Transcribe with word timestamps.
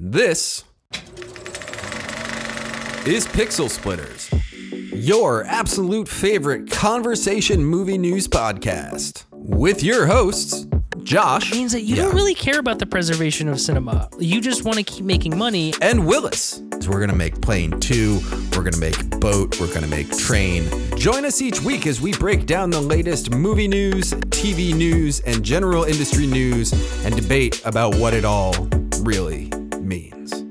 This 0.00 0.62
is 3.04 3.26
Pixelsplitters, 3.26 4.28
your 4.94 5.42
absolute 5.44 6.06
favorite 6.08 6.70
conversation 6.70 7.64
movie 7.64 7.98
news 7.98 8.28
podcast, 8.28 9.24
with 9.32 9.82
your 9.82 10.06
hosts, 10.06 10.66
Josh. 11.02 11.50
means 11.52 11.72
that 11.72 11.82
you 11.82 11.96
Yeah. 11.96 12.02
don't 12.04 12.14
really 12.14 12.34
care 12.34 12.60
about 12.60 12.78
the 12.78 12.86
preservation 12.86 13.48
of 13.48 13.60
cinema. 13.60 14.08
You 14.20 14.40
just 14.40 14.64
want 14.64 14.76
to 14.76 14.84
keep 14.84 15.04
making 15.04 15.36
money. 15.36 15.74
and 15.80 16.06
Willis. 16.06 16.60
So 16.80 16.90
we're 16.90 17.00
gonna 17.00 17.16
make 17.16 17.40
Plane 17.40 17.72
2, 17.80 18.20
we're 18.56 18.62
gonna 18.62 18.76
make 18.76 19.10
Boat, 19.18 19.58
we're 19.60 19.72
gonna 19.74 19.88
make 19.88 20.16
Train. 20.16 20.68
Join 20.96 21.24
us 21.24 21.42
each 21.42 21.60
week 21.62 21.88
as 21.88 22.00
we 22.00 22.12
break 22.12 22.46
down 22.46 22.70
the 22.70 22.80
latest 22.80 23.30
movie 23.32 23.66
news, 23.66 24.12
TV 24.30 24.72
news, 24.72 25.18
and 25.20 25.42
general 25.42 25.82
industry 25.82 26.28
news 26.28 26.72
and 27.04 27.16
debate 27.16 27.60
about 27.64 27.96
what 27.96 28.14
it 28.14 28.24
all 28.24 28.54
really 29.02 29.50
means. 29.88 30.44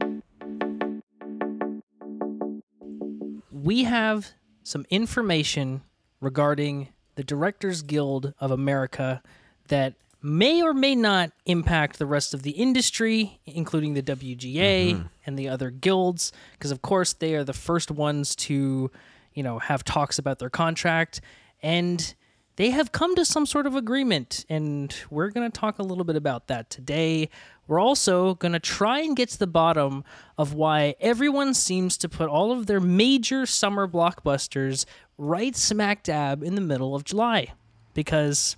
We 3.52 3.84
have 3.84 4.32
some 4.64 4.86
information 4.90 5.82
regarding 6.20 6.90
the 7.16 7.24
Directors 7.24 7.82
Guild 7.82 8.34
of 8.40 8.52
America 8.52 9.22
that 9.68 9.94
may 10.22 10.62
or 10.62 10.74
may 10.74 10.96
not 10.96 11.32
impact 11.46 12.00
the 12.00 12.06
rest 12.06 12.34
of 12.34 12.44
the 12.44 12.52
industry, 12.52 13.40
including 13.46 13.94
the 13.94 14.02
WGA 14.02 14.94
mm-hmm. 14.94 15.08
and 15.26 15.38
the 15.38 15.48
other 15.48 15.70
guilds, 15.70 16.32
because 16.54 16.72
of 16.72 16.82
course 16.82 17.14
they 17.14 17.36
are 17.36 17.44
the 17.44 17.54
first 17.54 17.92
ones 17.92 18.36
to, 18.36 18.92
you 19.34 19.44
know, 19.44 19.60
have 19.60 19.84
talks 19.84 20.18
about 20.18 20.40
their 20.40 20.50
contract 20.50 21.22
and 21.62 22.16
they 22.58 22.72
have 22.72 22.92
come 22.92 23.16
to 23.16 23.24
some 23.24 23.46
sort 23.46 23.66
of 23.66 23.76
agreement 23.76 24.46
and 24.50 24.94
we're 25.10 25.30
going 25.30 25.50
to 25.50 25.60
talk 25.60 25.80
a 25.80 25.84
little 25.84 26.04
bit 26.04 26.16
about 26.16 26.48
that 26.48 26.70
today. 26.70 27.30
We're 27.68 27.80
also 27.80 28.34
going 28.36 28.54
to 28.54 28.60
try 28.60 29.00
and 29.02 29.16
get 29.16 29.30
to 29.30 29.40
the 29.40 29.48
bottom 29.48 30.04
of 30.38 30.54
why 30.54 30.96
everyone 31.00 31.54
seems 31.54 31.98
to 32.00 32.10
put 32.10 32.30
all 32.30 32.52
of 32.52 32.66
their 32.66 32.80
major 32.80 33.46
summer 33.46 33.88
blockbusters 33.88 34.86
right 35.18 35.56
smack 35.56 36.02
dab 36.04 36.44
in 36.44 36.56
the 36.56 36.62
middle 36.62 36.96
of 36.96 37.04
July 37.04 37.54
because 37.94 38.58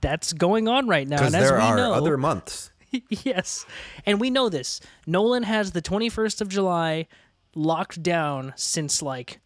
that's 0.00 0.32
going 0.32 0.66
on 0.66 0.88
right 0.88 1.06
now. 1.06 1.18
Because 1.18 1.34
And 1.34 1.42
as 1.42 1.48
there 1.50 1.58
we 1.58 1.64
are 1.64 1.76
know, 1.76 1.92
other 1.92 2.16
months. 2.16 2.72
yes. 3.08 3.66
And 4.04 4.20
we 4.20 4.30
know 4.30 4.48
this. 4.48 4.80
Nolan 5.06 5.44
has 5.44 5.70
the 5.70 5.82
21st 5.82 6.40
of 6.40 6.48
July 6.48 7.06
locked 7.54 8.02
down 8.02 8.52
since 8.56 9.00
like 9.00 9.38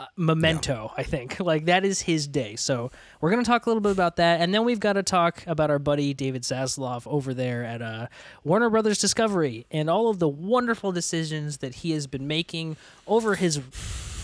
uh, 0.00 0.06
Memento, 0.16 0.92
I 0.96 1.02
think. 1.04 1.38
Like 1.50 1.66
that 1.66 1.84
is 1.84 2.00
his 2.00 2.26
day. 2.26 2.56
So 2.56 2.90
we're 3.20 3.30
going 3.30 3.42
to 3.44 3.48
talk 3.48 3.66
a 3.66 3.68
little 3.68 3.80
bit 3.80 3.92
about 3.92 4.16
that 4.16 4.40
and 4.40 4.52
then 4.52 4.64
we've 4.64 4.80
got 4.80 4.94
to 4.94 5.02
talk 5.02 5.44
about 5.46 5.70
our 5.70 5.78
buddy 5.78 6.14
David 6.14 6.42
Zaslav 6.42 7.06
over 7.06 7.32
there 7.34 7.64
at 7.64 7.82
uh, 7.82 8.06
Warner 8.44 8.70
Brothers 8.70 8.98
Discovery 8.98 9.66
and 9.70 9.88
all 9.88 10.08
of 10.08 10.18
the 10.18 10.28
wonderful 10.28 10.90
decisions 10.92 11.58
that 11.58 11.76
he 11.76 11.92
has 11.92 12.06
been 12.06 12.26
making 12.26 12.76
over 13.06 13.34
his 13.36 13.60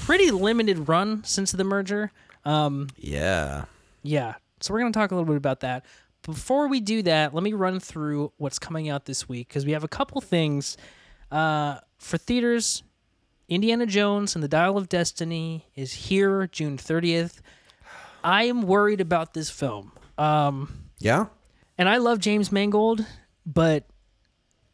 pretty 0.04 0.30
limited 0.30 0.88
run 0.88 1.22
since 1.24 1.52
the 1.52 1.64
merger. 1.64 2.10
Um 2.44 2.88
Yeah. 2.97 3.66
yeah. 4.02 4.34
So 4.60 4.72
we're 4.72 4.80
going 4.80 4.92
to 4.92 4.98
talk 4.98 5.10
a 5.10 5.14
little 5.14 5.27
bit 5.27 5.36
about 5.36 5.60
that. 5.60 5.84
Before 6.22 6.66
we 6.69 6.80
do 6.80 7.02
that, 7.02 7.34
let 7.34 7.44
me 7.44 7.52
run 7.52 7.78
through 7.80 8.32
what's 8.38 8.58
coming 8.58 8.88
out 8.88 9.04
this 9.04 9.28
week 9.28 9.48
because 9.48 9.66
we 9.66 9.72
have 9.72 9.84
a 9.84 9.88
couple 9.88 10.20
things 10.20 10.77
uh, 11.30 11.78
for 11.98 12.19
theaters. 12.19 12.82
Indiana 13.48 13.86
Jones 13.86 14.34
and 14.34 14.42
the 14.42 14.48
Dial 14.48 14.77
of 14.77 14.89
Destiny 14.89 15.66
is 15.75 15.92
here 15.92 16.47
June 16.48 16.77
30th. 16.77 17.41
I 18.25 18.44
am 18.44 18.62
worried 18.62 19.00
about 19.00 19.34
this 19.34 19.50
film. 19.50 19.92
Um, 20.19 20.84
Yeah? 20.98 21.27
and 21.78 21.88
I 21.88 21.98
love 21.98 22.19
James 22.20 22.50
Mangold, 22.50 23.05
but 23.44 23.84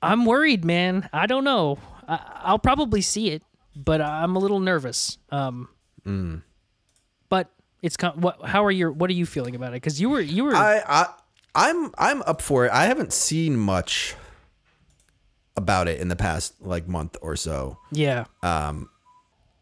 I'm 0.00 0.24
worried, 0.24 0.64
man. 0.64 1.08
I 1.12 1.26
don't 1.26 1.44
know. 1.44 1.78
I, 2.08 2.40
I'll 2.44 2.58
probably 2.58 3.02
see 3.02 3.30
it, 3.30 3.42
but 3.76 4.00
I'm 4.00 4.36
a 4.36 4.38
little 4.38 4.60
nervous. 4.60 5.18
Um, 5.30 5.68
But 7.28 7.50
it's 7.82 7.96
com- 7.96 8.20
what? 8.20 8.40
How 8.44 8.64
are 8.64 8.70
your? 8.70 8.90
What 8.92 9.10
are 9.10 9.14
you 9.14 9.26
feeling 9.26 9.54
about 9.54 9.70
it? 9.70 9.82
Because 9.82 10.00
you 10.00 10.08
were 10.10 10.20
you 10.20 10.44
were 10.44 10.54
I, 10.54 10.82
I 10.86 11.06
I'm 11.54 11.92
I'm 11.98 12.22
up 12.22 12.40
for 12.42 12.66
it. 12.66 12.72
I 12.72 12.84
haven't 12.86 13.12
seen 13.12 13.56
much 13.56 14.14
about 15.62 15.88
it 15.88 16.00
in 16.00 16.08
the 16.08 16.16
past 16.16 16.54
like 16.60 16.86
month 16.88 17.16
or 17.22 17.36
so. 17.36 17.78
yeah 17.92 18.24
Um, 18.42 18.88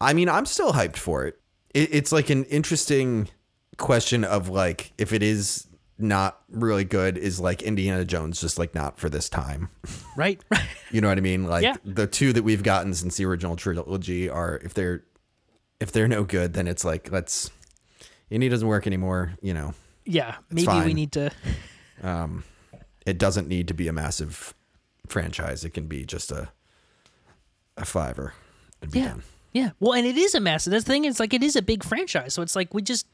I 0.01 0.13
mean, 0.13 0.27
I'm 0.29 0.45
still 0.45 0.73
hyped 0.73 0.97
for 0.97 1.25
it. 1.27 1.39
it. 1.73 1.89
It's 1.93 2.11
like 2.11 2.29
an 2.29 2.43
interesting 2.45 3.29
question 3.77 4.23
of 4.23 4.49
like 4.49 4.91
if 4.97 5.13
it 5.13 5.21
is 5.23 5.67
not 5.99 6.41
really 6.49 6.83
good, 6.83 7.17
is 7.17 7.39
like 7.39 7.61
Indiana 7.61 8.03
Jones 8.03 8.41
just 8.41 8.57
like 8.57 8.73
not 8.73 8.97
for 8.99 9.09
this 9.09 9.29
time? 9.29 9.69
right 10.17 10.41
You 10.89 10.99
know 11.01 11.07
what 11.09 11.17
I 11.19 11.21
mean? 11.21 11.45
Like 11.45 11.63
Yeah. 11.63 11.75
the 11.85 12.07
two 12.07 12.33
that 12.33 12.41
we've 12.43 12.63
gotten 12.63 12.93
since 12.95 13.17
the 13.17 13.25
original 13.25 13.55
trilogy 13.55 14.27
are 14.29 14.59
if 14.63 14.73
they're 14.73 15.03
if 15.79 15.91
they're 15.91 16.07
no 16.07 16.23
good, 16.23 16.53
then 16.53 16.67
it's 16.67 16.83
like 16.83 17.11
let's 17.11 17.49
Indy 18.31 18.49
doesn't 18.49 18.67
work 18.67 18.87
anymore. 18.87 19.33
You 19.41 19.53
know, 19.53 19.73
yeah. 20.05 20.37
Maybe 20.49 20.79
we 20.85 20.93
need 20.95 21.11
to. 21.13 21.29
Um 22.01 22.43
it 23.05 23.17
doesn't 23.19 23.47
need 23.47 23.67
to 23.67 23.73
be 23.75 23.87
a 23.87 23.93
massive 23.93 24.53
franchise. 25.11 25.63
It 25.65 25.71
can 25.73 25.87
be 25.87 26.05
just 26.05 26.31
a 26.31 26.49
a 27.77 27.85
fiver. 27.85 28.33
and 28.81 28.91
be 28.91 28.99
Yeah. 28.99 29.07
done. 29.09 29.23
Yeah. 29.53 29.69
Well, 29.79 29.93
and 29.93 30.05
it 30.07 30.17
is 30.17 30.33
a 30.35 30.39
massive. 30.39 30.71
That's 30.71 30.85
the 30.85 30.91
thing. 30.93 31.05
It's 31.05 31.19
like 31.19 31.33
it 31.33 31.43
is 31.43 31.55
a 31.55 31.61
big 31.61 31.83
franchise. 31.83 32.33
So 32.33 32.41
it's 32.41 32.55
like 32.55 32.73
we 32.73 32.81
just, 32.81 33.05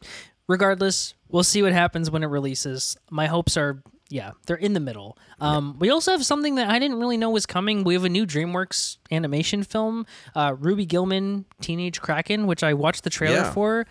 regardless, 0.47 1.13
we'll 1.29 1.43
see 1.43 1.61
what 1.63 1.73
happens 1.73 2.09
when 2.11 2.23
it 2.23 2.27
releases. 2.27 2.95
My 3.09 3.25
hopes 3.27 3.57
are, 3.57 3.81
yeah, 4.09 4.31
they're 4.45 4.55
in 4.55 4.73
the 4.73 4.79
middle. 4.79 5.17
Um, 5.39 5.77
We 5.79 5.89
also 5.89 6.11
have 6.11 6.25
something 6.25 6.55
that 6.55 6.69
I 6.69 6.79
didn't 6.79 6.99
really 6.99 7.17
know 7.17 7.29
was 7.31 7.45
coming. 7.45 7.83
We 7.83 7.93
have 7.95 8.03
a 8.05 8.09
new 8.09 8.25
DreamWorks 8.25 8.97
animation 9.11 9.63
film, 9.63 10.05
uh, 10.35 10.55
Ruby 10.57 10.85
Gillman, 10.85 11.45
Teenage 11.59 11.99
Kraken, 12.01 12.47
which 12.47 12.63
I 12.63 12.73
watched 12.73 13.03
the 13.03 13.09
trailer 13.09 13.37
Yeah. 13.37 13.51
for. 13.51 13.85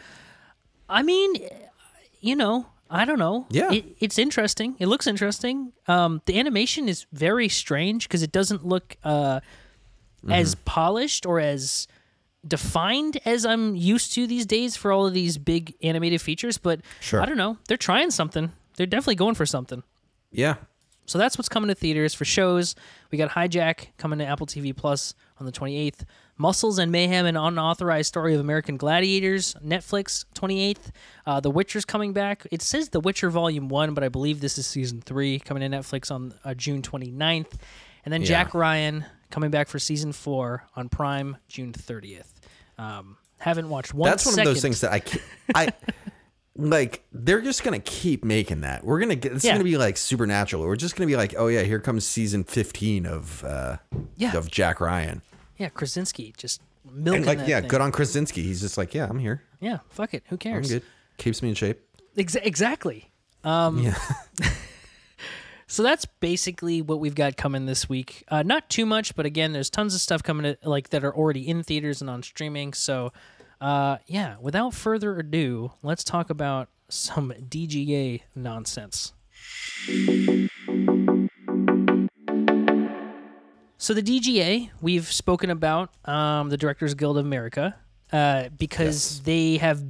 I 0.89 1.03
mean, 1.03 1.35
you 2.21 2.37
know, 2.37 2.67
I 2.91 3.05
don't 3.05 3.19
know. 3.19 3.47
Yeah. 3.51 3.73
It, 3.73 3.85
it's 3.99 4.19
interesting. 4.19 4.77
It 4.79 4.87
looks 4.87 5.07
interesting. 5.07 5.73
Um, 5.89 6.23
the 6.27 6.39
animation 6.39 6.89
is 6.89 7.07
very 7.13 7.49
strange 7.49 8.07
because 8.09 8.23
it 8.23 8.33
doesn't 8.33 8.65
look 8.67 8.97
uh, 9.05 9.41
as 10.29 10.55
Mm-hmm. 10.55 10.65
polished 10.65 11.27
or 11.27 11.41
as 11.41 11.89
defined 12.47 13.19
as 13.25 13.45
I'm 13.45 13.75
used 13.75 14.13
to 14.15 14.27
these 14.27 14.47
days 14.47 14.77
for 14.77 14.93
all 14.93 15.07
of 15.07 15.13
these 15.15 15.37
big 15.39 15.75
animated 15.83 16.21
features. 16.21 16.59
But 16.59 16.81
Sure. 17.01 17.21
I 17.21 17.27
don't 17.27 17.37
know. 17.37 17.59
They're 17.69 17.77
trying 17.77 18.11
something. 18.13 18.53
They're 18.77 18.87
definitely 18.87 19.17
going 19.17 19.35
for 19.35 19.47
something. 19.47 19.83
Yeah. 20.31 20.57
So 21.07 21.19
that's 21.19 21.39
what's 21.39 21.49
coming 21.49 21.69
to 21.69 21.75
theaters 21.75 22.15
for 22.15 22.25
shows. 22.25 22.75
We 23.11 23.19
got 23.19 23.31
Hijack 23.31 23.89
coming 23.99 24.19
to 24.19 24.27
Apple 24.27 24.47
TV 24.47 24.77
Plus 24.77 25.15
on 25.39 25.47
the 25.47 25.53
28th. 25.53 26.05
Muscles 26.39 26.79
and 26.79 26.93
Mayhem, 26.93 27.25
an 27.25 27.37
unauthorized 27.37 28.09
story 28.09 28.35
of 28.35 28.41
American 28.41 28.77
gladiators, 28.77 29.55
Netflix, 29.65 30.27
28th. 30.35 30.91
Uh, 31.25 31.41
the 31.41 31.51
Witcher's 31.51 31.85
coming 31.87 32.13
back. 32.13 32.47
It 32.51 32.61
says 32.61 32.91
The 32.91 33.01
Witcher 33.01 33.31
Volume 33.31 33.69
1, 33.69 33.95
but 33.95 34.05
I 34.05 34.09
believe 34.11 34.41
this 34.41 34.59
is 34.59 34.67
Season 34.67 35.01
3 35.01 35.39
coming 35.39 35.71
to 35.71 35.77
Netflix 35.77 36.11
on 36.11 36.35
uh, 36.45 36.53
June 36.55 36.83
29th. 36.83 37.53
And 38.05 38.13
then 38.13 38.21
Yeah. 38.21 38.27
Jack 38.27 38.55
Ryan 38.55 39.07
coming 39.31 39.51
back 39.51 39.69
for 39.69 39.79
Season 39.79 40.13
4 40.13 40.65
on 40.77 40.89
Prime, 40.89 41.39
June 41.49 41.73
30th. 41.73 42.29
Um, 42.79 43.17
haven't 43.39 43.69
watched 43.69 43.95
one 43.95 44.11
That's 44.11 44.27
one 44.27 44.39
of 44.39 44.45
those 44.45 44.61
things 44.63 44.81
that 44.83 44.93
I 44.93 45.01
can't, 45.01 45.23
I 45.55 45.73
like 46.57 47.05
they're 47.13 47.41
just 47.41 47.63
gonna 47.65 47.79
keep 47.81 48.25
making 48.25 48.63
that. 48.63 48.85
We're 48.85 48.99
gonna 49.01 49.15
get 49.15 49.33
it's 49.33 49.45
Yeah. 49.45 49.53
gonna 49.53 49.65
be 49.65 49.77
like 49.77 49.97
supernatural. 49.97 50.63
We're 50.65 50.77
just 50.77 50.97
gonna 50.97 51.07
be 51.07 51.17
like, 51.17 51.35
oh 51.37 51.49
yeah, 51.49 51.63
here 51.63 51.81
comes 51.81 52.07
season 52.07 52.45
fifteen 52.45 53.07
of 53.07 53.45
uh 53.45 53.77
Yeah. 54.17 54.37
of 54.37 54.51
Jack 54.51 54.81
Ryan. 54.81 55.23
Yeah, 55.59 55.69
Krasinski 55.71 56.35
just 56.37 56.61
milking 56.91 57.19
And 57.19 57.27
like 57.27 57.49
yeah, 57.49 57.61
thing. 57.61 57.69
good 57.69 57.81
on 57.81 57.93
Krasinski. 57.93 58.43
He's 58.43 58.61
just 58.61 58.77
like, 58.79 58.95
yeah, 58.95 59.07
I'm 59.09 59.19
here. 59.19 59.43
Yeah, 59.61 59.79
fuck 59.91 60.15
it. 60.15 60.23
Who 60.29 60.35
I'm 60.35 60.39
cares? 60.39 60.71
good. 60.71 60.83
Keeps 61.19 61.43
me 61.43 61.49
in 61.51 61.55
shape. 61.55 61.81
Ex- 62.17 62.35
exactly. 62.37 63.11
Um, 63.45 63.79
Yeah. 63.79 63.99
So 65.69 65.83
that's 65.83 66.05
basically 66.05 66.81
what 66.81 67.01
we've 67.01 67.17
got 67.17 67.37
coming 67.37 67.67
this 67.67 67.89
week. 67.89 68.23
Uh, 68.29 68.45
not 68.45 68.69
too 68.71 68.87
much, 68.87 69.17
but 69.17 69.27
again, 69.27 69.53
there's 69.53 69.69
tons 69.69 69.97
of 69.97 70.01
stuff 70.01 70.23
coming 70.23 70.45
to, 70.45 70.57
like 70.69 70.91
that 70.91 71.03
are 71.03 71.13
already 71.15 71.47
in 71.49 71.65
theaters 71.65 72.01
and 72.01 72.09
on 72.09 72.23
streaming. 72.23 72.73
So, 72.73 73.13
uh, 73.61 73.99
yeah. 74.07 74.37
Without 74.41 74.75
further 74.75 75.19
ado, 75.19 75.73
let's 75.83 76.05
talk 76.05 76.31
about 76.31 76.69
some 76.89 77.33
DGA 77.33 78.23
nonsense. 78.35 79.13
So 83.79 83.95
the 83.95 84.03
DGA, 84.03 84.71
we've 84.81 85.11
spoken 85.11 85.51
about 85.51 85.91
um, 86.07 86.49
the 86.49 86.57
Directors 86.57 86.95
Guild 86.95 87.19
of 87.19 87.25
America 87.25 87.77
uh, 88.13 88.49
because 88.57 89.21
they 89.23 89.59
have 89.59 89.83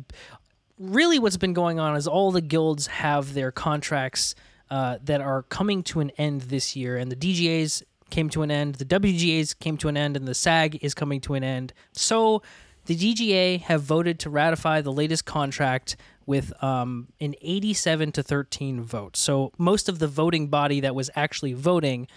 really 0.79 1.19
what's 1.19 1.37
been 1.37 1.53
going 1.55 1.81
on 1.81 1.97
is 1.97 2.07
all 2.07 2.31
the 2.33 2.41
guilds 2.41 2.87
have 2.89 3.35
their 3.35 3.51
contracts 3.51 4.35
uh, 4.71 4.99
that 5.05 5.21
are 5.21 5.43
coming 5.45 5.83
to 5.85 6.01
an 6.01 6.11
end 6.19 6.43
this 6.43 6.75
year, 6.75 6.97
and 6.97 7.11
the 7.11 7.17
DGAs 7.17 7.83
came 8.11 8.29
to 8.31 8.43
an 8.43 8.51
end, 8.51 8.77
the 8.77 8.85
WGAs 8.85 9.59
came 9.59 9.77
to 9.79 9.89
an 9.89 9.97
end, 9.97 10.17
and 10.17 10.27
the 10.27 10.35
SAG 10.35 10.79
is 10.83 10.95
coming 10.95 11.21
to 11.23 11.35
an 11.35 11.45
end. 11.45 11.73
So 11.93 12.43
the 12.87 12.97
DGA 12.97 13.61
have 13.63 13.83
voted 13.83 14.19
to 14.21 14.31
ratify 14.31 14.81
the 14.81 14.93
latest 14.93 15.25
contract 15.25 15.97
with 16.25 16.53
um, 16.63 17.09
an 17.21 17.35
87 17.41 18.13
to 18.13 18.23
13 18.23 18.83
vote. 18.83 19.17
So 19.17 19.53
most 19.59 19.89
of 19.89 19.99
the 19.99 20.09
voting 20.09 20.49
body 20.49 20.81
that 20.81 20.95
was 20.95 21.11
actually 21.15 21.53
voting 21.53 22.09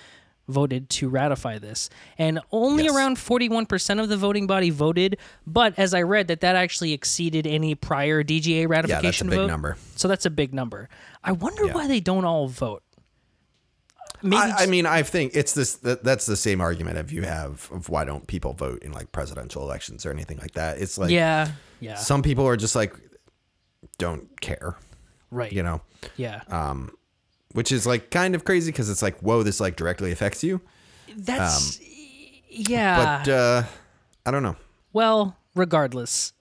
voted 0.47 0.89
to 0.89 1.07
ratify 1.07 1.59
this. 1.59 1.91
And 2.17 2.39
only 2.51 2.85
Yes. 2.85 2.95
around 2.95 3.17
41% 3.17 3.99
of 4.01 4.09
the 4.09 4.17
voting 4.17 4.47
body 4.47 4.71
voted, 4.71 5.17
but 5.45 5.77
as 5.77 5.93
I 5.93 6.01
read 6.01 6.27
that 6.29 6.41
that 6.41 6.55
actually 6.55 6.91
exceeded 6.93 7.45
any 7.45 7.75
prior 7.75 8.23
DGA 8.23 8.65
ratification 8.67 9.03
yeah, 9.03 9.11
that's 9.11 9.21
a 9.21 9.25
big 9.25 9.35
vote. 9.41 9.45
number. 9.47 9.77
So 9.95 10.07
that's 10.07 10.25
a 10.25 10.31
big 10.31 10.51
number. 10.51 10.89
I 11.23 11.33
wonder 11.33 11.67
Yeah. 11.67 11.73
why 11.73 11.85
they 11.87 11.99
don't 11.99 12.25
all 12.25 12.47
vote. 12.47 12.81
Maybe 14.21 14.37
I, 14.37 14.63
I 14.63 14.65
mean, 14.65 14.85
I 14.85 15.03
think 15.03 15.31
it's 15.35 15.53
this. 15.53 15.75
That, 15.75 16.03
that's 16.03 16.25
the 16.25 16.35
same 16.35 16.61
argument 16.61 16.97
if 16.97 17.11
you 17.11 17.23
have 17.23 17.69
of 17.71 17.89
why 17.89 18.03
don't 18.03 18.27
people 18.27 18.53
vote 18.53 18.83
in 18.83 18.91
like 18.91 19.11
presidential 19.11 19.63
elections 19.63 20.05
or 20.05 20.11
anything 20.11 20.37
like 20.37 20.53
that. 20.53 20.79
It's 20.79 20.97
like 20.97 21.11
yeah, 21.11 21.51
yeah, 21.79 21.95
some 21.95 22.21
people 22.21 22.45
are 22.45 22.57
just 22.57 22.75
like 22.75 22.95
don't 23.97 24.41
care, 24.41 24.75
right. 25.31 25.51
you 25.51 25.63
know, 25.63 25.81
yeah. 26.17 26.41
um, 26.49 26.91
which 27.53 27.71
is 27.71 27.85
like 27.85 28.11
kind 28.11 28.35
of 28.35 28.43
crazy 28.43 28.71
because 28.71 28.89
it's 28.89 29.01
like 29.01 29.19
whoa, 29.19 29.43
this 29.43 29.59
like 29.59 29.75
directly 29.75 30.11
affects 30.11 30.43
you. 30.43 30.59
That's 31.15 31.79
yeah. 32.49 33.23
But 33.23 33.31
uh, 33.31 33.63
I 34.25 34.31
don't 34.31 34.43
know. 34.43 34.55
Well, 34.91 35.37
regardless, 35.55 36.33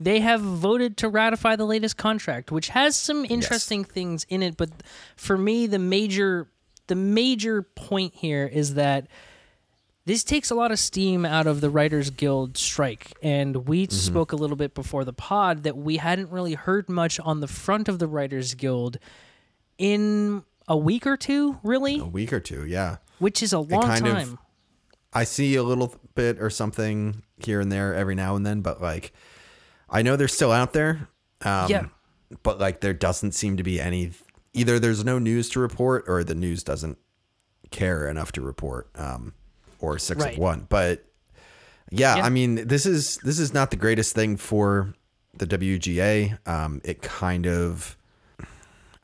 they 0.00 0.20
have 0.20 0.40
voted 0.40 0.96
to 0.98 1.08
ratify 1.08 1.56
the 1.56 1.66
latest 1.66 1.96
contract, 1.96 2.50
which 2.50 2.68
has 2.68 2.96
some 2.96 3.24
interesting 3.24 3.84
things 3.84 4.24
in 4.28 4.42
it. 4.42 4.56
But 4.56 4.70
for 5.16 5.36
me, 5.36 5.66
the 5.66 5.78
major 5.78 6.48
the 6.92 6.96
major 6.96 7.62
point 7.62 8.12
here 8.14 8.46
is 8.46 8.74
that 8.74 9.06
this 10.04 10.22
takes 10.24 10.50
a 10.50 10.54
lot 10.54 10.70
of 10.70 10.78
steam 10.78 11.24
out 11.24 11.46
of 11.46 11.62
the 11.62 11.70
Writers 11.70 12.10
Guild 12.10 12.58
strike. 12.58 13.12
And 13.22 13.66
we 13.66 13.86
spoke 13.86 14.32
a 14.32 14.36
little 14.36 14.56
bit 14.56 14.74
before 14.74 15.06
the 15.06 15.14
pod 15.14 15.62
that 15.62 15.74
we 15.74 15.96
hadn't 15.96 16.30
really 16.30 16.52
heard 16.52 16.90
much 16.90 17.18
on 17.20 17.40
the 17.40 17.46
front 17.48 17.88
of 17.88 17.98
the 17.98 18.06
Writers 18.06 18.52
Guild 18.52 18.98
in 19.78 20.42
a 20.68 20.76
week 20.76 21.06
or 21.06 21.16
two, 21.16 21.58
really, 21.62 21.98
A 21.98 22.04
week 22.04 22.30
or 22.30 22.40
two, 22.40 22.66
yeah. 22.66 22.98
which 23.20 23.42
is 23.42 23.54
a 23.54 23.58
long 23.58 23.84
kind 23.84 24.06
of- 24.06 24.12
time. 24.12 24.38
I 25.14 25.24
see 25.24 25.56
a 25.56 25.62
little 25.62 25.94
bit 26.14 26.38
or 26.42 26.50
something 26.50 27.22
here 27.38 27.60
and 27.60 27.72
there 27.72 27.94
every 27.94 28.14
now 28.14 28.36
and 28.36 28.44
then, 28.44 28.60
but 28.60 28.82
like 28.82 29.12
I 29.88 30.02
know 30.02 30.16
they're 30.16 30.28
still 30.28 30.52
out 30.52 30.74
there. 30.74 31.08
Um, 31.40 31.70
Yeah. 31.70 31.86
But 32.42 32.58
like 32.60 32.80
there 32.82 32.92
doesn't 32.94 33.32
seem 33.32 33.56
to 33.56 33.62
be 33.62 33.80
any. 33.80 34.10
Either 34.54 34.78
there's 34.78 35.04
no 35.04 35.18
news 35.18 35.48
to 35.50 35.60
report, 35.60 36.04
or 36.08 36.22
the 36.24 36.34
news 36.34 36.62
doesn't 36.62 36.98
care 37.70 38.08
enough 38.08 38.32
to 38.32 38.40
report, 38.42 38.88
um, 38.96 39.32
or 39.78 39.98
six 39.98 40.22
Right. 40.22 40.34
of 40.34 40.38
one. 40.38 40.66
But 40.68 41.04
yeah, 41.90 42.16
Yeah. 42.16 42.24
I 42.24 42.28
mean 42.28 42.66
this 42.66 42.86
is 42.86 43.16
this 43.24 43.38
is 43.38 43.52
not 43.54 43.70
the 43.70 43.76
greatest 43.76 44.14
thing 44.14 44.36
for 44.36 44.94
the 45.36 45.46
WGA. 45.46 46.38
Um, 46.46 46.80
it 46.84 47.02
kind 47.02 47.46
of. 47.46 47.96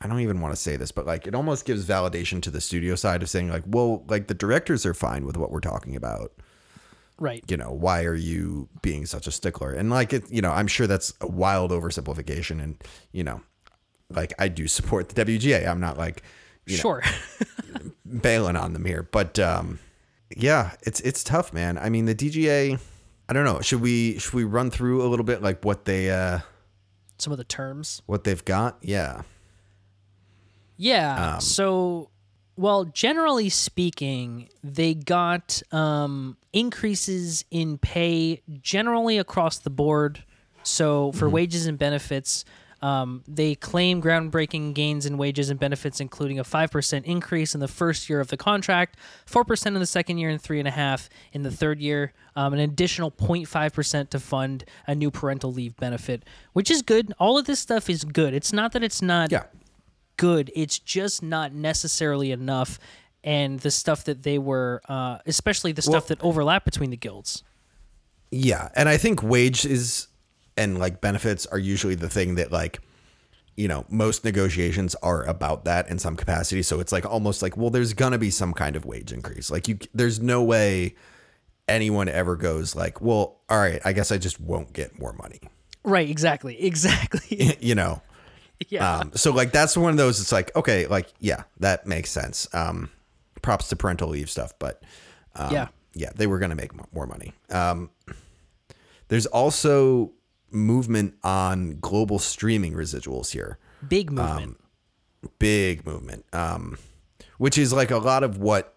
I 0.00 0.06
don't 0.06 0.20
even 0.20 0.40
want 0.40 0.54
to 0.54 0.60
say 0.60 0.76
this, 0.76 0.92
but 0.92 1.06
like 1.06 1.26
it 1.26 1.34
almost 1.34 1.64
gives 1.64 1.84
validation 1.84 2.40
to 2.42 2.50
the 2.52 2.60
studio 2.60 2.94
side 2.94 3.20
of 3.20 3.28
saying 3.28 3.48
like, 3.48 3.64
well, 3.66 4.04
like 4.08 4.28
the 4.28 4.34
directors 4.34 4.86
are 4.86 4.94
fine 4.94 5.24
with 5.26 5.36
what 5.36 5.50
we're 5.50 5.58
talking 5.58 5.96
about. 5.96 6.32
Right. 7.18 7.42
You 7.48 7.56
know, 7.56 7.72
why 7.72 8.04
are 8.04 8.14
you 8.14 8.68
being 8.80 9.06
such 9.06 9.26
a 9.26 9.32
stickler? 9.32 9.72
And 9.72 9.90
like 9.90 10.12
it, 10.12 10.30
you 10.30 10.40
know, 10.40 10.52
I'm 10.52 10.68
sure 10.68 10.86
that's 10.86 11.14
a 11.20 11.26
wild 11.26 11.72
oversimplification. 11.72 12.62
And 12.62 12.76
you 13.10 13.24
know, 13.24 13.40
like 14.10 14.34
I 14.38 14.48
do 14.48 14.66
support 14.66 15.08
the 15.08 15.24
WGA. 15.24 15.66
I'm 15.66 15.80
not 15.80 15.98
like 15.98 16.22
you 16.66 16.76
know, 16.76 16.80
Sure. 16.80 17.02
bailing 18.06 18.56
on 18.56 18.72
them 18.72 18.84
here, 18.84 19.02
but 19.10 19.38
um, 19.38 19.78
yeah, 20.36 20.72
it's 20.82 21.00
it's 21.00 21.22
tough, 21.24 21.52
man. 21.52 21.78
I 21.78 21.88
mean, 21.88 22.06
the 22.06 22.14
DGA. 22.14 22.78
I 23.30 23.32
don't 23.34 23.44
know. 23.44 23.60
Should 23.60 23.82
we 23.82 24.18
should 24.18 24.32
we 24.32 24.44
run 24.44 24.70
through 24.70 25.02
a 25.02 25.08
little 25.08 25.24
bit 25.24 25.42
like 25.42 25.62
what 25.64 25.84
they 25.84 26.10
uh 26.10 26.40
some 27.18 27.32
of 27.32 27.36
the 27.36 27.44
terms. 27.44 28.00
what 28.06 28.24
they've 28.24 28.44
got? 28.44 28.78
Yeah. 28.80 29.22
Yeah. 30.76 31.34
Um, 31.34 31.40
so, 31.40 32.10
well, 32.56 32.84
generally 32.84 33.48
speaking, 33.48 34.48
they 34.62 34.94
got 34.94 35.60
um, 35.72 36.36
increases 36.52 37.44
in 37.50 37.78
pay 37.78 38.42
generally 38.62 39.18
across 39.18 39.58
the 39.58 39.70
board. 39.70 40.22
So, 40.62 41.12
for 41.12 41.28
wages 41.28 41.66
and 41.66 41.76
benefits, 41.78 42.44
um, 42.80 43.22
they 43.26 43.54
claim 43.54 44.00
groundbreaking 44.00 44.74
gains 44.74 45.04
in 45.06 45.18
wages 45.18 45.50
and 45.50 45.58
benefits, 45.58 46.00
including 46.00 46.38
a 46.38 46.44
five 46.44 46.70
percent 46.70 47.06
increase 47.06 47.54
in 47.54 47.60
the 47.60 47.68
first 47.68 48.08
year 48.08 48.20
of 48.20 48.28
the 48.28 48.36
contract, 48.36 48.96
four 49.26 49.44
percent 49.44 49.74
in 49.76 49.80
the 49.80 49.86
second 49.86 50.18
year, 50.18 50.30
and 50.30 50.42
3.5 50.42 51.08
in 51.32 51.42
the 51.42 51.50
third 51.50 51.80
year. 51.80 52.12
Um, 52.36 52.52
an 52.52 52.60
additional 52.60 53.10
0.5 53.10 53.72
percent 53.72 54.10
to 54.12 54.20
fund 54.20 54.64
a 54.86 54.94
new 54.94 55.10
parental 55.10 55.52
leave 55.52 55.76
benefit, 55.76 56.24
which 56.52 56.70
is 56.70 56.82
good. 56.82 57.12
All 57.18 57.36
of 57.38 57.46
this 57.46 57.58
stuff 57.60 57.88
is 57.90 58.04
good. 58.04 58.34
It's 58.34 58.52
not 58.52 58.72
that 58.72 58.82
it's 58.84 59.02
not 59.02 59.30
Yeah. 59.32 59.44
good. 60.16 60.50
It's 60.54 60.78
just 60.78 61.22
not 61.22 61.52
necessarily 61.52 62.30
enough. 62.32 62.78
And 63.24 63.60
the 63.60 63.70
stuff 63.70 64.04
that 64.04 64.22
they 64.22 64.38
were, 64.38 64.80
uh, 64.88 65.18
especially 65.26 65.72
the 65.72 65.82
stuff 65.82 66.06
that 66.08 66.22
overlap 66.22 66.64
between 66.64 66.90
the 66.90 66.96
guilds. 66.96 67.42
Yeah, 68.30 68.68
and 68.76 68.88
I 68.88 68.96
think 68.98 69.22
wage 69.22 69.64
is 69.64 70.07
and 70.58 70.78
like 70.78 71.00
benefits 71.00 71.46
are 71.46 71.58
usually 71.58 71.94
the 71.94 72.08
thing 72.10 72.34
that 72.34 72.52
like 72.52 72.80
you 73.56 73.66
know 73.68 73.84
most 73.88 74.24
negotiations 74.24 74.94
are 75.02 75.24
about 75.24 75.64
that 75.64 75.88
in 75.88 75.98
some 75.98 76.16
capacity. 76.16 76.62
So 76.62 76.80
it's 76.80 76.92
like 76.92 77.06
almost 77.06 77.40
like 77.40 77.56
well, 77.56 77.70
there's 77.70 77.94
gonna 77.94 78.18
be 78.18 78.30
some 78.30 78.52
kind 78.52 78.76
of 78.76 78.84
wage 78.84 79.12
increase. 79.12 79.50
Like 79.50 79.68
you, 79.68 79.78
there's 79.94 80.20
no 80.20 80.42
way 80.42 80.94
anyone 81.66 82.08
ever 82.08 82.36
goes 82.36 82.74
like, 82.76 83.00
well, 83.00 83.40
all 83.48 83.58
right, 83.58 83.80
I 83.84 83.92
guess 83.92 84.10
I 84.12 84.18
just 84.18 84.40
won't 84.40 84.72
get 84.72 84.98
more 84.98 85.12
money. 85.14 85.40
Right. 85.84 86.08
Exactly. 86.10 86.56
Exactly. 86.64 87.56
you 87.60 87.74
know. 87.74 88.02
yeah. 88.68 88.98
Um, 88.98 89.12
so 89.14 89.32
like 89.32 89.52
that's 89.52 89.76
one 89.76 89.90
of 89.92 89.96
those. 89.96 90.20
It's 90.20 90.32
like 90.32 90.54
okay, 90.56 90.86
like 90.86 91.08
yeah, 91.20 91.44
that 91.60 91.86
makes 91.86 92.10
sense. 92.10 92.46
Um, 92.52 92.90
props 93.42 93.68
to 93.68 93.76
parental 93.76 94.08
leave 94.08 94.28
stuff, 94.28 94.52
but 94.58 94.82
um, 95.36 95.52
Yeah. 95.52 95.68
yeah, 95.94 96.10
they 96.16 96.26
were 96.26 96.38
gonna 96.38 96.56
make 96.56 96.72
more 96.92 97.06
money. 97.06 97.32
Um, 97.50 97.90
there's 99.08 99.26
also 99.26 100.12
movement 100.50 101.14
on 101.22 101.78
global 101.80 102.18
streaming 102.18 102.72
residuals 102.74 103.32
here. 103.32 103.58
Big 103.88 104.10
movement. 104.10 104.58
Big 105.38 105.84
movement. 105.86 106.24
Um, 106.32 106.78
which 107.38 107.58
is 107.58 107.72
like 107.72 107.90
a 107.90 107.98
lot 107.98 108.22
of 108.22 108.38
what 108.38 108.74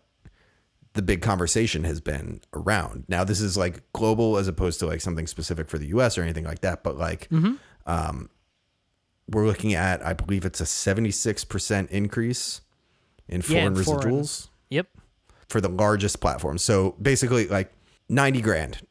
the 0.93 1.01
big 1.01 1.21
conversation 1.21 1.83
has 1.85 2.01
been 2.01 2.41
around. 2.53 3.05
Now 3.07 3.23
this 3.23 3.39
is 3.39 3.57
like 3.57 3.81
global 3.93 4.37
as 4.37 4.47
opposed 4.47 4.79
to 4.79 4.85
like 4.87 5.01
something 5.01 5.25
specific 5.27 5.69
for 5.69 5.77
the 5.77 5.87
US 5.87 6.17
or 6.17 6.21
anything 6.23 6.43
like 6.43 6.59
that, 6.61 6.83
but 6.83 6.97
like 6.97 7.29
um 7.85 8.29
we're 9.29 9.47
looking 9.47 9.73
at 9.73 10.05
I 10.05 10.13
believe 10.13 10.43
it's 10.45 10.59
a 10.59 10.65
76% 10.65 11.89
increase 11.89 12.61
in 13.29 13.41
Yeah, 13.41 13.47
foreign 13.69 13.83
foreign. 13.83 14.11
residuals 14.11 14.49
yep. 14.69 14.87
for 15.47 15.61
the 15.61 15.69
largest 15.69 16.19
platform. 16.19 16.57
So 16.57 16.95
basically 17.01 17.47
like 17.47 17.71
90 18.09 18.41
grand 18.41 18.85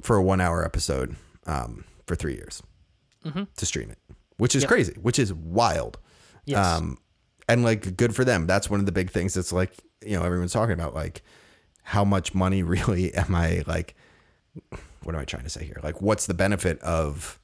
for 0.00 0.16
a 0.16 0.22
1 0.22 0.40
hour 0.40 0.64
episode 0.64 1.16
um 1.46 1.84
for 2.06 2.14
3 2.16 2.34
years 2.34 2.62
to 3.56 3.66
stream 3.66 3.90
it, 3.90 3.98
which 4.36 4.54
is 4.54 4.62
Yep. 4.64 4.68
crazy, 4.70 4.92
which 5.00 5.18
is 5.18 5.32
wild. 5.32 5.98
Yes. 6.44 6.64
Um, 6.66 6.98
and 7.48 7.62
like 7.64 7.96
good 7.96 8.14
for 8.14 8.24
them. 8.24 8.46
That's 8.46 8.68
one 8.68 8.80
of 8.80 8.86
the 8.86 8.92
big 8.92 9.10
things 9.10 9.34
that's 9.34 9.52
like, 9.52 9.72
you 10.04 10.18
know, 10.18 10.22
everyone's 10.22 10.52
talking 10.52 10.74
about 10.74 10.94
like 10.94 11.22
how 11.84 12.04
much 12.04 12.34
money 12.34 12.62
really 12.74 13.14
am 13.14 13.34
I 13.34 13.62
like 13.66 13.94
what 15.02 15.14
am 15.14 15.20
I 15.20 15.24
trying 15.24 15.42
to 15.44 15.50
say 15.50 15.64
here? 15.64 15.80
Like 15.82 16.00
what's 16.00 16.26
the 16.26 16.34
benefit 16.34 16.78
of 16.80 17.38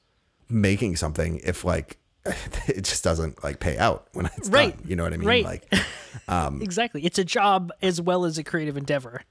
making 0.49 0.95
something 0.95 1.39
if 1.43 1.63
like 1.65 1.97
it 2.67 2.83
just 2.83 3.03
doesn't 3.03 3.43
like 3.43 3.59
pay 3.59 3.77
out 3.77 4.07
when 4.13 4.27
it's 4.37 4.49
Right. 4.49 4.77
done. 4.77 4.85
You 4.87 4.95
know 4.95 5.03
what 5.03 5.13
I 5.13 5.17
mean? 5.17 5.27
Right. 5.27 5.43
Like 5.45 5.73
um, 6.27 6.61
exactly. 6.61 7.03
It's 7.05 7.17
a 7.17 7.25
job 7.25 7.71
as 7.81 7.99
well 7.99 8.25
as 8.25 8.37
a 8.37 8.43
creative 8.43 8.77
endeavor. 8.77 9.23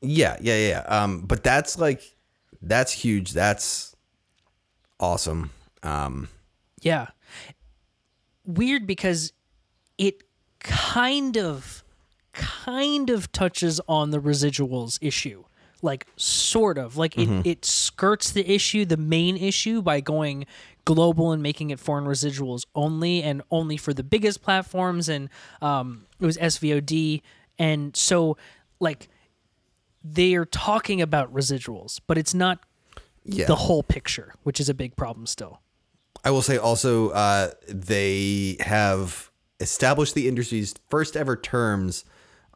yeah, 0.00 0.36
yeah, 0.40 0.56
yeah. 0.68 0.78
Um, 0.88 1.20
but 1.20 1.44
that's 1.44 1.78
like 1.78 2.02
that's 2.62 2.92
huge. 2.92 3.32
That's 3.32 3.93
awesome. 5.00 5.50
Um, 5.82 6.28
Yeah. 6.82 7.08
Weird 8.46 8.86
because 8.86 9.32
it 9.98 10.22
kind 10.60 11.36
of 11.36 11.82
kind 12.32 13.10
of 13.10 13.30
touches 13.32 13.80
on 13.88 14.10
the 14.10 14.20
residuals 14.20 14.98
issue. 15.00 15.44
Like 15.82 16.06
sort 16.16 16.78
of. 16.78 16.96
Like 16.96 17.16
it, 17.18 17.46
it 17.46 17.64
skirts 17.64 18.30
the 18.32 18.50
issue, 18.50 18.84
the 18.84 18.96
main 18.96 19.36
issue 19.36 19.82
by 19.82 20.00
going 20.00 20.46
global 20.84 21.32
and 21.32 21.42
making 21.42 21.70
it 21.70 21.78
foreign 21.80 22.04
residuals 22.04 22.66
only 22.74 23.22
and 23.22 23.42
only 23.50 23.76
for 23.76 23.94
the 23.94 24.02
biggest 24.02 24.42
platforms 24.42 25.08
and 25.08 25.30
um 25.62 26.04
it 26.20 26.26
was 26.26 26.36
SVOD 26.36 27.22
and 27.58 27.96
so 27.96 28.36
like 28.80 29.08
they 30.02 30.34
are 30.34 30.44
talking 30.44 31.00
about 31.00 31.32
residuals, 31.32 32.00
but 32.06 32.18
it's 32.18 32.34
not 32.34 32.60
yeah. 33.24 33.46
the 33.46 33.56
whole 33.56 33.82
picture, 33.82 34.34
which 34.42 34.60
is 34.60 34.68
a 34.68 34.74
big 34.74 34.96
problem 34.96 35.26
still. 35.26 35.60
I 36.24 36.30
will 36.30 36.42
say 36.42 36.56
also 36.56 37.10
uh, 37.10 37.50
they 37.68 38.56
have 38.60 39.30
established 39.60 40.14
the 40.14 40.28
industry's 40.28 40.74
first 40.88 41.16
ever 41.16 41.36
terms 41.36 42.04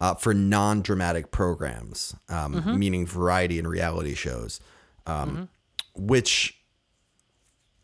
uh, 0.00 0.14
for 0.14 0.32
non-dramatic 0.32 1.30
programs, 1.30 2.14
um, 2.28 2.78
meaning 2.78 3.06
variety 3.06 3.58
and 3.58 3.68
reality 3.68 4.14
shows, 4.14 4.60
um, 5.06 5.48
which 5.94 6.62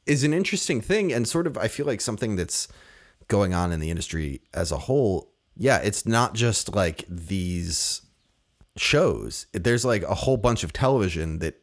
is 0.06 0.22
an 0.24 0.32
interesting 0.32 0.80
thing 0.80 1.12
and 1.12 1.26
sort 1.26 1.46
of 1.46 1.56
I 1.58 1.68
feel 1.68 1.86
like 1.86 2.00
something 2.00 2.36
that's 2.36 2.68
going 3.28 3.54
on 3.54 3.72
in 3.72 3.80
the 3.80 3.90
industry 3.90 4.42
as 4.52 4.70
a 4.70 4.78
whole. 4.78 5.32
Yeah, 5.56 5.78
it's 5.78 6.06
not 6.06 6.34
just 6.34 6.74
like 6.74 7.04
these 7.08 8.02
shows. 8.76 9.46
There's 9.52 9.84
like 9.84 10.02
a 10.02 10.14
whole 10.14 10.36
bunch 10.36 10.64
of 10.64 10.72
television 10.72 11.38
that 11.38 11.60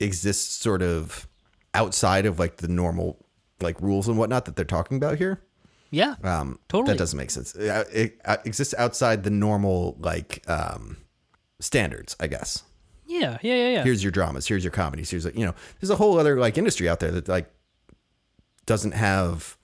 exists 0.00 0.54
sort 0.54 0.82
of 0.82 1.28
outside 1.74 2.26
of 2.26 2.38
like 2.38 2.56
the 2.56 2.68
normal 2.68 3.24
like 3.60 3.80
rules 3.80 4.08
and 4.08 4.18
whatnot 4.18 4.44
that 4.46 4.56
they're 4.56 4.64
talking 4.64 4.96
about 4.96 5.18
here. 5.18 5.42
Yeah. 5.90 6.16
Um, 6.22 6.58
Totally. 6.68 6.92
That 6.92 6.98
doesn't 6.98 7.16
make 7.16 7.30
sense. 7.30 7.54
It, 7.54 7.88
it, 7.92 8.20
uh, 8.24 8.36
exists 8.44 8.74
outside 8.76 9.22
the 9.22 9.30
normal 9.30 9.96
like 10.00 10.42
um, 10.48 10.96
standards, 11.60 12.16
I 12.20 12.26
guess. 12.26 12.62
yeah. 13.06 13.38
Yeah. 13.42 13.54
Yeah. 13.54 13.68
Yeah. 13.68 13.84
Here's 13.84 14.02
your 14.02 14.12
dramas. 14.12 14.46
Here's 14.46 14.64
your 14.64 14.72
comedies. 14.72 15.10
Here's 15.10 15.24
like 15.24 15.36
you 15.36 15.46
know, 15.46 15.54
there's 15.80 15.90
a 15.90 15.96
whole 15.96 16.18
other 16.18 16.38
like 16.38 16.58
industry 16.58 16.88
out 16.88 17.00
there 17.00 17.12
that 17.12 17.28
like 17.28 17.48
doesn't 18.66 18.92
have 18.92 19.56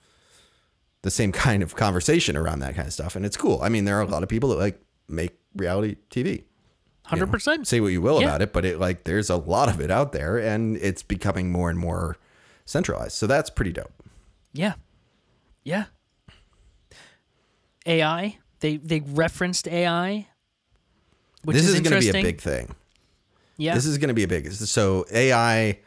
the 1.01 1.11
same 1.11 1.33
kind 1.33 1.61
of 1.61 1.75
conversation 1.75 2.37
around 2.37 2.59
that 2.59 2.75
kind 2.75 2.87
of 2.87 2.93
stuff, 2.93 3.15
and 3.15 3.25
it's 3.25 3.35
cool. 3.35 3.59
I 3.61 3.69
mean, 3.69 3.83
there 3.85 3.97
are 3.97 4.01
a 4.01 4.07
lot 4.07 4.23
of 4.23 4.29
people 4.29 4.49
that 4.49 4.57
like 4.57 4.81
make 5.09 5.37
reality 5.55 5.97
TV. 6.09 6.45
Hundred 7.05 7.31
percent. 7.31 7.67
Say 7.67 7.81
what 7.81 7.89
you 7.89 8.01
will 8.01 8.21
Yeah. 8.21 8.27
about 8.27 8.41
it, 8.41 8.53
but 8.53 8.65
it 8.65 8.79
like 8.79 9.03
there's 9.03 9.29
a 9.29 9.35
lot 9.35 9.69
of 9.69 9.81
it 9.81 9.91
out 9.91 10.13
there, 10.13 10.37
and 10.37 10.77
it's 10.77 11.03
becoming 11.03 11.51
more 11.51 11.69
and 11.69 11.77
more 11.77 12.17
centralized. 12.65 13.13
So 13.13 13.27
that's 13.27 13.49
pretty 13.49 13.73
dope. 13.73 13.91
Yeah. 14.53 14.73
Yeah. 15.63 15.85
AI. 17.85 18.37
They 18.61 18.77
they 18.77 19.01
referenced 19.01 19.67
AI. 19.67 20.27
Which 21.43 21.57
this 21.57 21.67
is, 21.67 21.75
is, 21.75 21.81
going 21.81 22.01
to 22.01 22.11
be 22.11 22.17
a 22.17 22.23
big 22.23 22.39
thing. 22.39 22.73
Yeah. 23.57 23.75
This 23.75 23.85
is 23.85 23.97
going 23.97 24.07
to 24.07 24.13
be 24.13 24.23
a 24.23 24.27
big. 24.27 24.49
So 24.53 25.05
AI, 25.11 25.79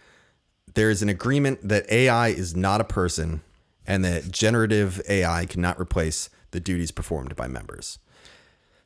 there's 0.75 1.01
an 1.01 1.09
agreement 1.09 1.67
that 1.67 1.91
AI 1.91 2.29
is 2.29 2.55
not 2.55 2.83
a 2.83 2.85
person, 2.85 3.41
and 3.87 4.05
that 4.05 4.31
generative 4.31 5.01
AI 5.09 5.47
cannot 5.47 5.81
replace 5.81 6.29
the 6.51 6.61
duties 6.61 6.91
performed 6.91 7.35
by 7.37 7.49
members. 7.49 7.99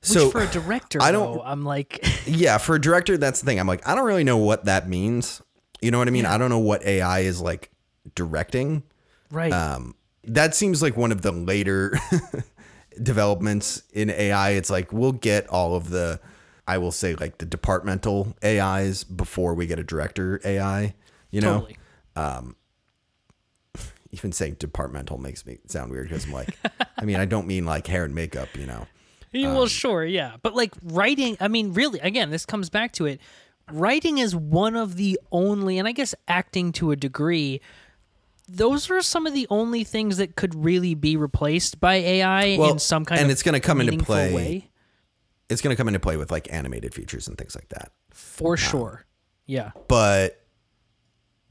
Which 0.03 0.09
So 0.11 0.31
for 0.31 0.41
a 0.41 0.47
director, 0.47 0.99
I 1.03 1.13
don't- 1.13 1.37
though, 1.37 1.43
I'm 1.43 1.63
like, 1.65 2.05
yeah, 2.27 2.59
for 2.59 2.75
a 2.77 2.81
director, 2.81 3.17
that's 3.19 3.41
the 3.41 3.47
thing. 3.47 3.59
I'm 3.61 3.67
like, 3.67 3.87
I 3.87 3.95
don't 3.95 4.07
really 4.07 4.25
know 4.25 4.39
what 4.39 4.65
that 4.65 4.89
means. 4.89 5.43
You 5.83 5.91
know 5.91 5.99
what 5.99 6.09
I 6.09 6.11
mean? 6.11 6.27
I 6.27 6.39
don't 6.39 6.51
know 6.51 6.59
what 6.59 6.83
AI 6.85 7.21
is 7.21 7.41
like 7.41 7.71
directing. 8.15 8.83
right. 9.31 9.53
Um, 9.53 9.95
that 10.25 10.55
seems 10.55 10.83
like 10.83 10.97
one 10.99 11.13
of 11.13 11.23
the 11.23 11.33
later 11.33 11.99
developments 13.03 13.83
in 13.93 14.11
AI. 14.11 14.51
It's 14.51 14.71
like 14.71 14.93
we'll 14.93 15.13
get 15.13 15.47
all 15.49 15.75
of 15.75 15.91
the, 15.91 16.21
I 16.69 16.79
will 16.79 16.93
say 16.93 17.15
like 17.15 17.39
the 17.39 17.47
departmental 17.47 18.35
AIs 18.45 19.05
before 19.05 19.55
we 19.55 19.67
get 19.67 19.79
a 19.79 19.85
director 19.85 20.41
AI. 20.45 20.95
You 21.31 21.41
know, 21.41 21.61
totally. 21.61 21.79
um, 22.17 22.57
even 24.11 24.33
saying 24.33 24.57
departmental 24.59 25.19
makes 25.19 25.47
me 25.47 25.59
sound 25.67 25.91
weird 25.91 26.09
because 26.09 26.27
I'm 26.27 26.33
like, 26.33 26.57
I 26.99 27.05
mean, 27.05 27.17
I 27.17 27.25
don't 27.25 27.47
mean 27.47 27.65
like 27.65 27.87
hair 27.87 28.05
and 28.05 28.15
makeup. 28.15 28.49
You 28.59 28.67
know, 28.67 28.87
Yeah, 29.33 29.49
um, 29.51 29.55
well, 29.57 29.67
sure, 29.67 30.05
yeah, 30.05 30.37
but 30.43 30.55
like 30.55 30.73
writing. 30.83 31.37
I 31.41 31.49
mean, 31.49 31.73
really, 31.73 32.01
again, 32.01 32.31
this 32.31 32.45
comes 32.47 32.69
back 32.71 32.93
to 32.95 33.07
it. 33.07 33.21
Writing 33.71 34.19
is 34.19 34.35
one 34.35 34.75
of 34.75 34.97
the 34.97 35.19
only, 35.31 35.79
and 35.79 35.87
I 35.87 35.93
guess 35.93 36.15
acting 36.27 36.73
to 36.73 36.91
a 36.91 36.97
degree. 36.97 37.61
Those 38.49 38.91
are 38.91 39.01
some 39.01 39.29
of 39.29 39.33
the 39.35 39.47
only 39.49 39.85
things 39.85 40.17
that 40.17 40.35
could 40.35 40.57
really 40.57 40.95
be 40.95 41.17
replaced 41.17 41.79
by 41.79 41.95
AI 41.95 42.57
Well, 42.59 42.73
in 42.73 42.79
some 42.81 43.05
kind 43.05 43.21
and 43.21 43.27
of 43.27 43.31
it's 43.33 43.45
gonna 43.45 43.61
come 43.61 43.81
into 43.81 44.03
play 44.05 44.35
way. 44.35 44.71
it's 45.49 45.61
going 45.63 45.73
to 45.73 45.77
come 45.77 45.87
into 45.87 46.01
play 46.01 46.17
with 46.17 46.33
like 46.33 46.53
animated 46.53 46.93
features 46.93 47.29
and 47.29 47.39
things 47.39 47.55
like 47.55 47.69
that. 47.69 47.93
for 48.11 48.57
sure. 48.57 49.05
Yeah, 49.47 49.71
But 49.87 50.45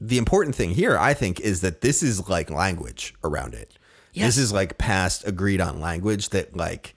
the 0.00 0.16
important 0.18 0.54
thing 0.56 0.70
here, 0.70 0.98
I 0.98 1.12
think, 1.14 1.40
is 1.40 1.60
that 1.62 1.80
this 1.82 2.02
is 2.02 2.28
like 2.28 2.50
language 2.50 3.14
around 3.24 3.54
it. 3.54 3.78
Yes. 4.12 4.26
This 4.36 4.38
is 4.44 4.52
like 4.52 4.76
past 4.78 5.26
agreed 5.26 5.60
on 5.62 5.80
language 5.80 6.30
that 6.30 6.54
like 6.56 6.94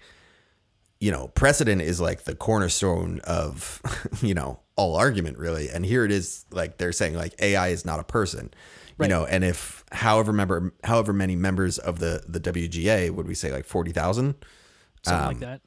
you 1.03 1.11
know, 1.11 1.27
precedent 1.27 1.81
is 1.81 1.99
like 1.99 2.23
the 2.23 2.33
cornerstone 2.33 3.19
of, 3.25 3.81
you 4.21 4.33
know, 4.33 4.61
all 4.77 4.95
argument 4.95 5.37
really. 5.37 5.67
And 5.69 5.85
here 5.85 6.05
it 6.05 6.11
is 6.11 6.45
like 6.49 6.77
they're 6.77 6.93
saying 6.93 7.13
like 7.13 7.35
AI 7.41 7.67
is 7.67 7.83
not 7.83 7.99
a 7.99 8.05
person. 8.05 8.53
Right. 8.97 9.07
You 9.07 9.13
know, 9.13 9.25
and 9.25 9.43
if 9.43 9.83
however 9.91 10.31
member 10.31 10.73
however 10.85 11.11
many 11.11 11.35
members 11.35 11.77
of 11.77 11.99
the 11.99 12.23
the 12.25 12.39
WGA 12.39 13.11
would 13.11 13.27
we 13.27 13.35
say 13.35 13.51
like 13.51 13.65
40,000? 13.65 14.35
something 15.03 15.21
Um, 15.21 15.27
like 15.27 15.39
that. 15.39 15.61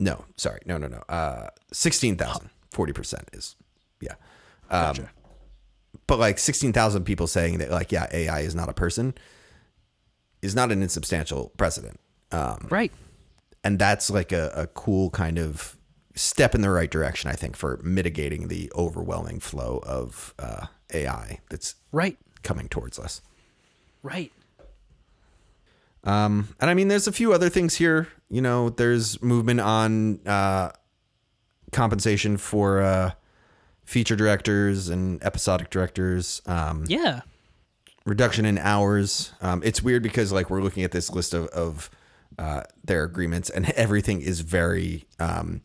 No, 0.00 0.24
sorry. 0.34 0.58
No, 0.66 0.76
no, 0.76 0.88
no. 0.88 1.04
Uh 1.08 1.50
16,000. 1.72 2.50
40% 2.74 3.36
is 3.36 3.54
yeah. 4.00 4.14
Um, 4.70 4.96
Gotcha. 4.96 5.10
but 6.08 6.18
like 6.18 6.40
16,000 6.40 7.04
people 7.04 7.28
saying 7.28 7.58
that 7.58 7.70
like 7.70 7.92
yeah, 7.92 8.08
AI 8.12 8.40
is 8.40 8.56
not 8.56 8.68
a 8.68 8.74
person 8.74 9.14
is 10.42 10.56
not 10.56 10.72
an 10.72 10.82
insubstantial 10.82 11.52
precedent. 11.56 12.00
Um 12.32 12.66
right. 12.70 12.90
And 13.64 13.78
that's 13.78 14.10
like 14.10 14.32
a, 14.32 14.50
a 14.54 14.66
cool 14.68 15.10
kind 15.10 15.38
of 15.38 15.76
step 16.14 16.54
in 16.54 16.60
the 16.62 16.70
right 16.70 16.90
direction, 16.90 17.30
I 17.30 17.34
think, 17.34 17.56
for 17.56 17.80
mitigating 17.82 18.48
the 18.48 18.70
overwhelming 18.74 19.40
flow 19.40 19.80
of 19.84 20.34
uh, 20.38 20.66
AI 20.92 21.40
that's 21.50 21.74
Right. 21.92 22.18
coming 22.42 22.68
towards 22.68 22.98
us. 22.98 23.20
Right. 24.02 24.32
Um, 26.04 26.54
and 26.60 26.70
I 26.70 26.74
mean, 26.74 26.88
there's 26.88 27.06
a 27.06 27.12
few 27.12 27.32
other 27.32 27.48
things 27.48 27.76
here. 27.76 28.08
You 28.30 28.40
know, 28.40 28.70
there's 28.70 29.20
movement 29.22 29.60
on 29.60 30.20
uh, 30.26 30.70
compensation 31.72 32.36
for 32.36 32.80
uh, 32.82 33.10
feature 33.84 34.16
directors 34.16 34.88
and 34.88 35.22
episodic 35.22 35.70
directors. 35.70 36.40
Um, 36.46 36.84
Yeah. 36.86 37.22
reduction 38.06 38.44
in 38.44 38.58
hours. 38.58 39.32
Um, 39.42 39.62
it's 39.64 39.82
weird 39.82 40.02
because 40.02 40.32
like 40.32 40.48
we're 40.50 40.62
looking 40.62 40.82
at 40.84 40.92
this 40.92 41.10
list 41.10 41.34
of, 41.34 41.46
of 41.48 41.90
uh, 42.38 42.62
their 42.84 43.04
agreements 43.04 43.50
and 43.50 43.68
everything 43.70 44.20
is 44.20 44.40
very 44.40 45.04
um, 45.18 45.60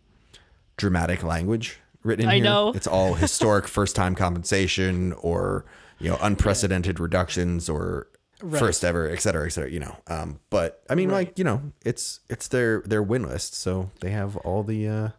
dramatic 0.77 1.21
language 1.23 1.77
written 2.03 2.25
in 2.25 2.29
I 2.31 2.35
here. 2.35 2.43
know. 2.43 2.71
It's 2.75 2.87
all 2.87 3.13
historic 3.25 3.67
first 3.67 3.95
time 3.95 4.15
compensation 4.15 5.13
or, 5.13 5.65
you 5.99 6.09
know, 6.09 6.17
unprecedented 6.21 6.99
reductions 6.99 7.69
or 7.69 8.07
Right. 8.41 8.59
first 8.59 8.83
ever, 8.83 9.07
et 9.09 9.21
cetera, 9.21 9.45
et 9.45 9.51
cetera, 9.51 9.69
you 9.71 9.79
know. 9.79 9.95
Um, 10.07 10.41
but 10.49 10.83
I 10.89 10.95
mean, 10.95 11.07
Right. 11.09 11.27
like, 11.27 11.37
you 11.39 11.45
know, 11.45 11.71
it's, 11.85 12.19
it's 12.29 12.49
their, 12.49 12.81
their 12.81 13.01
win 13.01 13.23
list. 13.23 13.53
So 13.53 13.89
they 14.01 14.09
have 14.11 14.35
all 14.37 14.63
the, 14.63 14.85
uh, 14.85 15.09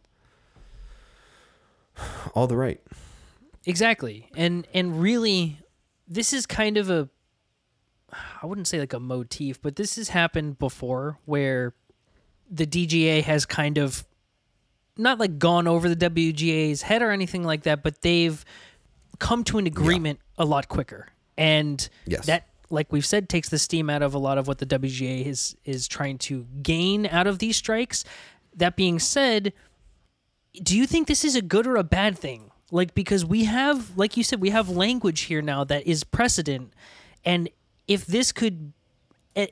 all 2.35 2.47
the 2.47 2.57
right. 2.57 2.81
Exactly. 3.67 4.29
And 4.37 4.67
and 4.75 5.01
really 5.01 5.59
this 6.07 6.33
is 6.35 6.45
kind 6.45 6.77
of 6.77 6.91
a 6.91 7.09
I 8.43 8.47
wouldn't 8.47 8.67
say 8.69 8.79
like 8.81 8.93
a 8.93 9.01
motif, 9.01 9.61
but 9.63 9.77
this 9.77 9.97
has 9.97 10.09
happened 10.11 10.59
before 10.59 11.19
where 11.25 11.75
the 12.51 12.67
DGA 12.67 13.23
has 13.23 13.47
kind 13.47 13.79
of 13.79 14.05
not 14.97 15.19
like 15.19 15.39
gone 15.39 15.67
over 15.67 15.93
the 15.93 15.97
WGA's 16.11 16.83
head 16.83 17.03
or 17.03 17.11
anything 17.11 17.43
like 17.43 17.65
that, 17.65 17.83
but 17.83 18.03
they've 18.03 18.45
come 19.19 19.45
to 19.45 19.59
an 19.59 19.67
agreement 19.67 20.21
a 20.39 20.45
lot 20.45 20.69
quicker. 20.69 21.09
And 21.37 21.87
Yes. 22.07 22.27
that 22.27 22.49
like 22.71 22.93
we've 22.93 23.07
said 23.07 23.29
takes 23.29 23.49
the 23.49 23.59
steam 23.59 23.91
out 23.91 24.03
of 24.03 24.15
a 24.15 24.19
lot 24.19 24.39
of 24.39 24.47
what 24.49 24.59
the 24.59 24.67
WGA 24.67 25.27
is 25.27 25.57
is 25.65 25.89
trying 25.89 26.19
to 26.19 26.47
gain 26.63 27.07
out 27.07 27.27
of 27.27 27.39
these 27.39 27.57
strikes. 27.57 28.05
That 28.57 28.77
being 28.77 28.99
said, 28.99 29.53
do 30.63 30.77
you 30.77 30.87
think 30.87 31.09
this 31.09 31.25
is 31.25 31.35
a 31.35 31.43
good 31.43 31.67
or 31.67 31.77
a 31.77 31.85
bad 31.85 32.17
thing? 32.19 32.51
Like 32.71 32.95
because 32.95 33.25
we 33.25 33.45
have 33.45 33.97
like 33.97 34.17
you 34.17 34.23
said 34.25 34.41
we 34.41 34.51
have 34.51 34.69
language 34.69 35.23
here 35.23 35.43
now 35.43 35.65
that 35.65 35.87
is 35.87 36.05
precedent 36.05 36.73
and 37.25 37.49
if 37.89 38.07
this 38.07 38.33
could 38.33 38.73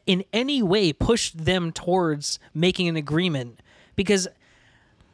in 0.06 0.24
any 0.32 0.62
way 0.62 0.92
push 0.92 1.32
them 1.32 1.72
towards 1.72 2.38
making 2.54 2.86
an 2.88 2.96
agreement 2.96 3.60
because 3.96 4.28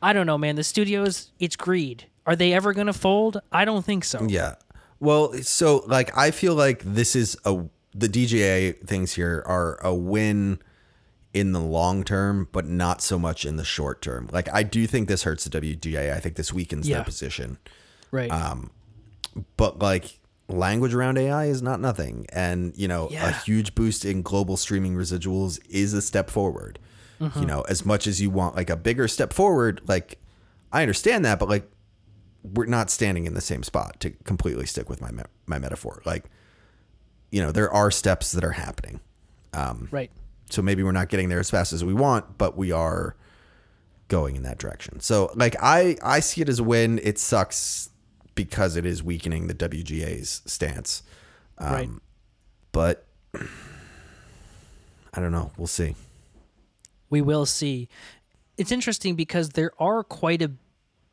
I 0.02 0.12
don't 0.12 0.26
know 0.26 0.36
man 0.38 0.56
the 0.56 0.64
studios 0.64 1.32
it's 1.38 1.56
greed. 1.56 2.06
Are 2.26 2.36
they 2.36 2.52
ever 2.52 2.74
going 2.74 2.86
to 2.88 2.92
fold? 2.92 3.40
I 3.50 3.64
don't 3.64 3.84
think 3.84 4.04
so. 4.04 4.26
Yeah. 4.28 4.56
Well, 5.00 5.32
so 5.42 5.82
like 5.86 6.16
I 6.16 6.30
feel 6.30 6.54
like 6.54 6.82
this 6.84 7.16
is 7.16 7.36
a 7.44 7.64
the 7.94 8.08
DGA 8.08 8.86
things 8.86 9.14
here 9.14 9.42
are 9.46 9.78
a 9.82 9.94
win 9.94 10.58
in 11.32 11.52
the 11.52 11.60
long 11.60 12.04
term, 12.04 12.48
but 12.52 12.66
not 12.66 13.00
so 13.00 13.18
much 13.18 13.44
in 13.46 13.56
the 13.56 13.64
short 13.64 14.02
term. 14.02 14.28
Like 14.32 14.48
I 14.52 14.62
do 14.62 14.86
think 14.86 15.08
this 15.08 15.22
hurts 15.22 15.44
the 15.44 15.50
WGA. 15.60 16.12
I 16.14 16.20
think 16.20 16.36
this 16.36 16.52
weakens 16.52 16.86
Yeah. 16.88 16.96
their 16.96 17.04
position. 17.04 17.58
Right. 18.10 18.30
Um, 18.30 18.70
But 19.56 19.78
like 19.78 20.18
language 20.48 20.94
around 20.94 21.18
AI 21.18 21.46
is 21.46 21.62
not 21.62 21.80
nothing. 21.80 22.26
And, 22.32 22.72
you 22.76 22.88
know, 22.88 23.08
a 23.28 23.32
huge 23.32 23.74
boost 23.74 24.04
in 24.04 24.22
global 24.22 24.56
streaming 24.56 24.94
residuals 24.94 25.60
is 25.68 25.92
a 25.92 26.02
step 26.02 26.30
forward. 26.30 26.78
Mm-hmm. 27.20 27.40
You 27.40 27.46
know, 27.46 27.62
as 27.62 27.84
much 27.84 28.06
as 28.06 28.20
you 28.20 28.30
want 28.30 28.56
like 28.56 28.70
a 28.70 28.76
bigger 28.76 29.08
step 29.08 29.32
forward, 29.32 29.80
like 29.86 30.18
I 30.72 30.82
understand 30.82 31.24
that, 31.24 31.38
but 31.38 31.48
like 31.48 31.68
we're 32.42 32.66
not 32.66 32.90
standing 32.90 33.26
in 33.26 33.34
the 33.34 33.40
same 33.40 33.62
spot 33.62 33.98
to 34.00 34.10
completely 34.24 34.66
stick 34.66 34.88
with 34.88 35.00
my 35.00 35.10
me- 35.10 35.24
my 35.46 35.58
metaphor. 35.58 36.00
Like, 36.04 36.26
you 37.30 37.42
know, 37.42 37.50
there 37.50 37.70
are 37.70 37.90
steps 37.90 38.32
that 38.32 38.44
are 38.44 38.52
happening. 38.52 39.00
Um, 39.52 39.88
right. 39.90 40.10
So 40.50 40.62
maybe 40.62 40.82
we're 40.82 40.92
not 40.92 41.08
getting 41.08 41.28
there 41.28 41.40
as 41.40 41.50
fast 41.50 41.72
as 41.72 41.84
we 41.84 41.92
want, 41.92 42.38
but 42.38 42.56
we 42.56 42.72
are 42.72 43.16
going 44.06 44.36
in 44.36 44.42
that 44.44 44.58
direction. 44.58 45.00
So 45.00 45.30
like 45.34 45.56
I 45.60 45.96
I 46.02 46.20
see 46.20 46.40
it 46.40 46.48
as 46.48 46.58
a 46.58 46.64
win. 46.64 47.00
It 47.02 47.18
sucks 47.18 47.87
because 48.38 48.76
it 48.76 48.86
is 48.86 49.02
weakening 49.02 49.48
the 49.48 49.54
WGA's 49.54 50.42
stance. 50.46 51.02
Um, 51.58 51.72
right. 51.72 51.88
But 52.70 53.04
I 53.34 55.20
don't 55.20 55.32
know. 55.32 55.50
We'll 55.56 55.66
see. 55.66 55.96
we 57.10 57.20
will 57.20 57.46
see. 57.46 57.88
It's 58.56 58.70
interesting 58.70 59.16
because 59.16 59.50
there 59.50 59.72
are 59.80 60.04
quite 60.04 60.40
a 60.40 60.52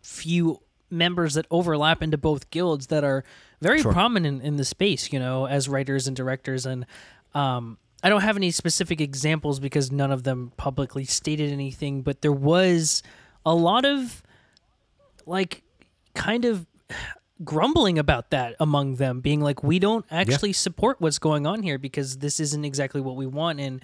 few 0.04 0.62
members 0.92 1.34
that 1.34 1.48
overlap 1.50 2.04
into 2.04 2.16
both 2.16 2.52
guilds 2.52 2.88
that 2.88 3.04
are 3.04 3.24
very 3.60 3.82
prominent 3.82 4.44
in 4.44 4.58
the 4.58 4.66
space, 4.66 5.12
you 5.12 5.18
know, 5.18 5.48
as 5.48 5.68
writers 5.68 6.06
and 6.08 6.16
directors. 6.16 6.68
And 6.68 6.86
um, 7.34 7.80
I 8.04 8.10
don't 8.10 8.22
have 8.22 8.38
any 8.38 8.52
specific 8.52 9.02
examples 9.02 9.60
because 9.60 9.92
none 9.92 10.12
of 10.12 10.22
them 10.22 10.52
publicly 10.58 11.06
stated 11.06 11.52
anything, 11.52 12.04
but 12.04 12.22
there 12.22 12.32
was 12.32 13.02
a 13.44 13.56
lot 13.56 13.84
of 13.84 14.22
like 15.26 15.64
kind 16.14 16.46
of 16.46 16.68
grumbling 17.44 18.00
about 18.00 18.30
that 18.30 18.56
among 18.60 18.96
them 18.96 19.20
being 19.20 19.42
like 19.42 19.62
we 19.62 19.78
don't 19.78 20.06
actually 20.10 20.54
support 20.54 21.02
what's 21.02 21.20
going 21.20 21.46
on 21.46 21.62
here 21.64 21.78
because 21.78 22.18
this 22.20 22.40
isn't 22.40 22.64
exactly 22.64 23.02
what 23.02 23.16
we 23.18 23.26
want. 23.26 23.60
And 23.60 23.82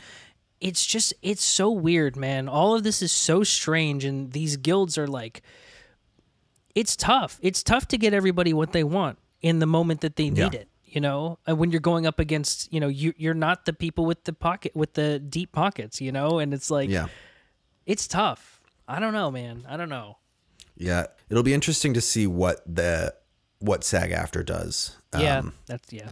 it's 0.62 0.86
just 0.86 1.14
it's 1.22 1.44
so 1.44 1.70
weird 1.72 2.16
man. 2.16 2.48
All 2.48 2.76
of 2.76 2.84
this 2.84 3.02
is 3.02 3.12
so 3.12 3.44
strange 3.44 4.06
and 4.06 4.32
these 4.32 4.56
guilds 4.58 4.98
are 4.98 5.08
like 5.08 5.42
it's 6.76 6.96
tough. 6.96 7.40
It's 7.42 7.62
tough 7.64 7.88
to 7.90 7.98
get 7.98 8.14
everybody 8.14 8.54
what 8.54 8.72
they 8.72 8.84
want 8.86 9.18
in 9.42 9.60
the 9.60 9.66
moment 9.66 10.02
that 10.02 10.16
they 10.16 10.30
need 10.30 10.54
Yeah. 10.54 10.62
it 10.62 10.68
you 10.86 11.00
know? 11.02 11.40
And 11.48 11.58
when 11.58 11.72
you're 11.72 11.80
going 11.82 12.06
up 12.06 12.20
against 12.20 12.72
you 12.72 12.80
know 12.80 12.88
you, 12.88 13.14
you're 13.18 13.34
not 13.34 13.66
the 13.66 13.74
people 13.74 14.06
with 14.06 14.24
the 14.24 14.34
pocket 14.34 14.74
with 14.76 14.94
the 14.94 15.20
deep 15.20 15.52
pockets 15.52 16.00
you 16.00 16.12
know? 16.14 16.40
And 16.40 16.54
it's 16.54 16.72
like 16.72 16.90
Yeah. 16.90 17.08
it's 17.86 18.08
tough. 18.08 18.62
I 18.88 19.00
don't 19.00 19.14
know 19.14 19.30
man. 19.30 19.66
I 19.68 19.76
don't 19.76 19.90
know 19.90 20.18
Yeah. 20.82 21.06
It'll 21.30 21.44
be 21.44 21.54
interesting 21.54 21.94
to 21.94 22.02
see 22.02 22.28
what 22.28 22.62
the 22.66 23.14
what 23.60 23.84
SAG 23.84 24.12
AFTRA 24.12 24.46
does. 24.46 24.96
yeah 25.18 25.38
Um, 25.40 25.54
that's 25.68 25.92
yeah 25.94 26.10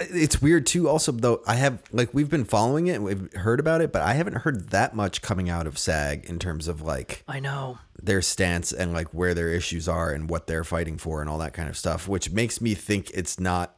it's 0.00 0.40
weird 0.40 0.64
too 0.64 0.88
also 0.88 1.10
though 1.10 1.42
i 1.46 1.56
have 1.56 1.82
like 1.90 2.14
we've 2.14 2.30
been 2.30 2.44
following 2.44 2.86
it 2.86 2.92
and 2.94 3.04
we've 3.04 3.32
heard 3.34 3.58
about 3.58 3.80
it 3.80 3.92
but 3.92 4.00
i 4.00 4.12
haven't 4.14 4.36
heard 4.36 4.70
that 4.70 4.94
much 4.94 5.22
coming 5.22 5.50
out 5.50 5.66
of 5.66 5.76
sag 5.76 6.24
in 6.26 6.38
terms 6.38 6.68
of 6.68 6.80
like 6.80 7.24
i 7.26 7.40
know 7.40 7.78
their 8.00 8.22
stance 8.22 8.72
and 8.72 8.92
like 8.92 9.08
where 9.12 9.34
their 9.34 9.48
issues 9.48 9.88
are 9.88 10.12
and 10.12 10.30
what 10.30 10.46
they're 10.46 10.62
fighting 10.62 10.98
for 10.98 11.20
and 11.20 11.28
all 11.28 11.38
that 11.38 11.52
kind 11.52 11.68
of 11.68 11.76
stuff 11.76 12.06
which 12.06 12.30
makes 12.30 12.60
me 12.60 12.74
think 12.74 13.10
it's 13.12 13.40
not 13.40 13.76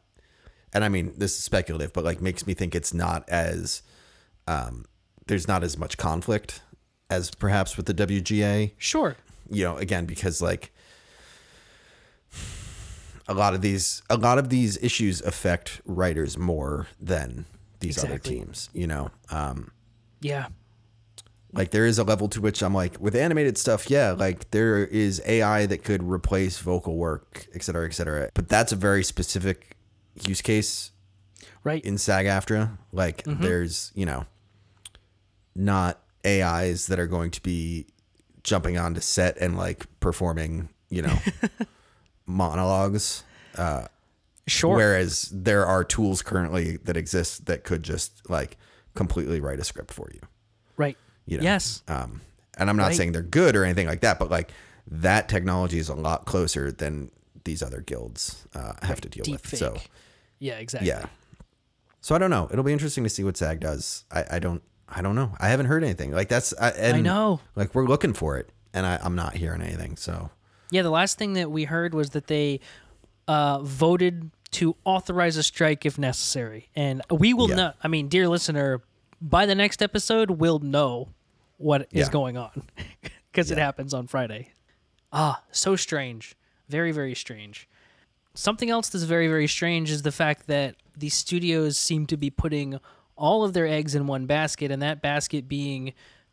and 0.74 0.84
i 0.84 0.90
mean 0.90 1.10
this 1.16 1.32
is 1.38 1.42
speculative 1.42 1.90
but 1.94 2.04
like 2.04 2.20
makes 2.20 2.46
me 2.46 2.52
think 2.52 2.74
it's 2.74 2.92
not 2.92 3.26
as 3.30 3.80
um 4.46 4.84
there's 5.26 5.48
not 5.48 5.64
as 5.64 5.78
much 5.78 5.96
conflict 5.96 6.60
as 7.08 7.30
perhaps 7.30 7.78
with 7.78 7.86
the 7.86 7.94
wga 7.94 8.72
sure 8.76 9.16
you 9.50 9.64
know 9.64 9.76
again 9.76 10.06
because 10.06 10.40
like 10.40 10.72
a 13.28 13.34
lot 13.34 13.54
of 13.54 13.60
these 13.60 14.02
a 14.08 14.16
lot 14.16 14.38
of 14.38 14.48
these 14.48 14.76
issues 14.82 15.20
affect 15.22 15.80
writers 15.84 16.38
more 16.38 16.86
than 17.00 17.44
these 17.80 18.02
other 18.02 18.18
teams 18.18 18.68
you 18.72 18.86
know? 18.86 19.10
Um 19.30 19.72
yeah. 20.20 20.48
like 21.52 21.70
there 21.70 21.86
is 21.86 21.98
a 21.98 22.04
level 22.04 22.28
to 22.28 22.40
which 22.40 22.62
i'm 22.62 22.74
like 22.74 23.00
with 23.00 23.16
animated 23.16 23.56
stuff 23.56 23.88
yeah 23.88 24.10
like 24.10 24.50
there 24.50 24.84
is 24.84 25.22
ai 25.24 25.64
that 25.66 25.82
could 25.82 26.02
replace 26.02 26.58
vocal 26.58 26.96
work 26.96 27.46
et 27.54 27.62
cetera 27.62 27.86
et 27.86 27.92
cetera. 27.92 28.30
But 28.34 28.48
that's 28.48 28.72
a 28.72 28.76
very 28.76 29.02
specific 29.02 29.76
use 30.26 30.42
case 30.42 30.92
right. 31.64 31.84
in 31.84 31.98
SAG 31.98 32.26
AFTRA. 32.26 32.78
Like 32.92 33.22
there's, 33.24 33.92
you 33.94 34.06
know, 34.06 34.26
not 35.54 36.00
AIs 36.26 36.86
that 36.86 36.98
are 36.98 37.06
going 37.06 37.30
to 37.32 37.42
be 37.42 37.86
jumping 38.44 38.78
onto 38.78 39.00
set 39.00 39.36
and 39.38 39.56
like 39.56 39.86
performing, 40.00 40.68
you 40.88 41.02
know, 41.02 41.18
monologues. 42.26 43.24
sure 44.46 44.76
Whereas 44.76 45.30
there 45.32 45.66
are 45.66 45.84
tools 45.84 46.22
currently 46.22 46.76
that 46.78 46.96
exist 46.96 47.46
that 47.46 47.64
could 47.64 47.82
just 47.82 48.28
like 48.30 48.56
completely 48.94 49.40
write 49.40 49.60
a 49.60 49.64
script 49.64 49.92
for 49.92 50.08
you. 50.12 50.20
right 50.76 50.96
You 51.26 51.38
know? 51.38 51.44
yes 51.44 51.82
Um, 51.88 52.20
and 52.58 52.68
I'm 52.68 52.76
not 52.76 52.88
Right. 52.88 52.96
saying 52.96 53.12
they're 53.12 53.22
good 53.22 53.56
or 53.56 53.64
anything 53.64 53.86
like 53.86 54.00
that, 54.00 54.18
but 54.18 54.30
like 54.30 54.52
that 54.86 55.28
technology 55.28 55.78
is 55.78 55.88
a 55.88 55.94
lot 55.94 56.24
closer 56.26 56.72
than 56.72 57.10
these 57.44 57.62
other 57.62 57.80
guilds 57.80 58.46
uh, 58.54 58.72
have 58.82 59.00
to 59.02 59.08
deal 59.08 59.24
deep 59.24 59.34
with. 59.34 59.46
fake 59.46 59.58
So 59.60 59.76
yeah 60.38 60.54
exactly 60.54 60.88
yeah. 60.88 61.06
So 62.02 62.14
I 62.14 62.18
don't 62.18 62.30
know. 62.30 62.48
It'll 62.50 62.64
be 62.64 62.72
interesting 62.72 63.04
to 63.04 63.10
see 63.10 63.22
what 63.24 63.36
SAG 63.36 63.60
does. 63.60 64.04
I, 64.10 64.24
I 64.32 64.38
don't. 64.38 64.62
I 64.90 65.02
don't 65.02 65.14
know. 65.14 65.34
I 65.38 65.48
haven't 65.48 65.66
heard 65.66 65.84
anything. 65.84 66.10
Like 66.12 66.28
that's. 66.28 66.52
I, 66.60 66.70
and, 66.70 66.96
I 66.96 67.00
know. 67.00 67.40
Like 67.54 67.74
we're 67.74 67.86
looking 67.86 68.12
for 68.12 68.38
it, 68.38 68.50
and 68.72 68.84
I, 68.86 68.98
I'm 69.02 69.14
not 69.14 69.34
hearing 69.36 69.62
anything. 69.62 69.96
So 69.96 70.30
Yeah, 70.70 70.82
the 70.82 70.90
last 70.90 71.18
thing 71.18 71.34
that 71.34 71.50
we 71.50 71.64
heard 71.64 71.94
was 71.94 72.10
that 72.10 72.26
they 72.26 72.60
uh, 73.28 73.60
voted 73.62 74.30
to 74.52 74.74
authorize 74.84 75.36
a 75.36 75.42
strike 75.42 75.86
if 75.86 75.98
necessary, 75.98 76.68
and 76.74 77.02
we 77.10 77.32
will 77.34 77.48
Yeah. 77.50 77.54
know. 77.56 77.72
I 77.82 77.88
mean, 77.88 78.08
dear 78.08 78.28
listener, 78.28 78.82
by 79.20 79.46
the 79.46 79.54
next 79.54 79.80
episode, 79.82 80.30
we'll 80.32 80.58
know 80.58 81.08
what 81.56 81.82
is 81.92 82.06
Yeah. 82.06 82.10
going 82.12 82.36
on 82.36 82.62
because 83.30 83.50
it 83.50 83.58
happens 83.58 83.94
on 83.94 84.06
Friday. 84.08 84.50
Ah, 85.12 85.42
so 85.52 85.76
strange, 85.76 86.34
very 86.68 86.90
very 86.92 87.14
strange. 87.14 87.68
Something 88.34 88.70
else 88.70 88.88
that's 88.88 89.04
very 89.04 89.28
very 89.28 89.46
strange 89.48 89.90
is 89.90 90.02
the 90.02 90.12
fact 90.12 90.46
that 90.46 90.76
the 90.96 91.08
studios 91.10 91.76
seem 91.78 92.06
to 92.06 92.16
be 92.16 92.30
putting 92.30 92.78
all 93.20 93.44
of 93.44 93.52
their 93.52 93.66
eggs 93.66 93.94
in 93.94 94.06
one 94.08 94.26
basket, 94.26 94.70
and 94.72 94.82
that 94.82 95.00
basket 95.02 95.46
being 95.46 95.92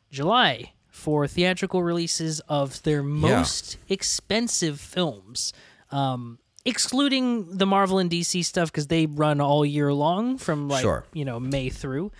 July 0.10 0.71
for 0.89 1.28
theatrical 1.28 1.84
releases 1.84 2.39
of 2.50 2.82
their 2.84 3.04
most 3.04 3.78
expensive 3.89 4.80
films, 4.80 5.54
um, 5.91 6.39
excluding 6.65 7.58
the 7.58 7.65
Marvel 7.67 8.00
and 8.00 8.10
DC 8.10 8.43
stuff 8.43 8.71
because 8.71 8.88
they 8.88 9.06
run 9.06 9.39
all 9.39 9.65
year 9.65 9.93
long 9.93 10.38
from 10.38 10.67
like 10.67 10.82
Sure. 10.82 11.06
you 11.13 11.23
know 11.26 11.39
May 11.39 11.69
through. 11.69 12.12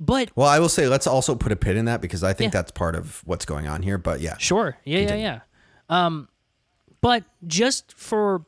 But 0.00 0.30
well, 0.36 0.48
I 0.48 0.58
will 0.58 0.68
say 0.68 0.86
let's 0.88 1.06
also 1.06 1.34
put 1.34 1.52
a 1.52 1.56
pin 1.56 1.76
in 1.76 1.84
that 1.86 2.00
because 2.00 2.22
I 2.24 2.32
think 2.34 2.52
Yeah. 2.52 2.60
that's 2.60 2.72
part 2.72 2.94
of 2.96 3.22
what's 3.24 3.44
going 3.44 3.66
on 3.68 3.82
here. 3.82 3.96
But 3.96 4.20
yeah, 4.20 4.36
Sure. 4.38 4.76
Yeah, 4.84 4.98
Continue. 5.00 5.22
yeah, 5.24 5.40
yeah. 5.88 6.04
Um, 6.06 6.28
but 7.00 7.24
just 7.46 7.92
for, 7.96 8.44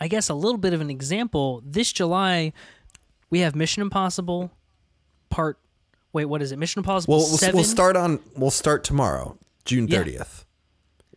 I 0.00 0.08
guess, 0.08 0.28
a 0.28 0.34
little 0.34 0.58
bit 0.58 0.72
of 0.72 0.80
an 0.80 0.88
example, 0.90 1.62
this 1.64 1.92
July, 1.92 2.52
we 3.30 3.40
have 3.40 3.54
Mission 3.54 3.82
Impossible 3.82 4.50
part. 5.30 5.58
Wait, 6.12 6.24
what 6.26 6.40
is 6.42 6.52
it? 6.52 6.58
Mission 6.58 6.80
Impossible 6.80 7.14
Well, 7.18 7.26
we'll, 7.26 7.38
7? 7.38 7.54
we'll 7.54 7.64
start 7.64 7.96
on. 7.96 8.20
We'll 8.36 8.50
start 8.50 8.84
tomorrow, 8.84 9.38
June 9.64 9.86
Yeah. 9.88 9.98
thirtieth. 9.98 10.44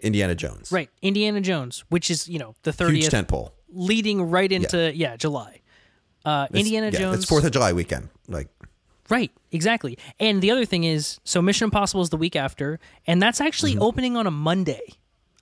Indiana 0.01 0.33
Jones. 0.35 0.71
Right. 0.71 0.89
Indiana 1.01 1.41
Jones, 1.41 1.83
which 1.89 2.09
is, 2.09 2.27
you 2.29 2.39
know, 2.39 2.55
the 2.63 2.71
Huge 2.71 3.05
30th, 3.07 3.27
tentpole. 3.27 3.51
leading 3.69 4.21
right 4.29 4.49
into, 4.51 4.93
yeah, 4.95 5.17
July. 5.17 5.59
Uh, 6.23 6.47
Indiana 6.53 6.89
yeah, 6.91 6.99
Jones. 6.99 7.17
It's 7.17 7.25
Fourth 7.25 7.43
of 7.43 7.51
July 7.51 7.73
weekend. 7.73 8.09
Like 8.27 8.47
Right, 9.09 9.31
exactly. 9.51 9.97
And 10.19 10.39
the 10.41 10.51
other 10.51 10.65
thing 10.65 10.83
is, 10.83 11.19
so 11.23 11.41
Mission 11.41 11.65
Impossible 11.65 12.01
is 12.03 12.11
the 12.11 12.17
week 12.17 12.35
after, 12.35 12.79
and 13.07 13.21
that's 13.21 13.41
actually 13.41 13.73
Mm-hmm. 13.73 13.81
opening 13.81 14.15
on 14.17 14.27
a 14.27 14.31
Monday. 14.31 14.81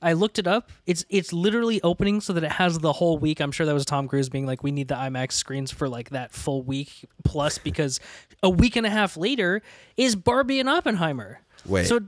I 0.02 0.14
looked 0.14 0.38
it 0.38 0.46
up. 0.48 0.70
It's 0.86 1.06
it's 1.10 1.34
literally 1.34 1.82
opening 1.82 2.22
so 2.22 2.34
that 2.34 2.44
it 2.44 2.52
has 2.52 2.78
the 2.80 2.94
whole 2.94 3.18
week. 3.18 3.40
I'm 3.40 3.52
sure 3.52 3.66
that 3.66 3.74
was 3.74 3.86
Tom 3.86 4.08
Cruise 4.08 4.30
being 4.30 4.46
like, 4.46 4.62
"We 4.64 4.72
need 4.72 4.88
the 4.90 4.96
IMAX 4.96 5.32
screens 5.34 5.72
for 5.72 5.90
like 5.90 6.12
that 6.12 6.32
full 6.32 6.62
week 6.62 7.06
plus," 7.24 7.58
because 7.70 8.00
a 8.44 8.50
week 8.50 8.76
and 8.76 8.86
a 8.86 8.90
half 8.92 9.18
later 9.18 9.62
is 9.98 10.16
Barbie 10.16 10.60
and 10.60 10.70
Oppenheimer. 10.70 11.40
wait, 11.66 11.88
So 11.88 12.02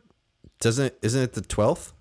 doesn't 0.59 0.93
isn't 1.01 1.21
it 1.21 1.33
the 1.33 1.41
twelfth? 1.41 1.93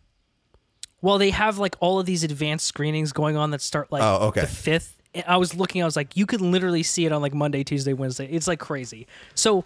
well, 1.00 1.16
they 1.16 1.30
have 1.30 1.58
like 1.58 1.76
all 1.80 2.00
of 2.00 2.06
these 2.06 2.24
advanced 2.24 2.66
screenings 2.66 3.12
going 3.12 3.36
on 3.36 3.50
that 3.52 3.60
start 3.62 3.90
like 3.92 4.02
Oh, 4.02 4.26
okay. 4.28 4.42
the 4.42 4.46
fifth. 4.46 5.00
I 5.26 5.36
was 5.38 5.54
looking. 5.54 5.80
I 5.80 5.84
was 5.86 5.96
like, 5.96 6.16
you 6.16 6.26
could 6.26 6.40
literally 6.42 6.82
see 6.82 7.06
it 7.06 7.12
on 7.12 7.22
like 7.22 7.32
Monday, 7.32 7.64
Tuesday, 7.64 7.92
Wednesday. 7.94 8.26
It's 8.26 8.46
like 8.46 8.58
crazy. 8.60 9.06
So, 9.34 9.64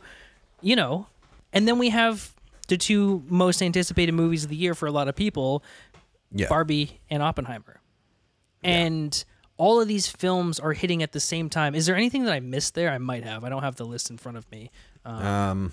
you 0.60 0.76
know, 0.76 1.06
and 1.52 1.66
then 1.66 1.78
we 1.78 1.88
have 1.90 2.32
the 2.68 2.76
two 2.76 3.24
most 3.28 3.60
anticipated 3.60 4.12
movies 4.12 4.44
of 4.44 4.50
the 4.50 4.56
year 4.56 4.74
for 4.74 4.86
a 4.86 4.92
lot 4.92 5.08
of 5.08 5.16
people, 5.16 5.64
Yeah. 6.34 6.48
Barbie 6.48 7.00
and 7.10 7.22
Oppenheimer, 7.22 7.80
and 8.64 9.24
all 9.58 9.80
of 9.80 9.88
these 9.88 10.08
films 10.08 10.58
are 10.58 10.72
hitting 10.72 11.02
at 11.02 11.12
the 11.12 11.20
same 11.20 11.48
time. 11.50 11.74
Is 11.74 11.86
there 11.86 11.96
anything 11.96 12.24
that 12.24 12.32
I 12.32 12.40
missed 12.40 12.74
there? 12.74 12.90
I 12.90 12.98
might 12.98 13.24
have. 13.24 13.44
I 13.44 13.48
don't 13.48 13.62
have 13.62 13.76
the 13.76 13.84
list 13.84 14.10
in 14.10 14.18
front 14.18 14.38
of 14.38 14.50
me. 14.50 14.70
Um, 15.04 15.26
Um. 15.26 15.72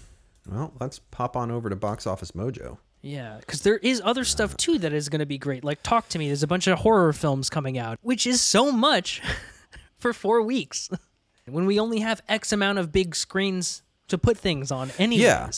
Well, 0.50 0.74
let's 0.80 1.00
pop 1.12 1.36
on 1.38 1.52
over 1.52 1.70
to 1.70 1.76
Box 1.76 2.08
Office 2.08 2.32
Mojo. 2.32 2.78
Yeah, 3.02 3.38
because 3.40 3.62
there 3.62 3.78
is 3.78 4.02
other 4.04 4.26
stuff 4.26 4.58
too 4.58 4.78
that 4.80 4.92
is 4.94 5.08
going 5.08 5.20
to 5.20 5.26
be 5.26 5.38
great. 5.38 5.64
Like 5.64 5.82
Talk 5.84 6.10
to 6.10 6.20
Me. 6.20 6.28
There's 6.28 6.44
a 6.44 6.48
bunch 6.48 6.68
of 6.68 6.80
horror 6.80 7.14
films 7.14 7.50
coming 7.50 7.78
out, 7.78 7.98
which 8.02 8.26
is 8.28 8.42
so 8.42 8.72
much 8.72 9.22
for 9.98 10.12
four 10.12 10.42
weeks 10.42 10.90
when 11.46 11.66
we 11.66 11.80
only 11.80 12.00
have 12.00 12.22
X 12.28 12.52
amount 12.52 12.80
of 12.80 12.92
big 12.92 13.16
screens 13.16 13.84
to 14.08 14.18
put 14.18 14.38
things 14.38 14.72
on, 14.72 14.92
anyways. 14.98 15.22
Yeah. 15.22 15.50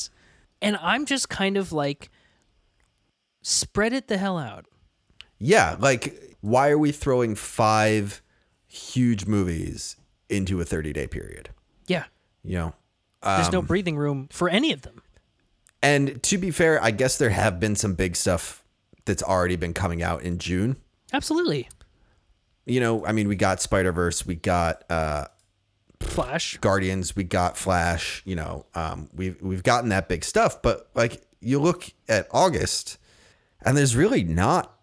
And 0.67 0.77
I'm 0.81 1.05
just 1.05 1.29
kind 1.29 1.57
of 1.57 1.71
like, 1.71 2.11
spread 3.41 3.93
it 3.93 4.07
the 4.07 4.17
hell 4.17 4.37
out. 4.37 4.65
Yeah, 5.43 5.75
like 5.79 6.37
why 6.41 6.69
are 6.69 6.77
we 6.77 6.91
throwing 6.91 7.35
five 7.35 8.21
huge 8.67 9.25
movies 9.25 9.95
into 10.29 10.61
a 10.61 10.65
30 10.65 10.93
day 10.93 11.07
period? 11.07 11.49
Yeah, 11.87 12.05
You 12.43 12.57
know? 12.57 12.73
there's 13.23 13.47
Um, 13.47 13.51
no 13.53 13.61
breathing 13.61 13.97
room 13.97 14.27
for 14.31 14.47
any 14.49 14.71
of 14.71 14.81
them. 14.83 15.01
And 15.83 16.21
to 16.23 16.37
be 16.37 16.51
fair, 16.51 16.81
I 16.81 16.91
guess 16.91 17.17
there 17.17 17.31
have 17.31 17.59
been 17.59 17.75
some 17.75 17.95
big 17.95 18.15
stuff 18.15 18.63
that's 19.05 19.23
already 19.23 19.55
been 19.55 19.73
coming 19.73 20.01
out 20.03 20.21
in 20.21 20.37
June. 20.37 20.75
Absolutely, 21.11 21.67
You 22.65 22.79
know, 22.79 23.05
I 23.05 23.11
mean, 23.11 23.27
we 23.27 23.35
got 23.35 23.61
Spider 23.61 23.91
Verse, 23.91 24.25
we 24.25 24.35
got 24.35 24.83
uh, 24.89 25.25
Flash. 25.99 26.57
Guardians, 26.57 27.15
we 27.15 27.23
got 27.23 27.57
Flash. 27.57 28.21
You 28.25 28.35
know, 28.35 28.65
um, 28.75 29.09
we've 29.13 29.41
we've 29.41 29.63
gotten 29.63 29.89
that 29.89 30.07
big 30.07 30.23
stuff, 30.23 30.61
but 30.61 30.89
like 30.95 31.21
you 31.41 31.59
look 31.59 31.85
at 32.07 32.27
August, 32.31 32.97
and 33.65 33.75
there's 33.75 33.95
really 33.95 34.23
not 34.23 34.77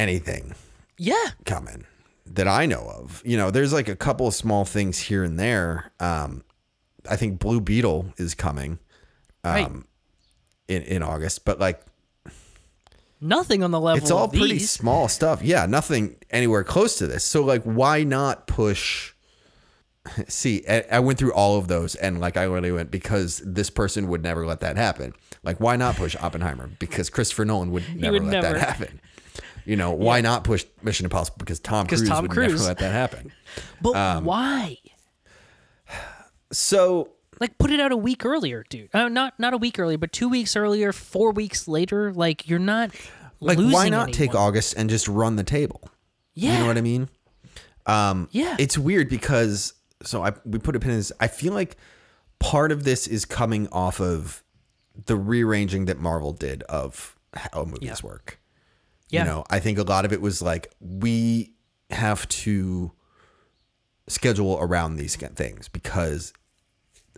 anything 0.00 0.54
Yeah. 0.98 1.30
coming 1.44 1.84
that 2.26 2.48
I 2.48 2.66
know 2.66 2.82
of. 2.88 3.22
You 3.24 3.36
know, 3.36 3.50
there's 3.50 3.72
like 3.72 3.88
a 3.88 3.96
couple 3.96 4.26
of 4.26 4.34
small 4.34 4.64
things 4.64 4.98
here 4.98 5.22
and 5.24 5.38
there. 5.38 5.92
Um, 6.00 6.42
I 7.08 7.16
think 7.16 7.38
Blue 7.38 7.60
Beetle 7.60 8.12
is 8.16 8.34
coming 8.34 8.78
Right. 9.44 9.64
Um, 9.66 9.86
in, 10.68 10.82
in 10.82 11.02
August, 11.02 11.44
but 11.44 11.58
like 11.58 11.80
Nothing 13.22 13.62
on 13.62 13.70
the 13.70 13.80
level 13.80 13.98
of. 13.98 14.02
it's 14.02 14.10
all 14.10 14.28
pretty 14.28 14.52
these. 14.54 14.70
small 14.70 15.06
stuff. 15.08 15.42
Yeah, 15.42 15.66
nothing 15.66 16.16
anywhere 16.30 16.64
close 16.64 16.96
to 16.98 17.06
this. 17.06 17.22
So 17.24 17.44
like, 17.44 17.62
why 17.64 18.02
not 18.02 18.46
push? 18.46 19.12
See, 20.28 20.64
I, 20.66 20.84
I 20.92 21.00
went 21.00 21.18
through 21.18 21.34
all 21.34 21.58
of 21.58 21.68
those, 21.68 21.94
and 21.96 22.18
like 22.20 22.38
I 22.38 22.46
literally 22.46 22.72
went 22.72 22.90
because 22.90 23.42
this 23.44 23.68
person 23.68 24.08
would 24.08 24.22
never 24.22 24.46
let 24.46 24.60
that 24.60 24.76
happen. 24.78 25.12
Like, 25.42 25.60
why 25.60 25.76
not 25.76 25.96
push 25.96 26.16
Oppenheimer? 26.18 26.70
Because 26.78 27.10
Christopher 27.10 27.44
Nolan 27.44 27.70
would 27.72 27.84
never 27.94 28.14
would 28.14 28.22
let 28.24 28.30
never. 28.42 28.54
that 28.58 28.66
happen. 28.66 29.00
You 29.70 29.76
know, 29.76 29.92
why 29.92 30.20
not 30.20 30.42
push 30.42 30.64
Mission 30.82 31.06
Impossible? 31.06 31.36
Because 31.38 31.60
Tom 31.60 31.86
Cruise 31.86 32.08
Tom 32.08 32.22
would 32.22 32.32
Cruise. 32.32 32.54
never 32.54 32.64
let 32.64 32.78
that 32.78 32.90
happen. 32.90 33.30
But 33.80 33.94
um, 33.94 34.24
why? 34.24 34.78
So 36.52 37.10
Like 37.38 37.56
put 37.58 37.70
it 37.70 37.78
out 37.78 37.92
a 37.92 37.96
week 37.96 38.24
earlier, 38.24 38.64
dude. 38.68 38.90
Uh, 38.92 39.08
not 39.08 39.38
not 39.38 39.54
a 39.54 39.56
week 39.56 39.78
earlier, 39.78 39.96
but 39.96 40.12
two 40.12 40.28
weeks 40.28 40.56
earlier, 40.56 40.92
four 40.92 41.30
weeks 41.30 41.68
later. 41.68 42.12
Like 42.12 42.48
you're 42.48 42.58
not 42.58 42.90
like 43.38 43.58
why 43.58 43.88
not 43.88 44.12
take. 44.12 44.34
August 44.34 44.74
and 44.76 44.90
just 44.90 45.06
run 45.06 45.36
the 45.36 45.44
table? 45.44 45.88
Yeah, 46.34 46.54
You 46.54 46.58
know 46.60 46.66
what 46.66 46.76
I 46.78 46.80
mean? 46.80 47.08
Um, 47.86 48.28
yeah. 48.32 48.56
It's 48.58 48.76
weird 48.76 49.08
because 49.08 49.74
so 50.02 50.24
I 50.24 50.32
we 50.44 50.58
put 50.58 50.74
a 50.74 50.80
pin 50.80 50.90
in 50.90 50.96
this. 50.96 51.12
I 51.20 51.28
feel 51.28 51.52
like 51.52 51.76
part 52.40 52.72
of 52.72 52.82
this 52.82 53.06
is 53.06 53.24
coming 53.24 53.68
off 53.70 54.00
of 54.00 54.42
the 55.06 55.14
rearranging 55.14 55.84
that 55.84 55.98
Marvel 56.00 56.32
did 56.32 56.64
of 56.64 57.16
how 57.34 57.64
movies 57.64 57.82
Yeah. 57.82 57.94
work. 58.02 58.39
Yeah. 59.10 59.22
You 59.22 59.30
know, 59.30 59.44
I 59.50 59.60
think 59.60 59.78
a 59.78 59.82
lot 59.82 60.04
of 60.04 60.12
it 60.12 60.20
was 60.20 60.40
like 60.40 60.72
we 60.80 61.52
have 61.90 62.28
to 62.28 62.92
schedule 64.08 64.58
around 64.60 64.96
these 64.96 65.16
things 65.16 65.68
because 65.68 66.32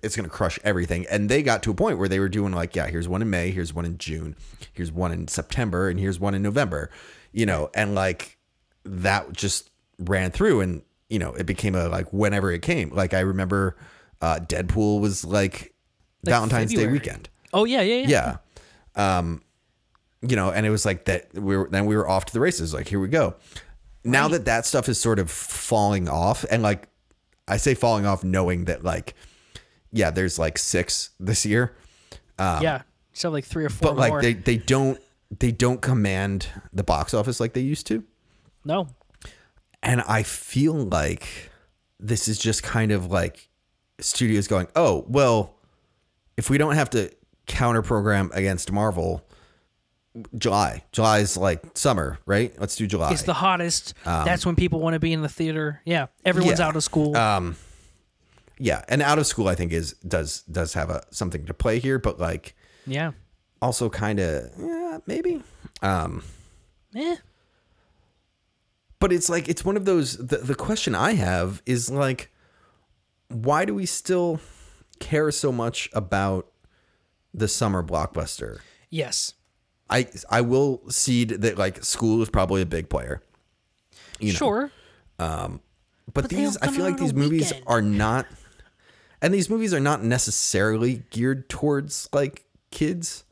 it's 0.02 0.16
going 0.16 0.28
to 0.28 0.34
crush 0.34 0.58
everything. 0.64 1.06
And 1.10 1.28
they 1.28 1.42
got 1.42 1.62
to 1.64 1.70
a 1.70 1.74
point 1.74 1.98
where 1.98 2.08
they 2.08 2.18
were 2.18 2.28
doing 2.28 2.52
like, 2.52 2.74
yeah, 2.74 2.88
here's 2.88 3.08
one 3.08 3.22
in 3.22 3.30
May, 3.30 3.50
here's 3.50 3.72
one 3.72 3.84
in 3.84 3.98
June, 3.98 4.36
here's 4.72 4.90
one 4.90 5.12
in 5.12 5.28
September, 5.28 5.88
and 5.88 6.00
here's 6.00 6.18
one 6.18 6.34
in 6.34 6.42
November. 6.42 6.90
You 7.32 7.46
know, 7.46 7.70
and 7.74 7.94
like 7.94 8.38
that 8.84 9.32
just 9.32 9.70
ran 9.98 10.30
through, 10.30 10.60
and 10.60 10.82
you 11.08 11.18
know, 11.18 11.32
it 11.34 11.44
became 11.46 11.74
a 11.74 11.88
like 11.88 12.12
whenever 12.12 12.50
it 12.50 12.62
came. 12.62 12.90
Like 12.90 13.14
I 13.14 13.20
remember, 13.20 13.76
uh, 14.20 14.40
Deadpool 14.40 15.00
was 15.00 15.24
like, 15.24 15.74
Valentine's 16.24 16.72
Day 16.72 16.86
weekend 16.86 17.28
Oh 17.52 17.64
yeah, 17.64 17.82
yeah, 17.82 18.06
yeah. 18.06 18.36
yeah 18.96 19.16
um 19.18 19.42
you 20.22 20.36
know 20.36 20.50
and 20.50 20.64
it 20.64 20.70
was 20.70 20.84
like 20.84 21.04
that 21.04 21.32
we 21.34 21.56
were 21.56 21.68
then 21.70 21.86
we 21.86 21.96
were 21.96 22.08
off 22.08 22.24
to 22.24 22.32
the 22.32 22.40
races 22.40 22.72
like 22.72 22.88
here 22.88 23.00
we 23.00 23.08
go 23.08 23.34
now 24.04 24.28
that 24.28 24.44
that 24.44 24.64
stuff 24.64 24.88
is 24.88 25.00
sort 25.00 25.18
of 25.18 25.30
falling 25.30 26.08
off 26.08 26.44
and 26.50 26.62
like 26.62 26.88
i 27.48 27.56
say 27.56 27.74
falling 27.74 28.06
off 28.06 28.22
knowing 28.24 28.64
that 28.64 28.84
like 28.84 29.14
yeah 29.90 30.10
there's 30.10 30.38
like 30.38 30.58
six 30.58 31.10
this 31.20 31.44
year 31.44 31.74
um, 32.38 32.62
yeah. 32.62 32.82
So 33.12 33.30
like 33.30 33.44
three 33.44 33.64
or 33.64 33.68
four 33.68 33.90
but 33.90 33.98
like 33.98 34.10
more. 34.10 34.22
they 34.22 34.32
they 34.32 34.56
don't 34.56 34.98
they 35.38 35.52
don't 35.52 35.82
command 35.82 36.46
the 36.72 36.82
box 36.82 37.14
office 37.14 37.40
like 37.40 37.52
they 37.52 37.60
used 37.60 37.86
to 37.88 38.04
no. 38.64 38.88
and 39.82 40.02
i 40.02 40.22
feel 40.22 40.74
like 40.74 41.50
this 42.00 42.28
is 42.28 42.38
just 42.38 42.62
kind 42.62 42.90
of 42.90 43.10
like 43.10 43.48
studios 44.00 44.48
going 44.48 44.66
oh 44.76 45.04
well 45.08 45.54
if 46.36 46.48
we 46.48 46.58
don't 46.58 46.74
have 46.74 46.90
to 46.90 47.10
counter 47.46 47.82
program 47.82 48.30
against 48.34 48.72
marvel 48.72 49.22
july 50.36 50.82
july 50.92 51.20
is 51.20 51.36
like 51.38 51.62
summer 51.74 52.18
right 52.26 52.54
let's 52.60 52.76
do 52.76 52.86
july 52.86 53.12
It's 53.12 53.22
the 53.22 53.32
hottest. 53.34 53.94
That's 54.04 54.44
when 54.44 54.56
people 54.56 54.78
want 54.80 54.92
to 54.94 55.00
be 55.00 55.12
in 55.12 55.22
the 55.22 55.28
theater. 55.28 55.80
Yeah. 55.86 56.06
Everyone's 56.24 56.60
Um, 56.60 56.64
yeah. 56.64 56.68
out 56.68 56.76
of 56.76 56.84
school. 56.84 57.16
um 57.16 57.56
yeah 58.58 58.84
and 58.88 59.00
out 59.00 59.18
of 59.18 59.26
school 59.26 59.48
i 59.48 59.54
think 59.54 59.72
is 59.72 59.94
does 60.06 60.42
does 60.42 60.74
have 60.74 60.90
a 60.90 61.02
something 61.10 61.46
to 61.46 61.54
play 61.54 61.78
here 61.78 61.98
but 61.98 62.20
like 62.20 62.54
yeah. 62.86 63.12
also 63.62 63.88
kind 63.88 64.20
of 64.20 64.50
yeah 64.58 64.98
maybe 65.06 65.42
um 65.80 66.22
Eh. 66.94 67.16
but 68.98 69.12
it's 69.12 69.30
like 69.30 69.48
it's 69.48 69.64
one 69.64 69.78
of 69.78 69.86
those 69.86 70.18
the, 70.18 70.36
the 70.36 70.54
question 70.54 70.94
i 70.94 71.14
have 71.14 71.62
is 71.64 71.90
like 71.90 72.30
why 73.28 73.64
do 73.64 73.74
we 73.74 73.86
still 73.86 74.40
care 75.00 75.30
so 75.30 75.50
much 75.50 75.88
about 75.94 76.46
the 77.32 77.48
summer 77.48 77.82
blockbuster 77.82 78.58
Yes. 78.90 79.32
I 79.92 80.06
i 80.30 80.40
will 80.40 80.80
cede 80.88 81.28
that 81.42 81.56
like 81.58 81.84
school 81.84 82.20
is 82.22 82.28
probably 82.30 82.62
a 82.62 82.66
big 82.66 82.88
player 82.88 83.22
you 84.18 84.32
know 84.32 84.38
Sure. 84.38 84.70
but, 85.18 86.28
they 86.28 86.36
these 86.36 86.56
i 86.58 86.68
feel 86.68 86.84
like 86.84 86.98
these 86.98 87.14
movies 87.14 87.50
weekend. 87.52 87.64
are 87.68 87.82
not 87.82 88.26
and 89.20 89.32
these 89.32 89.48
movies 89.48 89.72
are 89.72 89.80
not 89.80 90.02
necessarily 90.02 91.02
geared 91.10 91.48
towards 91.48 92.08
like 92.12 92.44
kids 92.70 93.24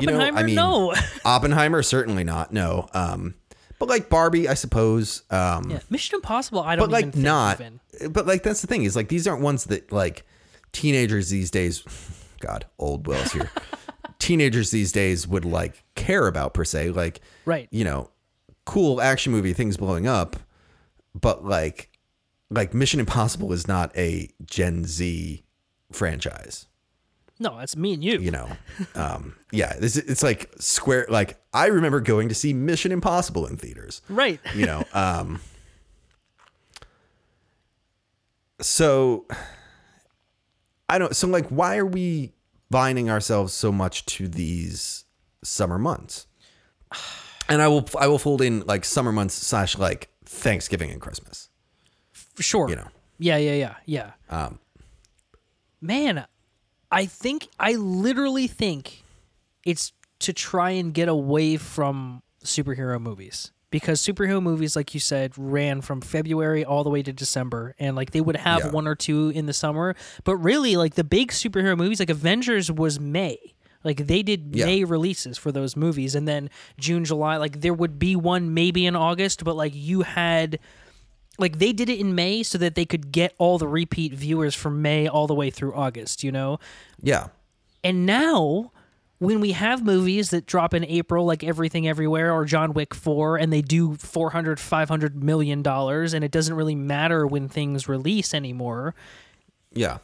you 0.00 0.06
know, 0.06 0.14
Oppenheimer, 0.14 0.38
I 0.38 0.42
mean, 0.44 0.54
no. 0.54 0.94
Oppenheimer 1.26 1.82
certainly 1.82 2.24
not. 2.24 2.50
No. 2.50 2.88
Um, 2.94 3.34
but 3.78 3.90
like 3.90 4.08
Barbie, 4.08 4.48
I 4.48 4.54
suppose. 4.54 5.22
Um, 5.30 5.70
yeah. 5.70 5.80
Mission 5.90 6.16
Impossible, 6.16 6.60
I 6.62 6.76
don't 6.76 6.84
but 6.88 6.92
like 6.92 7.12
think 7.12 7.16
not. 7.16 7.60
even. 7.60 7.80
But 8.10 8.26
like 8.26 8.42
that's 8.42 8.62
the 8.62 8.66
thing 8.68 8.84
is 8.84 8.96
like 8.96 9.08
these 9.08 9.26
aren't 9.26 9.42
ones 9.42 9.64
that 9.64 9.92
like 9.92 10.24
teenagers 10.72 11.28
these 11.28 11.50
days. 11.50 11.84
God, 12.40 12.64
old 12.78 13.06
Wells 13.06 13.32
here. 13.32 13.50
teenagers 14.22 14.70
these 14.70 14.92
days 14.92 15.26
would 15.26 15.44
like 15.44 15.82
care 15.94 16.26
about 16.26 16.54
per 16.54 16.64
se. 16.64 16.90
Like 16.90 17.20
Right. 17.44 17.68
you 17.70 17.84
know, 17.84 18.10
cool 18.64 19.00
action 19.00 19.32
movie 19.32 19.52
things 19.52 19.76
blowing 19.76 20.06
up, 20.06 20.36
but 21.14 21.44
like 21.44 21.90
like 22.50 22.72
Mission 22.74 23.00
Impossible 23.00 23.52
is 23.52 23.66
not 23.66 23.96
a 23.96 24.30
Gen 24.44 24.84
Z 24.84 25.42
franchise 25.90 26.66
No, 27.38 27.58
that's 27.58 27.76
me 27.76 27.94
and 27.94 28.02
you. 28.04 28.18
you 28.18 28.30
know 28.30 28.48
um 28.94 29.34
yeah 29.50 29.74
this 29.78 29.96
it's 29.96 30.22
like 30.22 30.50
square 30.58 31.04
like 31.10 31.36
i 31.52 31.66
remember 31.66 32.00
going 32.00 32.28
to 32.30 32.34
see 32.34 32.54
mission 32.54 32.92
impossible 32.92 33.44
in 33.46 33.56
theaters 33.58 34.00
Right. 34.08 34.40
you 34.54 34.64
know 34.64 34.84
um 34.94 35.40
so 38.60 39.26
i 40.88 40.98
don't 40.98 41.14
so 41.16 41.26
like 41.28 41.46
why 41.48 41.76
are 41.76 41.86
we 41.86 42.32
binding 42.72 43.08
ourselves 43.08 43.52
so 43.52 43.70
much 43.70 44.04
to 44.06 44.26
these 44.26 45.04
summer 45.44 45.78
months 45.78 46.26
and 47.48 47.62
i 47.62 47.68
will 47.68 47.86
i 48.00 48.06
will 48.06 48.18
fold 48.18 48.40
in 48.42 48.60
like 48.66 48.84
summer 48.84 49.12
months 49.12 49.34
slash 49.34 49.78
like 49.78 50.08
thanksgiving 50.24 50.90
and 50.90 51.00
christmas 51.00 51.48
Sure. 52.40 52.68
you 52.68 52.76
know 52.76 52.88
Yeah, 53.18 53.36
yeah, 53.36 53.54
yeah, 53.54 53.74
yeah. 53.86 54.10
um 54.30 54.58
Man, 55.80 56.26
I 56.90 57.06
think 57.06 57.48
I 57.58 57.72
literally 57.74 58.46
think 58.46 59.02
it's 59.66 59.92
to 60.20 60.32
try 60.32 60.70
and 60.70 60.94
get 60.94 61.08
away 61.08 61.56
from 61.56 62.22
superhero 62.44 63.00
movies 63.00 63.50
because 63.72 64.00
superhero 64.00 64.40
movies 64.40 64.76
like 64.76 64.94
you 64.94 65.00
said 65.00 65.32
ran 65.36 65.80
from 65.80 66.00
February 66.00 66.64
all 66.64 66.84
the 66.84 66.90
way 66.90 67.02
to 67.02 67.12
December 67.12 67.74
and 67.80 67.96
like 67.96 68.12
they 68.12 68.20
would 68.20 68.36
have 68.36 68.60
Yeah. 68.66 68.70
one 68.70 68.86
or 68.86 68.94
two 68.94 69.30
in 69.30 69.46
the 69.46 69.52
summer 69.52 69.96
but 70.22 70.36
really 70.36 70.76
like 70.76 70.94
the 70.94 71.02
big 71.02 71.32
superhero 71.32 71.76
movies 71.76 71.98
like 71.98 72.10
Avengers 72.10 72.70
was 72.70 73.00
May 73.00 73.38
like 73.82 74.06
they 74.06 74.22
did 74.22 74.54
Yeah. 74.54 74.66
May 74.66 74.84
releases 74.84 75.36
for 75.38 75.50
those 75.50 75.74
movies 75.74 76.14
and 76.14 76.28
then 76.28 76.48
June 76.78 77.04
July 77.04 77.36
like 77.38 77.60
there 77.62 77.74
would 77.74 77.98
be 77.98 78.14
one 78.14 78.54
maybe 78.54 78.86
in 78.86 78.94
August 78.94 79.42
but 79.42 79.56
like 79.56 79.72
you 79.74 80.02
had 80.02 80.60
like 81.38 81.58
they 81.58 81.72
did 81.72 81.88
it 81.88 81.98
in 81.98 82.14
May 82.14 82.42
so 82.42 82.58
that 82.58 82.74
they 82.74 82.84
could 82.84 83.10
get 83.10 83.34
all 83.38 83.58
the 83.58 83.66
repeat 83.66 84.12
viewers 84.12 84.54
from 84.54 84.82
May 84.82 85.08
all 85.08 85.26
the 85.26 85.34
way 85.34 85.48
through 85.50 85.74
August, 85.74 86.22
you 86.22 86.30
know? 86.30 86.60
yeah 87.02 87.28
And 87.82 88.04
now 88.06 88.70
when 89.22 89.40
we 89.40 89.52
have 89.52 89.84
movies 89.84 90.30
that 90.30 90.46
drop 90.46 90.74
in 90.74 90.84
April 90.84 91.24
like 91.24 91.44
Everything 91.44 91.86
Everywhere 91.86 92.32
or 92.32 92.44
John 92.44 92.72
Wick 92.72 92.92
4 92.92 93.36
and 93.36 93.52
they 93.52 93.62
do 93.62 93.94
400 93.94 94.58
500 94.58 95.22
million 95.22 95.62
dollars 95.62 96.12
and 96.12 96.24
it 96.24 96.32
doesn't 96.32 96.54
really 96.54 96.74
matter 96.74 97.24
when 97.26 97.48
things 97.48 97.88
release 97.88 98.34
anymore, 98.34 98.94
yeah 99.72 99.98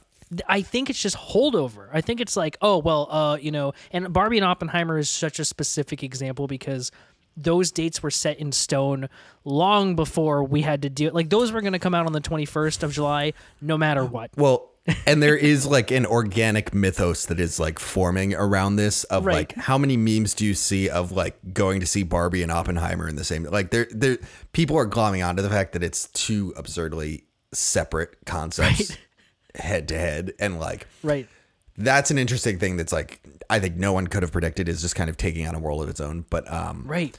I 0.46 0.62
think 0.62 0.90
it's 0.90 1.00
just 1.00 1.16
holdover. 1.16 1.88
I 1.92 2.00
think 2.00 2.20
it's 2.20 2.36
like, 2.36 2.58
oh 2.60 2.78
well, 2.78 3.08
uh, 3.10 3.38
you 3.40 3.50
know, 3.50 3.72
and 3.90 4.12
Barbie 4.12 4.36
and 4.36 4.44
Oppenheimer 4.44 4.98
is 4.98 5.08
such 5.08 5.38
a 5.38 5.44
specific 5.44 6.02
example 6.02 6.46
because 6.46 6.92
those 7.36 7.70
dates 7.70 8.02
were 8.02 8.10
set 8.10 8.38
in 8.38 8.52
stone 8.52 9.08
long 9.44 9.96
before 9.96 10.42
we 10.44 10.62
had 10.62 10.82
to 10.82 10.90
do 10.90 11.08
like 11.10 11.30
those 11.30 11.52
were 11.52 11.60
going 11.60 11.72
to 11.72 11.78
come 11.78 11.94
out 11.94 12.04
on 12.04 12.12
the 12.12 12.20
21st 12.20 12.82
of 12.82 12.92
July 12.92 13.32
no 13.60 13.78
matter 13.78 14.04
what. 14.04 14.30
Well, 14.36 14.70
and 15.06 15.22
there 15.22 15.36
is 15.36 15.66
like 15.66 15.90
an 15.90 16.06
organic 16.06 16.72
mythos 16.74 17.26
that 17.26 17.38
is 17.38 17.60
like 17.60 17.78
forming 17.78 18.34
around 18.34 18.76
this 18.76 19.04
of 19.04 19.24
Right. 19.26 19.34
like 19.34 19.52
how 19.54 19.76
many 19.78 19.96
memes 19.96 20.34
do 20.34 20.44
you 20.46 20.54
see 20.54 20.88
of 20.88 21.12
like 21.12 21.36
going 21.52 21.80
to 21.80 21.86
see 21.86 22.02
Barbie 22.02 22.42
and 22.42 22.50
Oppenheimer 22.52 23.08
in 23.08 23.16
the 23.16 23.24
same 23.24 23.44
like 23.44 23.70
there 23.70 23.86
there 23.90 24.18
people 24.52 24.76
are 24.78 24.86
glomming 24.86 25.26
onto 25.26 25.42
the 25.42 25.50
fact 25.50 25.72
that 25.74 25.82
it's 25.82 26.08
two 26.08 26.52
absurdly 26.56 27.24
separate 27.52 28.16
concepts 28.26 28.96
head 29.54 29.88
to 29.88 29.98
head 29.98 30.32
and 30.38 30.58
like 30.58 30.86
Right. 31.02 31.28
that's 31.76 32.10
an 32.10 32.18
interesting 32.18 32.58
thing 32.58 32.76
that's 32.76 32.92
like 32.92 33.20
I 33.50 33.60
think 33.60 33.76
no 33.76 33.92
one 33.92 34.06
could 34.06 34.22
have 34.22 34.32
predicted 34.32 34.68
is 34.68 34.80
just 34.82 34.94
kind 34.96 35.08
of 35.10 35.16
taking 35.16 35.46
on 35.46 35.54
a 35.54 35.58
world 35.58 35.82
of 35.82 35.88
its 35.88 36.00
own 36.00 36.24
but 36.30 36.50
um 36.52 36.84
Right. 36.86 37.18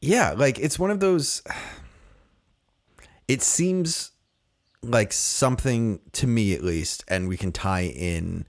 yeah, 0.00 0.32
like 0.36 0.58
it's 0.58 0.78
one 0.78 0.90
of 0.90 1.00
those. 1.00 1.42
It 3.28 3.42
seems 3.42 4.09
like 4.82 5.12
something 5.12 6.00
to 6.12 6.26
me, 6.26 6.54
at 6.54 6.62
least, 6.64 7.04
and 7.08 7.28
we 7.28 7.36
can 7.36 7.52
tie 7.52 7.82
in 7.84 8.46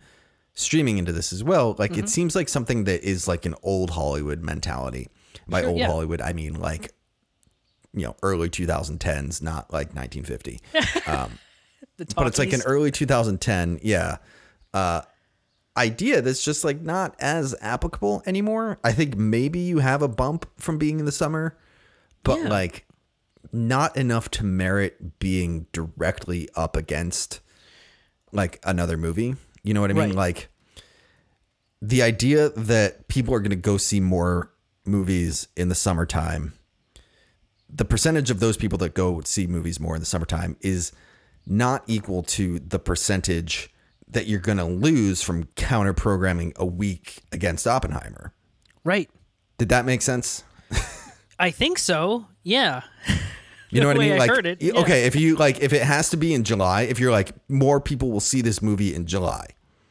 streaming 0.54 0.98
into 0.98 1.12
this 1.12 1.32
as 1.34 1.44
well. 1.44 1.76
Like 1.78 1.92
Mm-hmm. 1.92 2.00
it 2.06 2.10
seems 2.10 2.36
like 2.36 2.50
something 2.50 2.84
that 2.86 3.04
is 3.04 3.28
like 3.28 3.46
an 3.46 3.56
old 3.64 3.92
Hollywood 3.92 4.42
mentality. 4.42 5.10
By 5.48 5.62
Sure, 5.62 5.70
old 5.72 5.80
yeah. 5.80 5.88
Hollywood, 5.88 6.22
I 6.22 6.34
mean 6.34 6.54
like 6.60 6.94
you 7.94 8.06
know 8.06 8.16
early 8.24 8.50
2010s, 8.50 9.42
not 9.42 9.72
like 9.74 9.94
1950. 9.94 10.62
The 11.98 12.06
but 12.16 12.26
it's 12.28 12.40
like 12.40 12.54
an 12.54 12.62
early 12.66 12.90
2010 12.90 13.80
yeah 13.84 14.18
uh 14.74 15.02
idea 15.78 16.22
that's 16.22 16.44
just 16.44 16.64
like 16.64 16.82
not 16.82 17.16
as 17.20 17.54
applicable 17.62 18.24
anymore 18.26 18.80
i 18.84 18.92
think 18.92 19.16
maybe 19.18 19.60
you 19.60 19.80
have 19.80 20.02
a 20.02 20.08
bump 20.08 20.48
from 20.58 20.78
being 20.80 21.00
in 21.00 21.06
the 21.06 21.12
summer 21.12 21.58
but 22.24 22.40
Yeah. 22.42 22.50
like 22.50 22.86
not 23.52 23.96
enough 23.98 24.30
to 24.32 24.44
merit 24.44 25.20
being 25.20 25.66
directly 25.74 26.48
up 26.56 26.76
against 26.76 27.40
like 28.32 28.60
another 28.64 28.98
movie 28.98 29.36
you 29.64 29.74
know 29.74 29.82
what 29.82 29.90
i 29.90 29.94
mean 29.94 30.10
Right. 30.10 30.16
like 30.16 30.48
the 31.82 32.02
idea 32.02 32.50
that 32.50 33.08
people 33.08 33.34
are 33.34 33.40
going 33.40 33.50
to 33.50 33.56
go 33.56 33.78
see 33.78 34.00
more 34.00 34.52
movies 34.86 35.48
in 35.58 35.70
the 35.70 35.76
summertime 35.76 36.54
the 37.74 37.86
percentage 37.86 38.30
of 38.30 38.40
those 38.40 38.58
people 38.58 38.78
that 38.80 38.94
go 38.94 39.22
see 39.22 39.48
movies 39.48 39.80
more 39.80 39.96
in 39.96 40.00
the 40.02 40.06
summertime 40.06 40.58
is 40.62 40.92
not 41.46 41.84
equal 41.88 42.22
to 42.24 42.60
the 42.60 42.78
percentage 42.80 43.74
that 44.08 44.28
you're 44.28 44.40
going 44.42 44.58
to 44.58 44.66
lose 44.66 45.22
from 45.22 45.46
counter 45.56 45.94
programming 45.94 46.52
a 46.58 46.66
week 46.66 47.24
against 47.32 47.66
Oppenheimer. 47.66 48.34
right. 48.84 49.10
Did 49.58 49.70
that 49.70 49.86
make 49.86 50.02
sense? 50.02 50.44
I 51.42 51.50
think 51.52 51.80
so. 51.80 52.28
Yeah. 52.44 52.84
You 53.72 53.82
know 53.82 53.88
what 53.92 53.96
I 53.98 54.00
mean? 54.00 54.14
I 54.14 54.18
like, 54.18 54.30
heard 54.30 54.46
it, 54.46 54.62
yeah. 54.62 54.74
okay, 54.74 55.06
if 55.06 55.16
you 55.16 55.36
like, 55.36 55.60
if 55.60 55.74
it 55.74 55.82
has 55.82 56.10
to 56.12 56.18
be 56.18 56.34
in 56.34 56.44
July, 56.44 56.84
if 56.84 57.00
you're 57.00 57.12
like, 57.12 57.34
more 57.50 57.82
people 57.82 58.12
will 58.12 58.20
see 58.20 58.42
this 58.42 58.62
movie 58.62 58.94
in 58.94 59.08
July. 59.08 59.48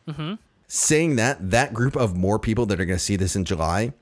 Mm-hmm. 0.09 0.35
Saying 0.69 1.17
that, 1.17 1.51
that 1.51 1.75
group 1.75 1.97
of 1.97 2.17
more 2.17 2.39
people 2.39 2.67
that 2.67 2.81
are 2.81 2.85
going 2.85 2.99
to 2.99 3.05
see 3.05 3.17
this 3.17 3.35
in 3.35 3.45
July 3.45 3.93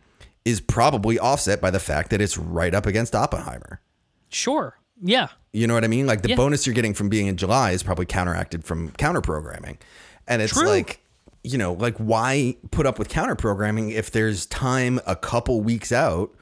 is 0.45 0.61
probably 0.61 1.19
offset 1.19 1.61
by 1.61 1.71
the 1.71 1.81
fact 1.81 2.11
that 2.11 2.21
it's 2.21 2.37
right 2.37 2.75
up 2.75 2.85
against 2.85 3.15
Oppenheimer. 3.15 3.81
Sure. 4.29 4.79
Yeah. 5.03 5.29
You 5.53 5.67
know 5.67 5.75
what 5.75 5.85
I 5.85 5.89
mean? 5.89 6.07
Like 6.07 6.21
the 6.23 6.31
Yeah. 6.31 6.37
bonus 6.37 6.67
you're 6.67 6.75
getting 6.75 6.93
from 6.93 7.09
being 7.09 7.27
in 7.27 7.37
July 7.39 7.71
is 7.71 7.83
probably 7.83 8.05
counteracted 8.07 8.65
from 8.65 8.91
counter 8.93 9.23
programming. 9.23 9.79
And 10.27 10.43
it's 10.43 10.53
True. 10.53 10.69
like, 10.69 11.01
you 11.43 11.57
know, 11.57 11.73
like 11.73 11.97
why 11.97 12.57
put 12.71 12.85
up 12.85 12.99
with 12.99 13.09
counter 13.09 13.35
programming 13.37 13.91
if 13.91 14.11
there's 14.11 14.45
time 14.45 15.01
a 15.07 15.17
couple 15.17 15.63
weeks 15.63 15.93
out 15.93 16.35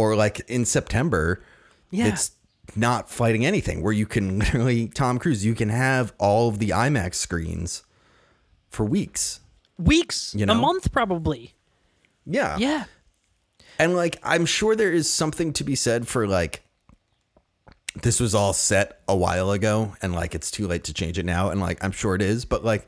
or 0.00 0.16
like 0.16 0.40
in 0.48 0.64
September 0.64 1.42
Yeah. 1.90 2.06
it's 2.08 2.32
not 2.76 3.10
fighting 3.10 3.44
anything 3.44 3.82
where 3.82 3.92
you 3.92 4.06
can 4.06 4.38
literally 4.40 4.88
Tom 4.88 5.18
Cruise, 5.18 5.44
you 5.44 5.54
can 5.54 5.68
have 5.68 6.12
all 6.18 6.48
of 6.48 6.58
the 6.58 6.70
IMAX 6.70 7.14
screens 7.16 7.82
for 8.68 8.84
weeks. 8.84 9.40
Weeks. 9.78 10.34
You 10.34 10.44
A 10.46 10.54
month 10.54 10.92
probably. 10.92 11.54
Yeah. 12.26 12.56
Yeah. 12.58 12.84
And 13.78 13.96
like, 13.96 14.18
I'm 14.22 14.44
sure 14.46 14.76
there 14.76 14.92
is 14.92 15.08
something 15.10 15.52
to 15.54 15.64
be 15.64 15.74
said 15.74 16.06
for 16.06 16.26
like, 16.28 16.62
this 18.02 18.20
was 18.20 18.34
all 18.34 18.52
set 18.52 19.00
a 19.08 19.16
while 19.16 19.50
ago 19.50 19.94
and 20.00 20.14
like 20.14 20.34
it's 20.34 20.50
too 20.50 20.66
late 20.68 20.84
to 20.84 20.92
change 20.94 21.18
it 21.18 21.24
now. 21.24 21.50
And 21.50 21.60
like, 21.60 21.82
I'm 21.82 21.90
sure 21.92 22.14
it 22.14 22.22
is, 22.22 22.44
but 22.44 22.64
like, 22.64 22.86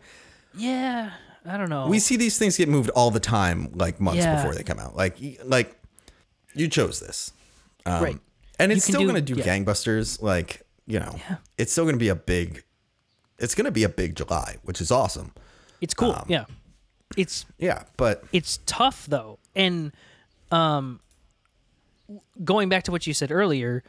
Yeah. 0.54 1.10
I 1.44 1.56
don't 1.56 1.70
know. 1.70 1.88
we 1.88 1.98
see 1.98 2.16
these 2.16 2.38
things 2.38 2.56
get 2.56 2.68
moved 2.68 2.88
all 2.90 3.10
the 3.10 3.18
time, 3.18 3.72
like 3.74 3.98
months 4.00 4.18
Yeah. 4.22 4.36
before 4.36 4.54
they 4.54 4.62
come 4.62 4.78
out. 4.78 4.94
Like, 4.94 5.16
like 5.44 5.76
you 6.54 6.68
chose 6.68 7.00
this. 7.00 7.32
Um, 7.86 8.02
right. 8.02 8.18
And 8.58 8.72
it's 8.72 8.84
still 8.84 9.00
do- 9.00 9.06
going 9.08 9.24
to 9.24 9.34
do 9.34 9.40
yeah. 9.40 9.44
gangbusters. 9.46 10.22
Like, 10.22 10.62
you 10.86 11.00
know, 11.00 11.16
it's 11.58 11.72
still 11.72 11.84
going 11.84 11.96
to 11.96 12.00
be 12.00 12.08
a 12.08 12.14
big, 12.14 12.62
it's 13.38 13.54
going 13.54 13.64
to 13.64 13.72
be 13.72 13.84
a 13.84 13.88
big 13.88 14.16
July, 14.16 14.56
which 14.62 14.80
is 14.80 14.90
awesome. 14.90 15.32
It's 15.80 15.94
cool. 15.94 16.12
um, 16.12 16.24
yeah. 16.28 16.44
It's 17.16 17.44
Yeah. 17.58 17.84
But 17.96 18.24
it's 18.32 18.60
tough 18.66 19.06
though 19.06 19.38
and 19.54 19.92
um 20.50 21.00
going 22.44 22.68
back 22.68 22.84
to 22.84 22.90
what 22.90 23.06
you 23.06 23.14
said 23.14 23.30
earlier 23.30 23.82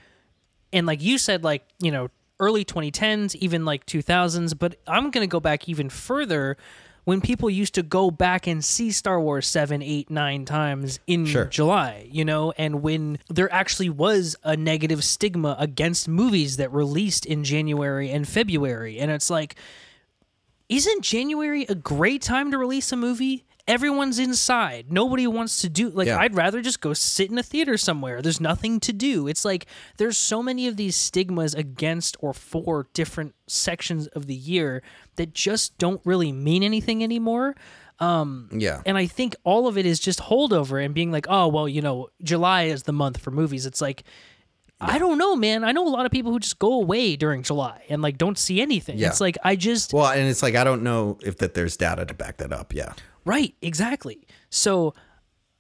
and 0.72 0.88
like 0.88 1.02
you 1.02 1.18
said 1.18 1.44
like 1.44 1.64
you 1.80 1.92
know 1.92 2.10
early 2.40 2.64
2010s 2.66 3.36
even 3.36 3.66
like 3.66 3.86
2000s 3.86 4.58
but 4.58 4.76
i'm 4.88 5.12
gonna 5.12 5.28
go 5.28 5.40
back 5.40 5.68
even 5.68 5.90
further 5.90 6.58
when 7.06 7.22
people 7.22 7.50
used 7.50 7.76
to 7.76 7.84
go 7.84 8.10
back 8.10 8.48
and 8.48 8.64
see 8.64 8.92
star 8.92 9.20
wars 9.20 9.48
7 9.48 9.82
8 9.82 10.10
9 10.10 10.46
times 10.46 11.00
in 11.08 11.26
Sure. 11.26 11.46
july 11.46 12.08
you 12.12 12.26
know 12.26 12.54
and 12.58 12.82
when 12.82 13.20
there 13.30 13.52
actually 13.54 13.90
was 13.90 14.36
a 14.44 14.56
negative 14.56 15.04
stigma 15.04 15.56
against 15.60 16.08
movies 16.08 16.58
that 16.58 16.72
released 16.72 17.26
in 17.26 17.44
january 17.44 18.10
and 18.10 18.28
february 18.28 19.00
and 19.00 19.12
it's 19.12 19.30
like 19.30 19.56
isn't 20.70 21.04
January 21.04 21.66
a 21.70 21.76
great 21.76 22.22
time 22.22 22.50
to 22.50 22.58
release 22.58 22.92
a 22.92 22.96
movie? 22.96 23.46
Everyone's 23.66 24.20
inside. 24.20 24.92
Nobody 24.92 25.26
wants 25.26 25.62
to 25.62 25.70
do 25.70 25.90
like 25.90 26.08
Yeah. 26.08 26.20
I'd 26.20 26.36
rather 26.36 26.62
just 26.62 26.82
go 26.82 26.94
sit 26.94 27.32
in 27.32 27.38
a 27.38 27.44
theater 27.44 27.78
somewhere. 27.78 28.22
There's 28.22 28.42
nothing 28.42 28.80
to 28.82 28.92
do. 28.92 29.28
It's 29.28 29.46
like 29.46 29.68
there's 29.98 30.18
so 30.18 30.44
many 30.44 30.68
of 30.68 30.76
these 30.76 30.96
stigmas 30.96 31.54
against 31.54 32.18
or 32.20 32.34
for 32.34 32.88
different 32.94 33.36
sections 33.48 34.08
of 34.08 34.28
the 34.28 34.36
year 34.36 34.84
that 35.16 35.34
just 35.34 35.78
don't 35.78 36.02
really 36.04 36.32
mean 36.32 36.62
anything 36.62 37.04
anymore. 37.04 37.56
Um, 38.00 38.50
yeah. 38.52 38.82
And 38.86 38.98
I 38.98 39.06
think 39.06 39.36
all 39.46 39.68
of 39.68 39.78
it 39.78 39.86
is 39.86 40.00
just 40.00 40.20
holdover 40.20 40.84
and 40.84 40.94
being 40.94 41.12
like, 41.12 41.28
"Oh, 41.30 41.48
well, 41.48 41.70
you 41.70 41.82
know, 41.82 42.10
July 42.22 42.64
is 42.64 42.84
the 42.84 42.92
month 42.92 43.18
for 43.20 43.32
movies." 43.32 43.66
It's 43.66 43.80
like 43.80 44.04
I 44.82 45.00
don't 45.00 45.18
know, 45.18 45.36
man. 45.36 45.64
I 45.64 45.72
know 45.72 45.88
a 45.88 45.90
lot 45.90 46.06
of 46.06 46.12
people 46.12 46.32
who 46.32 46.40
just 46.40 46.60
go 46.60 46.74
away 46.74 47.16
during 47.16 47.44
July 47.44 47.86
and 47.90 48.02
like 48.02 48.18
don't 48.18 48.38
see 48.38 48.62
anything. 48.62 48.98
Yeah. 48.98 49.08
It's 49.08 49.22
like 49.22 49.38
I 49.44 49.56
just 49.56 49.94
Well, 49.94 50.12
and 50.12 50.28
it's 50.28 50.44
like, 50.44 50.56
I 50.56 50.64
don't 50.64 50.84
know 50.84 51.18
if 51.24 51.38
that 51.38 51.54
there's 51.54 51.78
data 51.78 52.06
to 52.06 52.14
back 52.14 52.38
that 52.38 52.52
up. 52.52 52.74
Yeah. 52.74 52.94
Right, 53.26 53.56
exactly. 53.62 54.28
So 54.50 54.94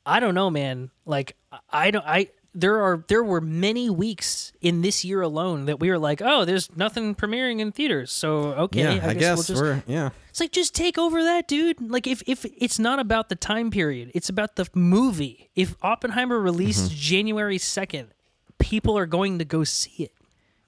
I 0.06 0.20
don't 0.20 0.36
know, 0.36 0.50
man. 0.50 0.92
Like 1.06 1.36
I 1.70 1.92
don't 1.92 2.06
I 2.06 2.30
there 2.56 2.82
are 2.82 3.04
there 3.08 3.24
were 3.24 3.42
many 3.42 3.90
weeks 3.90 4.54
in 4.62 4.82
this 4.82 5.04
year 5.04 5.22
alone 5.22 5.66
that 5.66 5.80
we 5.80 5.90
were 5.90 5.98
like, 5.98 6.22
"Oh, 6.24 6.46
there's 6.46 6.70
nothing 6.76 7.16
premiering 7.16 7.60
in 7.60 7.72
theaters." 7.72 8.12
So, 8.12 8.54
okay, 8.54 8.98
yeah. 8.98 9.08
I, 9.08 9.14
guess, 9.16 9.38
we'll 9.38 9.44
just 9.44 9.62
we're, 9.62 9.84
yeah. 9.88 10.10
It's 10.30 10.40
like 10.40 10.52
just 10.52 10.76
take 10.76 10.98
over 11.00 11.24
that, 11.24 11.48
dude. 11.48 11.82
Like 11.90 12.06
if 12.06 12.22
if 12.28 12.46
it's 12.46 12.78
not 12.78 13.00
about 13.00 13.30
the 13.30 13.36
time 13.36 13.72
period, 13.72 14.12
it's 14.14 14.30
about 14.30 14.56
the 14.56 14.68
movie. 14.76 15.50
If 15.56 15.76
Oppenheimer 15.82 16.40
released 16.40 16.92
Mm-hmm. 16.92 17.00
January 17.00 17.58
2nd, 17.58 18.08
people 18.60 18.98
are 19.00 19.08
going 19.08 19.40
to 19.40 19.46
go 19.46 19.64
see 19.64 20.04
it. 20.04 20.12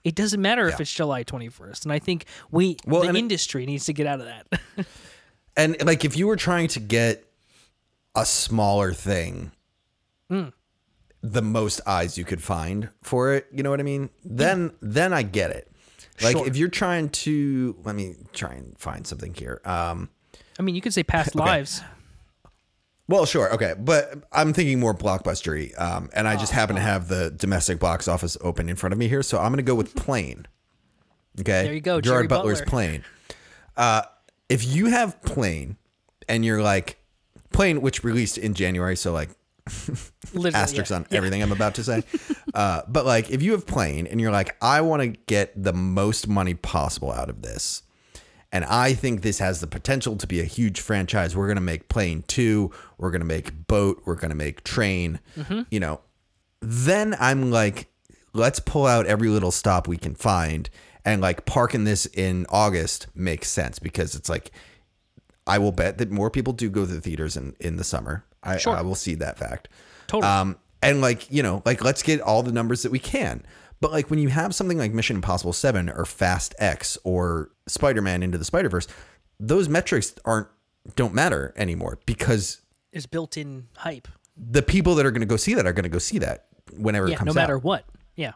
It 0.03 0.15
doesn't 0.15 0.41
matter 0.41 0.67
if 0.67 0.79
it's 0.79 0.91
July 0.93 1.23
21st. 1.23 1.83
And 1.83 1.91
I 1.91 1.97
think 1.99 2.25
we 2.51 2.77
Well, 2.85 3.01
the 3.01 3.07
and 3.09 3.17
it- 3.17 3.21
industry 3.21 3.65
needs 3.65 3.85
to 3.85 3.93
get 3.93 4.05
out 4.07 4.21
of 4.21 4.25
that. 4.27 4.47
And 5.57 5.75
like, 5.85 6.03
if 6.05 6.17
you 6.17 6.27
were 6.27 6.35
trying 6.35 6.67
to 6.69 6.79
get 6.79 7.25
a 8.15 8.25
smaller 8.25 8.93
thing, 8.93 9.51
Hmm. 10.29 10.49
the 11.21 11.41
most 11.41 11.81
eyes 11.87 12.17
you 12.17 12.25
could 12.25 12.41
find 12.41 12.89
for 13.03 13.33
it, 13.33 13.47
you 13.51 13.61
know 13.63 13.69
what 13.69 13.79
I 13.79 13.83
mean? 13.83 14.09
Then, 14.23 14.71
then 14.81 15.13
I 15.13 15.23
get 15.23 15.51
it. 15.51 15.71
Like, 16.21 16.37
Sure. 16.37 16.47
if 16.47 16.55
you're 16.55 16.69
trying 16.69 17.09
to, 17.09 17.75
let 17.83 17.95
me 17.95 18.15
try 18.33 18.53
and 18.53 18.77
find 18.77 19.05
something 19.05 19.33
here. 19.33 19.59
Um, 19.65 20.09
I 20.57 20.61
mean, 20.63 20.75
you 20.75 20.81
could 20.81 20.93
say 20.93 21.03
past 21.03 21.35
lives. 21.35 21.81
well, 23.07 23.25
sure, 23.25 23.53
okay, 23.53 23.75
but 23.77 24.13
I'm 24.31 24.51
thinking 24.53 24.79
more 24.79 24.95
blockbustery, 24.95 25.79
um, 25.79 26.09
and 26.13 26.27
I 26.27 26.35
just 26.37 26.51
happen 26.53 26.75
to 26.75 26.81
have 26.81 27.07
the 27.07 27.29
domestic 27.31 27.79
box 27.79 28.07
office 28.07 28.37
open 28.41 28.67
in 28.69 28.75
front 28.75 28.93
of 28.93 28.97
me 28.99 29.07
here, 29.07 29.21
so 29.21 29.37
I'm 29.37 29.49
going 29.51 29.57
to 29.57 29.63
go 29.63 29.75
with 29.75 29.93
Plane. 29.95 30.47
Okay, 31.39 31.63
There 31.65 31.73
you 31.73 31.81
go, 31.81 32.01
Gerard 32.01 32.03
Jerry 32.21 32.27
Butler's 32.27 32.59
Butler. 32.61 32.69
Plane. 32.69 33.03
Uh, 33.77 34.01
if 34.49 34.65
you 34.65 34.87
have 34.87 35.21
Plane, 35.21 35.77
and 36.27 36.45
you're 36.45 36.61
like 36.61 36.97
Plane, 37.51 37.81
which 37.81 38.03
released 38.03 38.37
in 38.37 38.53
January, 38.53 38.95
so 38.95 39.11
like 39.13 39.29
asterisks 40.53 40.91
yeah. 40.91 40.97
on 40.97 41.07
everything 41.11 41.41
I'm 41.41 41.51
about 41.51 41.75
to 41.75 41.83
say. 41.83 42.03
uh, 42.53 42.81
but 42.87 43.05
like, 43.05 43.29
if 43.29 43.41
you 43.41 43.53
have 43.53 43.65
Plane 43.65 44.07
and 44.07 44.19
you're 44.19 44.31
like, 44.31 44.55
I 44.61 44.81
want 44.81 45.01
to 45.01 45.07
get 45.07 45.51
the 45.61 45.73
most 45.73 46.27
money 46.27 46.53
possible 46.53 47.11
out 47.11 47.29
of 47.29 47.41
this, 47.41 47.83
and 48.51 48.63
I 48.65 48.93
think 48.93 49.21
this 49.21 49.39
has 49.39 49.59
the 49.59 49.67
potential 49.67 50.15
to 50.17 50.27
be 50.27 50.39
a 50.39 50.45
huge 50.45 50.79
franchise. 50.79 51.35
We're 51.35 51.47
gonna 51.47 51.61
make 51.61 51.89
Plane 51.89 52.23
two. 52.27 52.71
We're 52.97 53.11
gonna 53.11 53.25
make 53.25 53.67
Boat. 53.67 54.01
We're 54.05 54.15
gonna 54.15 54.35
make 54.35 54.63
Train. 54.63 55.19
Mm-hmm. 55.35 55.61
You 55.69 55.79
know, 55.79 56.01
then 56.61 57.15
I'm 57.19 57.51
like, 57.51 57.89
let's 58.33 58.59
pull 58.59 58.85
out 58.85 59.07
every 59.07 59.29
little 59.29 59.51
stop 59.51 59.87
we 59.87 59.97
can 59.97 60.15
find, 60.15 60.69
and 61.05 61.21
like 61.21 61.45
parking 61.45 61.83
this 61.85 62.05
in 62.07 62.45
August 62.49 63.07
makes 63.15 63.49
sense 63.49 63.79
because 63.79 64.15
it's 64.15 64.27
like 64.29 64.51
I 65.47 65.59
will 65.59 65.71
bet 65.71 65.99
that 65.99 66.09
more 66.11 66.29
people 66.31 66.53
do 66.53 66.69
go 66.69 66.85
to 66.85 66.91
the 66.91 66.99
theaters 67.01 67.37
in, 67.37 67.55
in 67.59 67.77
the 67.77 67.83
summer. 67.83 68.25
I, 68.43 68.57
Sure. 68.57 68.75
I 68.75 68.81
will 68.81 68.95
see 68.95 69.13
that 69.15 69.37
fact. 69.37 69.69
Totally. 70.07 70.31
Um, 70.31 70.57
and 70.81 71.01
like, 71.01 71.31
you 71.31 71.43
know, 71.43 71.61
like 71.65 71.83
let's 71.83 72.01
get 72.03 72.19
all 72.21 72.41
the 72.43 72.51
numbers 72.51 72.81
that 72.83 72.91
we 72.91 72.99
can. 72.99 73.43
But 73.81 73.91
like 73.91 74.09
when 74.09 74.17
you 74.19 74.29
have 74.29 74.55
something 74.55 74.77
like 74.79 74.91
Mission 74.93 75.17
Impossible 75.17 75.53
7 75.53 75.89
or 75.89 76.05
Fast 76.05 76.55
X 76.57 76.97
or 77.03 77.51
Spider-Man 77.67 78.23
into 78.23 78.37
the 78.39 78.45
Spider-Verse, 78.45 78.87
those 79.39 79.69
metrics 79.69 80.15
aren't 80.25 80.47
don't 80.95 81.13
matter 81.13 81.53
anymore 81.57 81.99
because 82.05 82.61
Is 82.91 83.05
built 83.05 83.37
in 83.37 83.67
hype. 83.77 84.07
the 84.37 84.61
people 84.61 84.95
that 84.95 85.05
are 85.05 85.11
going 85.11 85.21
to 85.21 85.25
go 85.27 85.37
see 85.37 85.53
that 85.55 85.65
are 85.67 85.73
going 85.73 85.83
to 85.83 85.89
go 85.89 85.99
see 85.99 86.19
that. 86.19 86.45
whenever 86.77 87.07
it 87.07 87.11
Yeah, 87.11 87.17
comes 87.17 87.27
no 87.27 87.31
out. 87.41 87.43
matter 87.43 87.57
what. 87.57 87.85
Yeah. 88.15 88.33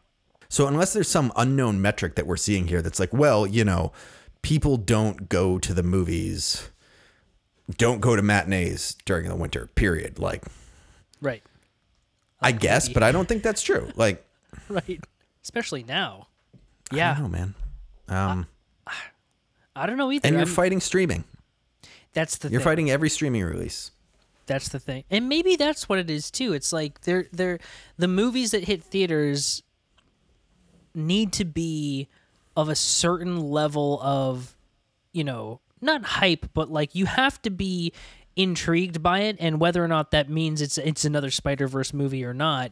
So 0.50 0.68
unless 0.68 0.94
there's 0.94 1.08
some 1.08 1.32
unknown 1.36 1.82
metric 1.82 2.16
that 2.16 2.26
we're 2.26 2.38
seeing 2.38 2.68
here 2.68 2.82
that's 2.82 3.00
like, 3.00 3.14
well, 3.14 3.46
you 3.46 3.64
know, 3.64 3.92
people 4.42 4.78
don't 4.78 5.30
go 5.30 5.60
to 5.60 5.74
the 5.74 5.84
movies, 5.84 6.70
don't 7.78 8.00
go 8.02 8.16
to 8.16 8.22
matinees 8.22 8.98
during 9.06 9.28
the 9.30 9.36
winter, 9.36 9.68
period. 9.76 10.18
Like, 10.20 10.44
Right. 11.22 11.44
I 12.42 12.52
guess, 12.54 12.88
but 12.90 13.04
I 13.04 13.12
don't 13.12 13.28
think 13.28 13.44
that's 13.44 13.62
true. 13.62 13.92
Like, 13.96 14.26
Right. 14.68 15.00
Especially 15.44 15.84
now. 15.84 16.28
I 16.92 16.96
Yeah. 16.96 17.14
don't 17.14 17.24
know, 17.24 17.30
man. 17.30 17.54
Um, 18.08 18.48
I 19.76 19.86
don't 19.86 19.98
know 19.98 20.12
either. 20.12 20.28
and 20.28 20.34
you're 20.34 20.46
I'm- 20.48 20.54
fighting 20.56 20.80
streaming. 20.82 21.24
that's 22.14 22.38
the 22.38 22.50
You're 22.50 22.60
thing. 22.60 22.66
fighting 22.66 22.90
every 22.92 23.10
streaming 23.10 23.44
release. 23.44 23.92
That's 24.48 24.68
the 24.70 24.80
thing. 24.80 25.04
And 25.12 25.30
maybe 25.30 25.56
that's 25.56 25.88
what 25.88 26.00
it 26.00 26.10
is 26.10 26.32
too. 26.32 26.54
It's 26.54 26.74
like 26.74 27.02
they're 27.02 27.28
they're 27.32 27.60
the 27.98 28.08
movies 28.08 28.50
that 28.50 28.64
hit 28.64 28.84
theaters 28.84 29.62
need 30.94 31.34
to 31.34 31.46
be 31.46 32.08
of 32.56 32.70
a 32.70 32.76
certain 32.76 33.40
level 33.40 34.00
of, 34.02 34.56
you 35.14 35.24
know, 35.24 35.60
not 35.82 36.04
hype, 36.04 36.48
but 36.54 36.72
like 36.72 36.96
you 36.96 37.06
have 37.06 37.42
to 37.44 37.50
be 37.50 37.94
intrigued 38.36 39.02
by 39.04 39.20
it 39.22 39.36
and 39.40 39.60
whether 39.60 39.84
or 39.84 39.88
not 39.88 40.12
that 40.12 40.30
means 40.30 40.62
it's 40.62 40.78
it's 40.78 41.04
another 41.06 41.32
Spider-Verse 41.32 41.94
movie 41.94 42.24
or 42.24 42.34
not. 42.34 42.72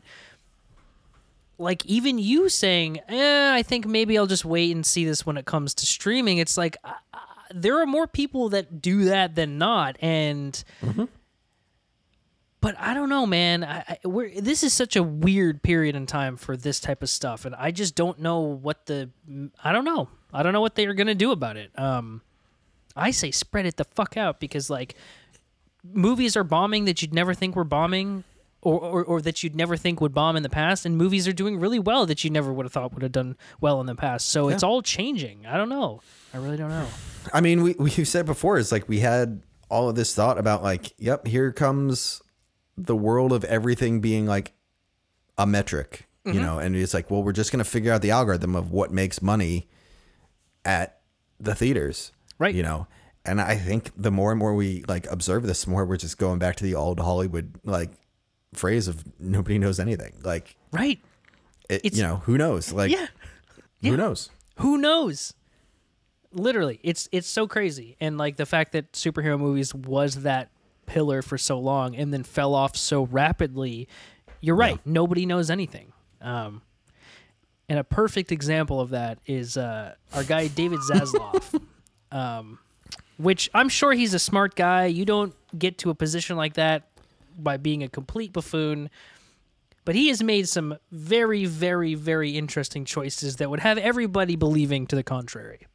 Like 1.57 1.85
even 1.85 2.19
you 2.19 2.49
saying, 2.49 2.99
"Eh, 3.07 3.53
I 3.53 3.63
think 3.63 3.85
maybe 3.87 4.17
I'll 4.17 4.27
just 4.27 4.45
wait 4.45 4.75
and 4.75 4.85
see 4.85 5.05
this 5.05 5.25
when 5.25 5.37
it 5.37 5.45
comes 5.45 5.73
to 5.75 5.85
streaming." 5.85 6.37
It's 6.37 6.57
like 6.57 6.77
uh, 6.83 6.91
uh, 7.13 7.19
there 7.53 7.81
are 7.81 7.85
more 7.87 8.07
people 8.07 8.49
that 8.49 8.81
do 8.81 9.05
that 9.05 9.35
than 9.35 9.57
not 9.57 9.97
and 10.01 10.63
but 12.59 12.75
I 12.79 12.93
don't 12.93 13.09
know, 13.09 13.25
man. 13.25 13.63
I, 13.63 13.83
I, 13.87 13.97
we're, 14.03 14.41
this 14.41 14.63
is 14.63 14.73
such 14.73 14.95
a 14.95 15.03
weird 15.03 15.61
period 15.61 15.95
in 15.95 16.05
time 16.05 16.37
for 16.37 16.57
this 16.57 16.79
type 16.79 17.03
of 17.03 17.09
stuff, 17.09 17.45
and 17.45 17.53
I 17.55 17.71
just 17.71 17.95
don't 17.95 18.19
know 18.19 18.39
what 18.39 18.85
the. 18.87 19.09
I 19.63 19.71
don't 19.71 19.85
know. 19.85 20.09
I 20.33 20.43
don't 20.43 20.53
know 20.53 20.61
what 20.61 20.75
they 20.75 20.85
are 20.85 20.93
gonna 20.93 21.15
do 21.15 21.31
about 21.31 21.57
it. 21.57 21.77
Um, 21.77 22.21
I 22.95 23.11
say 23.11 23.31
spread 23.31 23.65
it 23.65 23.77
the 23.77 23.83
fuck 23.83 24.17
out 24.17 24.39
because 24.39 24.69
like 24.69 24.95
movies 25.83 26.35
are 26.35 26.43
bombing 26.43 26.85
that 26.85 27.01
you'd 27.01 27.13
never 27.13 27.33
think 27.33 27.55
were 27.55 27.63
bombing. 27.63 28.23
Or, 28.61 28.79
or, 28.79 29.03
or 29.05 29.21
that 29.21 29.43
you'd 29.43 29.55
never 29.55 29.77
think 29.77 30.01
would 30.01 30.15
bomb 30.15 30.35
in 30.35 30.41
the 30.41 30.49
past, 30.49 30.85
and 30.85 30.97
movies 30.97 31.27
are 31.27 31.31
doing 31.31 31.59
really 31.59 31.77
well 31.77 32.07
that 32.07 32.23
you 32.23 32.31
never 32.31 32.51
would 32.51 32.65
have 32.65 32.73
thought 32.73 32.91
would 32.91 33.03
have 33.03 33.11
done 33.11 33.37
well 33.61 33.79
in 33.79 33.85
the 33.85 33.95
past. 33.95 34.29
So 34.29 34.49
it's 34.49 34.63
all 34.63 34.81
changing. 34.81 35.45
I 35.45 35.57
don't 35.57 35.69
know. 35.69 36.01
I 36.33 36.37
really 36.37 36.57
don't 36.57 36.71
know. 36.71 36.87
I 37.31 37.39
mean, 37.39 37.61
we 37.61 37.75
we've 37.77 38.07
said 38.07 38.25
before 38.25 38.57
is 38.57 38.71
like 38.71 38.89
we 38.89 38.99
had 38.99 39.43
all 39.69 39.87
of 39.89 39.95
this 39.95 40.13
thought 40.15 40.39
about 40.39 40.63
like, 40.63 40.91
yep, 40.97 41.27
here 41.27 41.51
comes 41.53 42.21
the 42.77 42.95
world 42.95 43.33
of 43.33 43.43
everything 43.45 43.99
being 44.01 44.25
like 44.25 44.53
a 45.37 45.45
metric, 45.47 46.03
Mm-hmm. 46.25 46.35
you 46.37 46.43
know, 46.43 46.59
and 46.59 46.75
it's 46.75 46.93
like, 46.93 47.09
well, 47.09 47.23
we're 47.23 47.31
just 47.31 47.51
gonna 47.53 47.63
figure 47.63 47.91
out 47.93 48.01
the 48.01 48.11
algorithm 48.11 48.53
of 48.55 48.71
what 48.71 48.91
makes 48.91 49.21
money 49.21 49.67
at 50.65 50.99
the 51.39 51.55
theaters, 51.55 52.11
Right. 52.39 52.53
You 52.53 52.63
know, 52.63 52.87
and 53.25 53.39
I 53.41 53.55
think 53.55 53.91
the 53.97 54.11
more 54.11 54.31
and 54.31 54.37
more 54.39 54.53
we 54.53 54.83
like 54.87 55.09
observe 55.11 55.43
this, 55.43 55.65
more 55.65 55.85
we're 55.85 55.97
just 55.97 56.17
going 56.17 56.37
back 56.39 56.55
to 56.57 56.63
the 56.63 56.75
old 56.75 56.99
Hollywood 56.99 57.59
like 57.63 57.91
phrase 58.53 58.87
of 58.87 59.03
nobody 59.19 59.57
knows 59.57 59.79
anything. 59.79 60.15
Like, 60.23 60.55
Right? 60.71 60.99
it, 61.69 61.81
It's- 61.85 61.97
you 61.97 62.03
know, 62.03 62.17
who 62.17 62.37
knows? 62.37 62.71
Like, 62.73 62.91
Yeah. 62.91 63.07
who 63.81 63.95
knows? 63.97 64.29
who 64.57 64.77
knows 64.77 65.33
literally 66.33 66.79
it's 66.83 67.07
it's 67.11 67.27
so 67.27 67.47
crazy 67.47 67.95
and 68.01 68.17
like 68.17 68.35
the 68.35 68.45
fact 68.45 68.71
that 68.73 68.91
superhero 68.93 69.39
movies 69.39 69.73
was 69.73 70.23
that 70.23 70.49
pillar 70.87 71.21
for 71.21 71.37
so 71.37 71.59
long 71.59 71.95
and 71.95 72.11
then 72.11 72.23
fell 72.23 72.55
off 72.55 72.75
so 72.75 73.03
rapidly 73.03 73.87
you're 74.39 74.55
right. 74.55 74.79
Nobody 74.85 75.25
knows 75.25 75.49
anything. 75.49 75.93
Um 76.21 76.61
and 77.69 77.77
a 77.79 77.83
perfect 77.83 78.31
example 78.31 78.79
of 78.79 78.91
that 78.91 79.19
is 79.25 79.57
uh 79.57 79.93
our 80.13 80.23
guy 80.23 80.47
david 80.47 80.79
zaslav. 80.79 81.61
Um 82.11 82.59
which 83.17 83.49
i'm 83.53 83.67
sure 83.67 83.91
he's 83.91 84.13
a 84.13 84.19
smart 84.19 84.55
guy. 84.55 84.85
You 84.85 85.05
don't 85.05 85.35
get 85.57 85.77
to 85.79 85.89
a 85.89 85.95
position 85.95 86.37
like 86.37 86.53
that 86.53 86.89
by 87.37 87.57
being 87.57 87.83
a 87.83 87.89
complete 87.89 88.33
buffoon 88.33 88.89
but 89.87 89.95
he 89.95 90.09
has 90.09 90.21
made 90.21 90.49
some 90.49 90.77
very, 90.91 91.45
very, 91.45 91.95
very 91.95 92.31
interesting 92.31 92.83
choices 92.83 93.37
that 93.37 93.49
would 93.49 93.61
have 93.61 93.77
everybody 93.77 94.35
believing 94.35 94.85
to 94.87 94.97
the 94.97 95.01
contrary. 95.01 95.65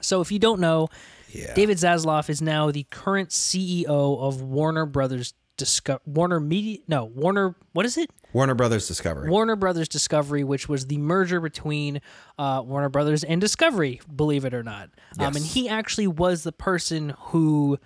So, 0.00 0.20
if 0.20 0.32
you 0.32 0.40
don't 0.40 0.58
know, 0.58 0.88
Yeah. 1.30 1.54
David 1.54 1.78
Zaslav 1.78 2.28
is 2.30 2.40
now 2.42 2.70
the 2.70 2.84
current 2.90 3.30
CEO 3.30 3.86
of 3.86 4.40
Warner 4.42 4.86
Brothers 4.86 5.34
Disco- 5.56 6.00
Warner 6.06 6.40
Media. 6.40 6.78
No, 6.88 7.04
Warner. 7.04 7.54
What 7.72 7.84
is 7.86 7.96
it? 7.98 8.10
Warner 8.32 8.54
Brothers 8.54 8.86
Discovery. 8.86 9.28
Warner 9.30 9.56
Brothers 9.56 9.88
Discovery, 9.88 10.44
which 10.44 10.68
was 10.68 10.86
the 10.86 10.98
merger 10.98 11.40
between 11.40 12.00
uh, 12.38 12.62
Warner 12.64 12.88
Brothers 12.88 13.24
and 13.24 13.40
Discovery, 13.40 14.00
believe 14.14 14.44
it 14.44 14.54
or 14.54 14.62
not. 14.62 14.90
Um, 15.18 15.34
and 15.34 15.44
he 15.44 15.68
actually 15.68 16.06
was 16.06 16.42
the 16.44 16.52
person 16.52 17.14
who 17.18 17.78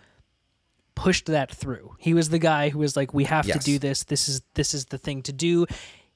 pushed 0.95 1.27
that 1.27 1.51
through. 1.51 1.97
He 1.99 2.13
was 2.13 2.29
the 2.29 2.39
guy 2.39 2.69
who 2.69 2.79
was 2.81 2.97
like, 2.97 3.15
"We 3.15 3.25
have 3.25 3.47
Yes. 3.47 3.59
to 3.59 3.65
do 3.65 3.79
this. 3.79 4.05
This 4.05 4.29
is 4.29 4.43
this 4.55 4.75
is 4.75 4.87
the 4.87 4.99
thing 4.99 5.23
to 5.23 5.33
do." 5.33 5.67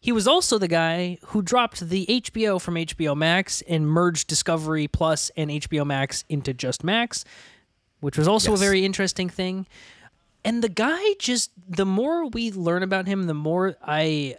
He 0.00 0.12
was 0.12 0.28
also 0.28 0.58
the 0.58 0.68
guy 0.68 1.18
who 1.26 1.42
dropped 1.42 1.80
the 1.88 2.06
HBO 2.08 2.60
from 2.60 2.74
HBO 2.74 3.16
Max 3.16 3.62
and 3.62 3.86
merged 3.88 4.28
Discovery 4.28 4.86
Plus 4.88 5.30
and 5.36 5.50
HBO 5.50 5.84
Max 5.84 6.24
into 6.28 6.54
just 6.54 6.84
Max, 6.84 7.24
which 8.00 8.16
was 8.16 8.28
also 8.28 8.52
Yes. 8.52 8.60
a 8.60 8.64
very 8.64 8.84
interesting 8.84 9.28
thing. 9.28 9.66
And 10.44 10.62
the 10.62 10.68
guy 10.68 11.14
just 11.18 11.50
the 11.68 11.86
more 11.86 12.26
we 12.28 12.52
learn 12.52 12.82
about 12.84 13.06
him, 13.08 13.24
the 13.24 13.34
more 13.34 13.74
I 13.82 14.36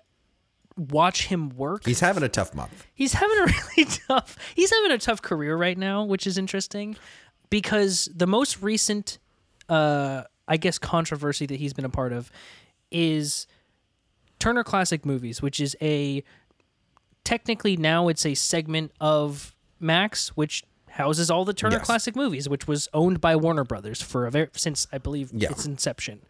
watch 0.78 1.28
him 1.28 1.50
work. 1.50 1.86
He's 1.86 2.00
having 2.00 2.24
a 2.24 2.30
tough 2.30 2.54
month. 2.56 2.86
He's 2.94 3.14
having 3.14 3.38
a 3.40 3.46
really 3.78 3.90
tough 4.08 4.38
he's 4.56 4.72
having 4.72 4.92
a 4.92 4.98
tough 5.00 5.22
career 5.22 5.58
right 5.58 5.78
now, 5.78 6.06
which 6.06 6.26
is 6.28 6.38
interesting 6.38 6.96
because 7.50 8.08
the 8.16 8.28
most 8.28 8.62
recent 8.62 9.18
uh 9.68 10.24
I 10.48 10.56
guess 10.56 10.78
controversy 10.78 11.46
that 11.48 11.58
he's 11.58 11.74
been 11.74 11.84
a 11.84 11.90
part 11.90 12.14
of 12.14 12.32
is 12.90 13.48
Turner 14.40 14.64
Classic 14.64 15.06
Movies, 15.06 15.42
which 15.42 15.60
is 15.60 15.76
a 15.82 16.24
technically 17.24 17.76
now 17.78 18.08
it's 18.08 18.26
a 18.26 18.34
segment 18.36 18.92
of 19.02 19.56
Max 19.80 20.30
which 20.30 20.64
houses 20.90 21.30
all 21.30 21.46
the 21.46 21.54
Turner 21.54 21.78
Yes. 21.78 21.86
Classic 21.86 22.16
Movies, 22.16 22.48
which 22.50 22.68
was 22.68 22.88
owned 22.94 23.20
by 23.22 23.36
Warner 23.36 23.64
Brothers 23.64 24.02
for 24.02 24.26
a 24.26 24.32
very 24.32 24.50
since 24.54 24.88
I 24.92 24.98
believe 24.98 25.32
Yeah. 25.34 25.50
its 25.52 25.66
inception. 25.66 26.22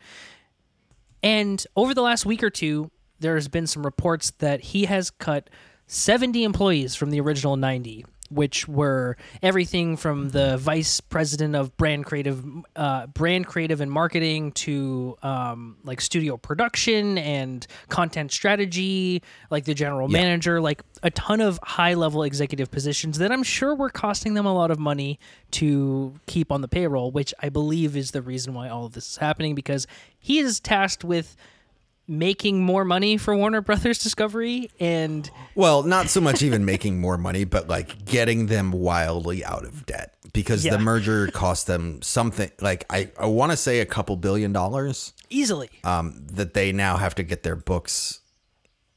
And 1.23 1.65
over 1.75 1.93
the 1.93 2.01
last 2.01 2.25
week 2.25 2.43
or 2.43 2.49
two, 2.49 2.91
there's 3.19 3.47
been 3.47 3.67
some 3.67 3.83
reports 3.85 4.31
that 4.39 4.61
he 4.61 4.85
has 4.85 5.09
cut 5.09 5.49
70 5.87 6.43
employees 6.43 6.95
from 6.95 7.09
the 7.11 7.19
original 7.19 7.55
90, 7.55 8.05
which 8.29 8.67
were 8.67 9.17
everything 9.41 9.97
from 9.97 10.29
the 10.29 10.57
vice 10.57 10.99
president 11.01 11.55
of 11.55 11.75
brand 11.77 12.05
creative, 12.05 12.43
uh, 12.75 13.07
brand 13.07 13.47
creative 13.47 13.81
and 13.81 13.91
marketing 13.91 14.51
to 14.53 15.17
um, 15.23 15.77
like 15.83 16.01
studio 16.01 16.37
production 16.37 17.17
and 17.17 17.65
content 17.89 18.31
strategy, 18.31 19.21
like 19.49 19.65
the 19.65 19.73
general 19.73 20.07
manager, 20.07 20.59
like 20.61 20.81
a 21.03 21.11
ton 21.11 21.41
of 21.41 21.59
high 21.63 21.93
level 21.93 22.23
executive 22.23 22.71
positions 22.71 23.17
that 23.19 23.31
I'm 23.31 23.43
sure 23.43 23.75
were 23.75 23.89
costing 23.89 24.33
them 24.33 24.45
a 24.45 24.53
lot 24.53 24.71
of 24.71 24.79
money 24.79 25.19
to 25.51 26.13
keep 26.25 26.51
on 26.51 26.61
the 26.61 26.67
payroll, 26.67 27.11
which 27.11 27.33
I 27.41 27.49
believe 27.49 27.95
is 27.95 28.11
the 28.11 28.21
reason 28.21 28.53
why 28.53 28.69
all 28.69 28.85
of 28.85 28.93
this 28.93 29.09
is 29.11 29.17
happening 29.17 29.55
because 29.55 29.87
he 30.19 30.39
is 30.39 30.59
tasked 30.59 31.03
with 31.03 31.35
making 32.07 32.61
more 32.63 32.85
money 32.85 33.17
for 33.17 33.35
Warner 33.35 33.61
Brothers 33.61 33.99
Discovery 33.99 34.69
and 34.79 35.29
Well, 35.55 35.83
not 35.83 36.07
so 36.09 36.21
much 36.21 36.41
even 36.41 36.63
making 36.65 37.01
more 37.01 37.17
money, 37.17 37.43
but 37.43 37.67
like 37.67 38.05
getting 38.05 38.45
them 38.47 38.71
wildly 38.71 39.43
out 39.43 39.65
of 39.65 39.85
debt 39.85 40.13
because 40.33 40.63
Yeah. 40.63 40.71
the 40.71 40.79
merger 40.79 41.27
cost 41.27 41.67
them 41.67 42.01
something 42.01 42.49
like 42.61 42.85
I, 42.89 43.11
I 43.19 43.25
want 43.25 43.51
to 43.51 43.57
say 43.57 43.79
a 43.79 43.85
couple 43.85 44.15
billion 44.15 44.53
dollars 44.53 45.11
easily. 45.29 45.69
um, 45.83 46.25
that 46.33 46.53
they 46.53 46.71
now 46.71 46.95
have 46.97 47.15
to 47.15 47.23
get 47.23 47.43
their 47.43 47.55
books, 47.57 48.21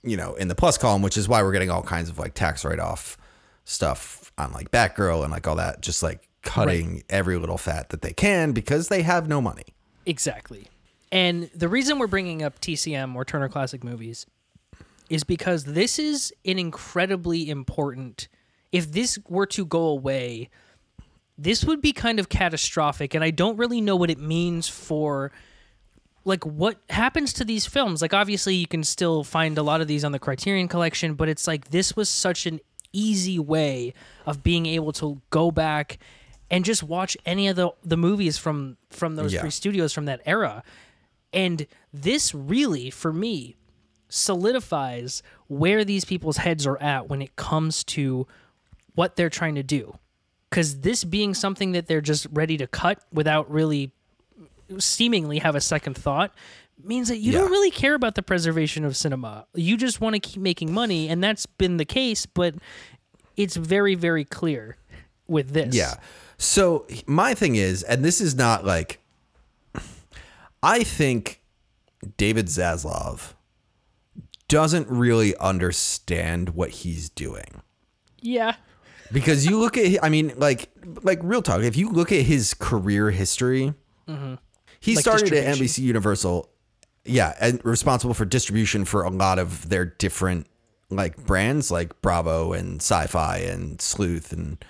you 0.04 0.16
know, 0.16 0.34
in 0.34 0.48
the 0.48 0.54
plus 0.54 0.78
column, 0.78 1.02
which 1.02 1.16
is 1.16 1.28
why 1.28 1.42
we're 1.42 1.52
getting 1.52 1.70
all 1.70 1.82
kinds 1.82 2.08
of 2.11 2.18
like 2.18 2.34
tax 2.34 2.64
write 2.64 2.78
off 2.80 3.16
stuff 3.64 4.32
on 4.38 4.52
like 4.52 4.70
Batgirl 4.70 5.22
and 5.22 5.32
like 5.32 5.46
all 5.48 5.56
that, 5.56 5.80
just 5.80 6.02
like 6.02 6.28
cutting 6.42 7.02
every 7.11 7.36
little 7.38 7.58
fat 7.58 7.90
that 7.90 8.02
they 8.02 8.12
can 8.12 8.52
because 8.52 8.88
they 8.88 9.02
have 9.02 9.28
no 9.28 9.40
money. 9.40 9.64
Exactly. 10.06 10.68
And 11.12 11.50
the 11.54 11.68
reason 11.68 11.98
we're 11.98 12.06
bringing 12.06 12.42
up 12.42 12.61
TCM 12.61 13.14
or 13.16 13.24
Turner 13.24 13.48
Classic 13.48 13.82
Movies 13.82 14.26
is 15.08 15.24
because 15.24 15.64
this 15.64 15.98
is 15.98 16.32
an 16.44 16.58
incredibly 16.58 17.50
important. 17.50 18.28
If 18.70 18.92
this 18.92 19.18
were 19.28 19.46
to 19.46 19.64
go 19.64 19.82
away, 19.86 20.48
this 21.36 21.64
would 21.64 21.80
be 21.82 21.92
kind 21.92 22.20
of 22.20 22.28
catastrophic. 22.28 23.14
And 23.14 23.24
I 23.24 23.30
don't 23.30 23.56
really 23.56 23.80
know 23.80 23.96
what 23.96 24.11
it 24.11 24.20
means 24.20 24.68
for. 24.68 25.32
Like 26.24 26.46
what 26.46 26.78
happens 26.90 27.32
to 27.34 27.44
these 27.44 27.66
films? 27.66 28.02
Like 28.02 28.14
obviously 28.14 28.54
you 28.54 28.68
can 28.68 28.84
still 28.84 29.24
find 29.24 29.58
a 29.58 29.62
lot 29.62 29.80
of 29.80 29.88
these 29.88 30.04
on 30.04 30.12
the 30.12 30.18
Criterion 30.20 30.68
collection, 30.68 31.14
but 31.14 31.28
it's 31.28 31.46
like 31.48 31.70
this 31.70 31.96
was 31.96 32.08
such 32.08 32.46
an 32.46 32.61
easy 32.92 33.38
way 33.38 33.94
of 34.26 34.42
being 34.42 34.66
able 34.66 34.92
to 34.92 35.20
go 35.30 35.50
back 35.50 35.98
and 36.50 36.64
just 36.64 36.82
watch 36.82 37.16
any 37.24 37.48
of 37.48 37.56
the 37.56 37.70
the 37.84 37.96
movies 37.96 38.36
from 38.36 38.76
from 38.90 39.16
those 39.16 39.32
Yeah. 39.32 39.40
three 39.40 39.50
studios 39.50 39.92
from 39.92 40.04
that 40.06 40.20
era. 40.26 40.62
And 41.33 41.66
this 41.93 42.35
really, 42.35 42.91
for 42.91 43.12
me, 43.12 43.57
solidifies 44.09 45.22
where 45.49 45.85
these 45.85 46.05
people's 46.05 46.39
heads 46.39 46.66
are 46.66 46.81
at 46.83 47.09
when 47.09 47.22
it 47.22 47.37
comes 47.37 47.85
to 47.85 48.26
what 48.95 49.16
they're 49.16 49.31
trying 49.31 49.55
to 49.55 49.62
do. 49.62 49.97
Because 50.49 50.81
this 50.81 51.05
being 51.05 51.33
something 51.35 51.72
that 51.72 51.87
they're 51.87 52.01
just 52.01 52.26
ready 52.33 52.57
to 52.57 52.66
cut 52.66 53.01
without 53.12 53.51
really 53.51 53.93
seemingly 54.78 55.39
have 55.39 55.55
a 55.55 55.61
second 55.61 55.95
thought 55.97 56.35
means 56.83 57.09
that 57.09 57.18
you 57.18 57.33
Yeah. 57.33 57.41
don't 57.41 57.51
really 57.51 57.70
care 57.70 57.95
about 57.95 58.14
the 58.14 58.22
preservation 58.22 58.85
of 58.85 58.97
cinema. 58.97 59.47
You 59.55 59.76
just 59.76 60.01
want 60.01 60.14
to 60.14 60.20
keep 60.20 60.41
making 60.43 60.72
money, 60.72 61.09
and 61.09 61.22
that's 61.22 61.47
been 61.47 61.76
the 61.76 61.85
case, 61.85 62.26
but 62.26 62.55
it's 63.37 63.55
very, 63.57 63.95
very 63.95 64.24
clear 64.24 64.76
with 65.28 65.51
this. 65.53 65.74
Yeah. 65.74 65.95
So 66.39 66.87
my 67.07 67.35
thing 67.35 67.57
is, 67.57 67.83
and 67.83 68.05
this 68.05 68.20
is 68.20 68.35
not 68.35 68.64
like, 68.64 68.99
I 70.62 70.82
think 70.82 71.40
David 72.16 72.46
Zaslav 72.46 73.34
doesn't 74.48 74.88
really 74.88 75.36
understand 75.36 76.50
what 76.50 76.70
he's 76.70 77.08
doing. 77.08 77.62
Yeah. 78.20 78.56
because 79.12 79.46
you 79.46 79.58
look 79.58 79.78
at 79.78 80.04
i 80.04 80.08
mean 80.11 80.32
like 80.36 80.70
like 81.02 81.18
real 81.22 81.40
talk 81.42 81.62
if 81.62 81.76
you 81.76 81.88
look 81.90 82.12
at 82.12 82.20
his 82.22 82.52
career 82.54 83.11
history 83.11 83.72
he 84.06 84.12
Mm-hmm. 84.12 84.34
Like 84.94 84.98
started 84.98 85.32
at 85.32 85.56
nbc 85.56 85.78
universal 85.78 86.50
yeah 87.04 87.34
and 87.40 87.64
responsible 87.64 88.12
for 88.14 88.24
distribution 88.26 88.84
for 88.84 89.02
a 89.02 89.11
lot 89.11 89.38
of 89.38 89.68
their 89.70 89.84
different 89.86 90.46
like 90.90 91.16
brands 91.24 91.70
like 91.70 92.00
bravo 92.02 92.52
and 92.52 92.80
sci-fi 92.82 93.38
and 93.38 93.80
sleuth 93.80 94.32
and 94.32 94.62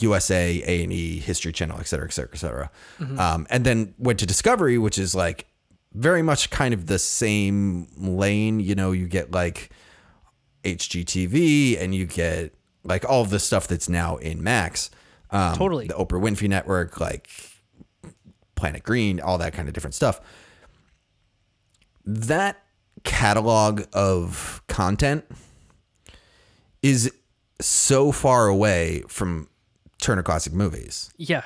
usa 0.00 0.62
a&e 0.66 1.18
history 1.20 1.52
channel 1.52 1.76
et 1.80 1.86
cetera 1.86 2.06
et 2.06 2.12
cetera 2.12 2.30
et 2.34 2.38
cetera 2.38 2.70
Mm-hmm. 3.00 3.18
um, 3.18 3.46
and 3.50 3.64
then 3.64 3.94
went 3.98 4.18
to 4.20 4.26
discovery 4.26 4.78
which 4.78 4.98
is 4.98 5.14
like 5.14 5.46
very 5.92 6.22
much 6.22 6.50
kind 6.50 6.74
of 6.74 6.86
the 6.86 6.98
same 6.98 7.88
lane 7.96 8.60
you 8.60 8.74
know 8.74 8.92
you 8.92 9.06
get 9.06 9.30
like 9.30 9.70
HGTV 10.64 11.80
and 11.80 11.94
you 11.94 12.06
get 12.06 12.54
like 12.84 13.04
all 13.08 13.22
of 13.22 13.30
the 13.30 13.38
stuff 13.38 13.68
that's 13.68 13.88
now 13.88 14.16
in 14.16 14.42
Max. 14.42 14.90
Um, 15.30 15.54
Totally. 15.56 15.86
The 15.88 15.94
Oprah 15.94 16.20
Winfrey 16.20 16.48
Network, 16.48 16.98
like 17.00 17.28
Planet 18.54 18.82
Green, 18.82 19.20
all 19.20 19.36
that 19.38 19.52
kind 19.52 19.68
of 19.68 19.74
different 19.74 19.94
stuff. 19.94 20.20
That 22.04 22.62
catalog 23.04 23.82
of 23.92 24.62
content 24.68 25.24
is 26.82 27.12
so 27.60 28.10
far 28.12 28.46
away 28.48 29.02
from 29.08 29.48
Turner 30.04 30.22
Classic 30.22 30.52
Movies. 30.52 31.10
Yeah. 31.16 31.44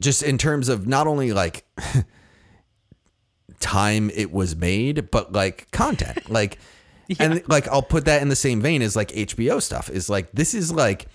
Just 0.00 0.22
in 0.22 0.36
terms 0.36 0.68
of 0.68 0.86
not 0.86 1.06
only 1.06 1.32
like 1.32 1.64
time 3.60 4.10
it 4.14 4.30
was 4.30 4.54
made, 4.54 5.10
but 5.10 5.32
like 5.32 5.70
content. 5.70 6.18
Like 6.28 6.58
and 7.18 7.42
like 7.48 7.68
I'll 7.68 7.82
put 7.82 8.04
that 8.06 8.20
in 8.20 8.28
the 8.28 8.36
same 8.36 8.60
vein 8.60 8.82
as 8.82 8.96
like 8.96 9.08
HBO 9.08 9.62
stuff 9.62 9.88
is 9.88 10.10
like 10.10 10.32
this 10.32 10.54
is 10.54 10.72
like 10.72 11.06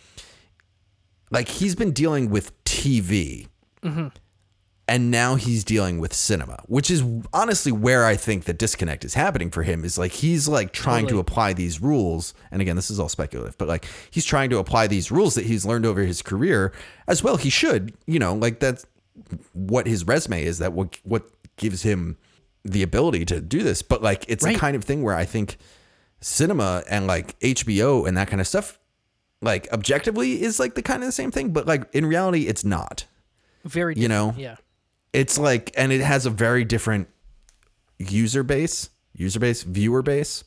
like 1.30 1.50
he's 1.50 1.76
been 1.76 1.92
dealing 1.92 2.30
with 2.30 2.52
TV 2.64 3.48
mm-hmm. 3.84 4.08
And 4.92 5.10
now 5.10 5.36
he's 5.36 5.64
dealing 5.64 6.00
with 6.00 6.14
cinema 6.14 6.58
which 6.68 6.89
is 6.92 7.04
honestly 7.34 7.72
where 7.72 8.06
I 8.06 8.16
think 8.16 8.44
the 8.46 8.54
disconnect 8.54 9.04
is 9.06 9.14
happening 9.14 9.50
for 9.50 9.64
him 9.64 9.84
is 9.86 9.98
like 9.98 10.12
he's 10.12 10.48
like 10.48 10.74
trying 10.74 11.08
to 11.08 11.20
apply 11.20 11.54
these 11.54 11.82
rules 11.82 12.34
and 12.52 12.62
again 12.62 12.76
this 12.76 12.92
is 12.92 13.00
all 13.00 13.10
speculative 13.10 13.58
but 13.58 13.68
like 13.68 13.86
he's 14.12 14.26
trying 14.26 14.50
to 14.52 14.58
apply 14.58 14.88
these 14.88 15.12
rules 15.12 15.34
that 15.36 15.46
he's 15.46 15.66
learned 15.66 15.86
over 15.86 16.02
his 16.02 16.22
career 16.22 16.72
as 17.08 17.24
well 17.24 17.38
he 17.38 17.50
should 17.50 17.94
you 18.06 18.20
know 18.20 18.34
like 18.36 18.60
that's 18.60 18.86
what 19.54 19.88
his 19.88 20.06
resume 20.06 20.44
is 20.44 20.58
that 20.60 20.74
what 20.74 20.98
what 21.04 21.24
gives 21.58 21.82
him 21.84 22.18
the 22.64 22.84
ability 22.84 23.26
to 23.26 23.42
do 23.42 23.64
this 23.64 23.82
but 23.82 24.02
like 24.04 24.26
it's 24.28 24.44
Right. 24.44 24.54
the 24.54 24.60
kind 24.60 24.76
of 24.76 24.84
thing 24.84 25.02
where 25.04 25.16
I 25.16 25.26
think 25.26 25.58
cinema 26.22 26.84
and 26.89 27.08
like 27.08 27.38
HBO 27.39 28.08
and 28.08 28.16
that 28.18 28.28
kind 28.28 28.39
of 28.42 28.48
stuff, 28.48 28.78
like 29.42 29.68
objectively 29.74 30.42
is 30.42 30.60
like 30.60 30.76
the 30.76 30.82
kind 30.84 31.02
of 31.02 31.08
the 31.08 31.12
same 31.12 31.32
thing, 31.32 31.50
but 31.50 31.66
like 31.68 31.84
in 31.94 32.06
reality, 32.06 32.48
it's 32.48 32.64
not. 32.64 33.06
Very 33.66 33.96
You 33.96 34.08
know? 34.08 34.34
Yeah. 34.38 34.58
It's 35.14 35.38
like, 35.38 35.72
and 35.76 35.91
it 35.91 36.01
has 36.01 36.26
a 36.26 36.30
very 36.30 36.64
different 36.64 37.07
user 37.97 38.43
base, 38.43 38.89
user 39.14 39.39
base, 39.39 39.64
viewer 39.64 40.01
base. 40.01 40.43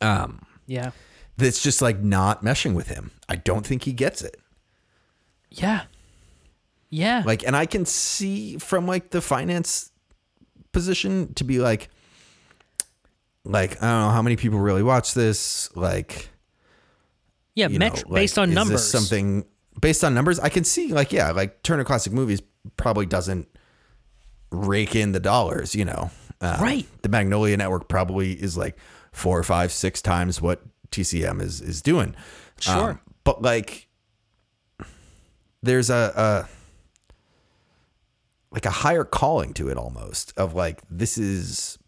Um, 0.00 0.44
Yeah. 0.66 0.90
that's 1.36 1.62
just 1.62 1.80
like 1.80 2.00
not 2.00 2.44
meshing 2.44 2.74
with 2.74 2.88
him. 2.88 3.10
I 3.28 3.36
don't 3.36 3.66
think 3.66 3.84
he 3.84 3.92
gets 3.92 4.22
it. 4.22 4.38
Yeah. 5.50 5.84
Yeah. 6.90 7.22
Like, 7.24 7.44
and 7.46 7.56
I 7.56 7.66
can 7.66 7.86
see 7.86 8.58
from 8.58 8.86
like 8.86 9.10
the 9.10 9.20
finance 9.20 9.90
position 10.72 11.32
to 11.34 11.44
be 11.44 11.58
like, 11.58 11.88
like 13.44 13.82
I 13.82 13.86
don't 13.90 14.00
know 14.00 14.10
how 14.10 14.22
many 14.22 14.36
people 14.36 14.58
really 14.58 14.82
watch 14.82 15.14
this. 15.14 15.74
Like, 15.76 16.28
yeah. 17.54 17.68
know, 17.68 17.94
based 18.10 18.38
on 18.38 18.50
is 18.50 18.54
numbers. 18.54 18.82
This 18.82 18.90
something 18.90 19.44
based 19.80 20.04
on 20.04 20.14
numbers, 20.14 20.38
I 20.38 20.48
can 20.48 20.64
see 20.64 20.92
like 20.92 21.12
yeah, 21.12 21.30
like 21.32 21.62
Turner 21.62 21.84
Classic 21.84 22.12
Movies 22.12 22.42
probably 22.76 23.06
doesn't 23.06 23.48
rake 24.50 24.94
in 24.94 25.12
the 25.12 25.20
dollars. 25.20 25.74
You 25.74 25.84
know, 25.84 26.10
Uh, 26.40 26.58
Right. 26.60 26.86
The 27.02 27.08
Magnolia 27.08 27.56
Network 27.56 27.88
probably 27.88 28.32
is 28.32 28.56
like 28.56 28.76
four 29.12 29.38
or 29.38 29.42
five, 29.44 29.72
six 29.72 30.02
times 30.02 30.40
what 30.42 30.62
TCM 30.90 31.40
is 31.40 31.60
is 31.60 31.80
doing. 31.82 32.08
Um, 32.08 32.14
Sure. 32.58 33.00
but 33.24 33.42
like, 33.42 33.88
there's 35.62 35.90
a, 35.90 36.12
a 36.14 36.48
like 38.50 38.66
a 38.66 38.70
higher 38.70 39.04
calling 39.04 39.52
to 39.54 39.68
it 39.68 39.76
almost 39.76 40.32
of 40.36 40.54
like 40.54 40.80
this 40.90 41.18
is 41.18 41.78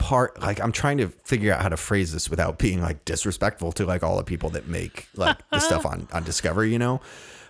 part 0.00 0.40
like 0.40 0.60
I'm 0.60 0.72
trying 0.72 0.98
to 0.98 1.08
figure 1.24 1.52
out 1.52 1.60
how 1.62 1.68
to 1.68 1.76
phrase 1.76 2.12
this 2.12 2.28
without 2.28 2.58
being 2.58 2.80
like 2.80 3.04
disrespectful 3.04 3.70
to 3.72 3.84
like 3.84 4.02
all 4.02 4.16
the 4.16 4.24
people 4.24 4.50
that 4.50 4.66
make 4.66 5.06
like 5.14 5.38
the 5.50 5.60
stuff 5.60 5.86
on 5.86 6.08
on 6.12 6.24
Discovery, 6.24 6.72
you 6.72 6.78
know. 6.78 7.00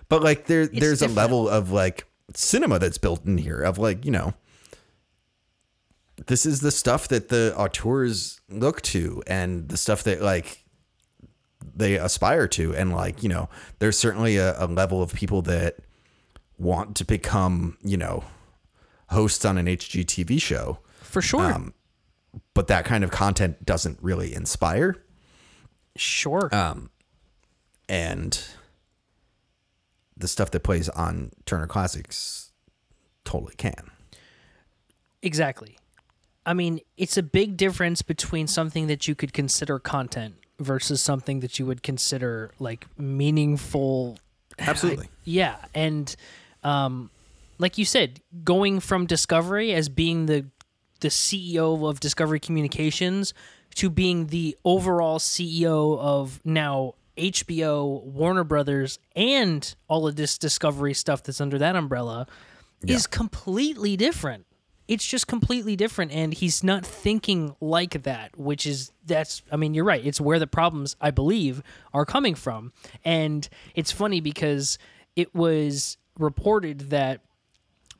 But 0.09 0.21
like 0.21 0.45
there 0.45 0.67
there's 0.67 0.99
different. 0.99 1.17
a 1.17 1.21
level 1.21 1.49
of 1.49 1.71
like 1.71 2.05
cinema 2.35 2.77
that's 2.77 2.97
built 2.97 3.25
in 3.25 3.37
here 3.37 3.61
of 3.61 3.77
like, 3.77 4.05
you 4.05 4.11
know, 4.11 4.33
this 6.27 6.45
is 6.45 6.59
the 6.59 6.71
stuff 6.71 7.07
that 7.07 7.29
the 7.29 7.53
auteurs 7.57 8.41
look 8.49 8.81
to 8.81 9.23
and 9.25 9.69
the 9.69 9.77
stuff 9.77 10.03
that 10.03 10.21
like 10.21 10.63
they 11.75 11.95
aspire 11.95 12.47
to 12.49 12.75
and 12.75 12.91
like, 12.93 13.23
you 13.23 13.29
know, 13.29 13.49
there's 13.79 13.97
certainly 13.97 14.37
a, 14.37 14.61
a 14.63 14.67
level 14.67 15.01
of 15.01 15.13
people 15.13 15.41
that 15.43 15.77
want 16.57 16.95
to 16.97 17.05
become, 17.05 17.77
you 17.81 17.97
know, 17.97 18.23
hosts 19.09 19.45
on 19.45 19.57
an 19.57 19.65
HGTV 19.67 20.41
show 20.41 20.79
For 21.01 21.21
sure. 21.21 21.53
um, 21.53 21.73
but 22.53 22.67
that 22.67 22.85
kind 22.85 23.03
of 23.03 23.11
content 23.11 23.65
doesn't 23.65 23.97
really 24.01 24.33
inspire 24.33 24.97
sure. 25.95 26.49
Um, 26.53 26.89
and 27.89 28.41
the 30.15 30.27
stuff 30.27 30.51
that 30.51 30.61
plays 30.61 30.89
on 30.89 31.31
Turner 31.45 31.67
Classics 31.67 32.51
totally 33.25 33.55
can. 33.55 33.91
Exactly. 35.21 35.77
I 36.45 36.53
mean, 36.53 36.81
it's 36.97 37.17
a 37.17 37.23
big 37.23 37.57
difference 37.57 38.01
between 38.01 38.47
something 38.47 38.87
that 38.87 39.07
you 39.07 39.13
could 39.15 39.33
consider 39.33 39.77
content 39.77 40.35
versus 40.59 41.01
something 41.01 41.41
that 41.41 41.59
you 41.59 41.65
would 41.65 41.83
consider 41.83 42.51
like 42.59 42.85
meaningful. 42.97 44.17
Absolutely. 44.59 45.09
Yeah, 45.23 45.57
and 45.75 46.13
um, 46.63 47.11
like 47.59 47.77
you 47.77 47.85
said, 47.85 48.21
going 48.43 48.79
from 48.79 49.05
Discovery 49.05 49.71
as 49.71 49.87
being 49.87 50.25
the 50.25 50.47
the 51.01 51.09
CEO 51.09 51.87
of 51.89 51.99
Discovery 51.99 52.39
Communications 52.39 53.33
to 53.75 53.89
being 53.89 54.27
the 54.27 54.57
overall 54.63 55.19
CEO 55.19 55.97
of 55.99 56.39
now 56.43 56.95
HBO, 57.17 58.03
Warner 58.03 58.43
Brothers, 58.43 58.99
and 59.15 59.75
all 59.87 60.07
of 60.07 60.15
this 60.15 60.37
Discovery 60.37 60.93
stuff 60.93 61.23
that's 61.23 61.41
under 61.41 61.57
that 61.57 61.75
umbrella 61.75 62.27
is 62.85 63.05
completely 63.07 63.95
different. 63.95 64.45
It's 64.87 65.05
just 65.05 65.27
completely 65.27 65.75
different, 65.75 66.11
and 66.11 66.33
he's 66.33 66.63
not 66.63 66.85
thinking 66.85 67.55
like 67.61 68.03
that, 68.03 68.37
which 68.37 68.65
is 68.65 68.91
that's. 69.05 69.41
I 69.51 69.55
mean, 69.55 69.73
you're 69.73 69.85
right. 69.85 70.05
It's 70.05 70.19
where 70.19 70.39
the 70.39 70.47
problems, 70.47 70.95
I 70.99 71.11
believe, 71.11 71.61
are 71.93 72.05
coming 72.05 72.35
from, 72.35 72.73
and 73.05 73.47
it's 73.75 73.91
funny 73.91 74.19
because 74.19 74.77
it 75.15 75.33
was 75.33 75.97
reported 76.17 76.89
that 76.89 77.21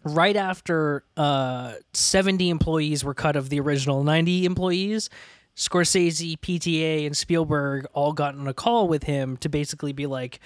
right 0.03 0.35
after 0.35 1.03
uh, 1.17 1.73
70 1.93 2.49
employees 2.49 3.03
were 3.03 3.13
cut 3.13 3.35
of 3.35 3.49
the 3.49 3.59
original 3.59 4.03
90 4.03 4.45
employees, 4.45 5.09
Scorsese, 5.55 6.39
PTA, 6.39 7.05
and 7.05 7.15
Spielberg 7.15 7.85
all 7.93 8.13
got 8.13 8.35
on 8.35 8.47
a 8.47 8.53
call 8.53 8.87
with 8.87 9.03
him 9.03 9.37
to 9.37 9.49
basically 9.49 9.93
be 9.93 10.07
like, 10.07 10.39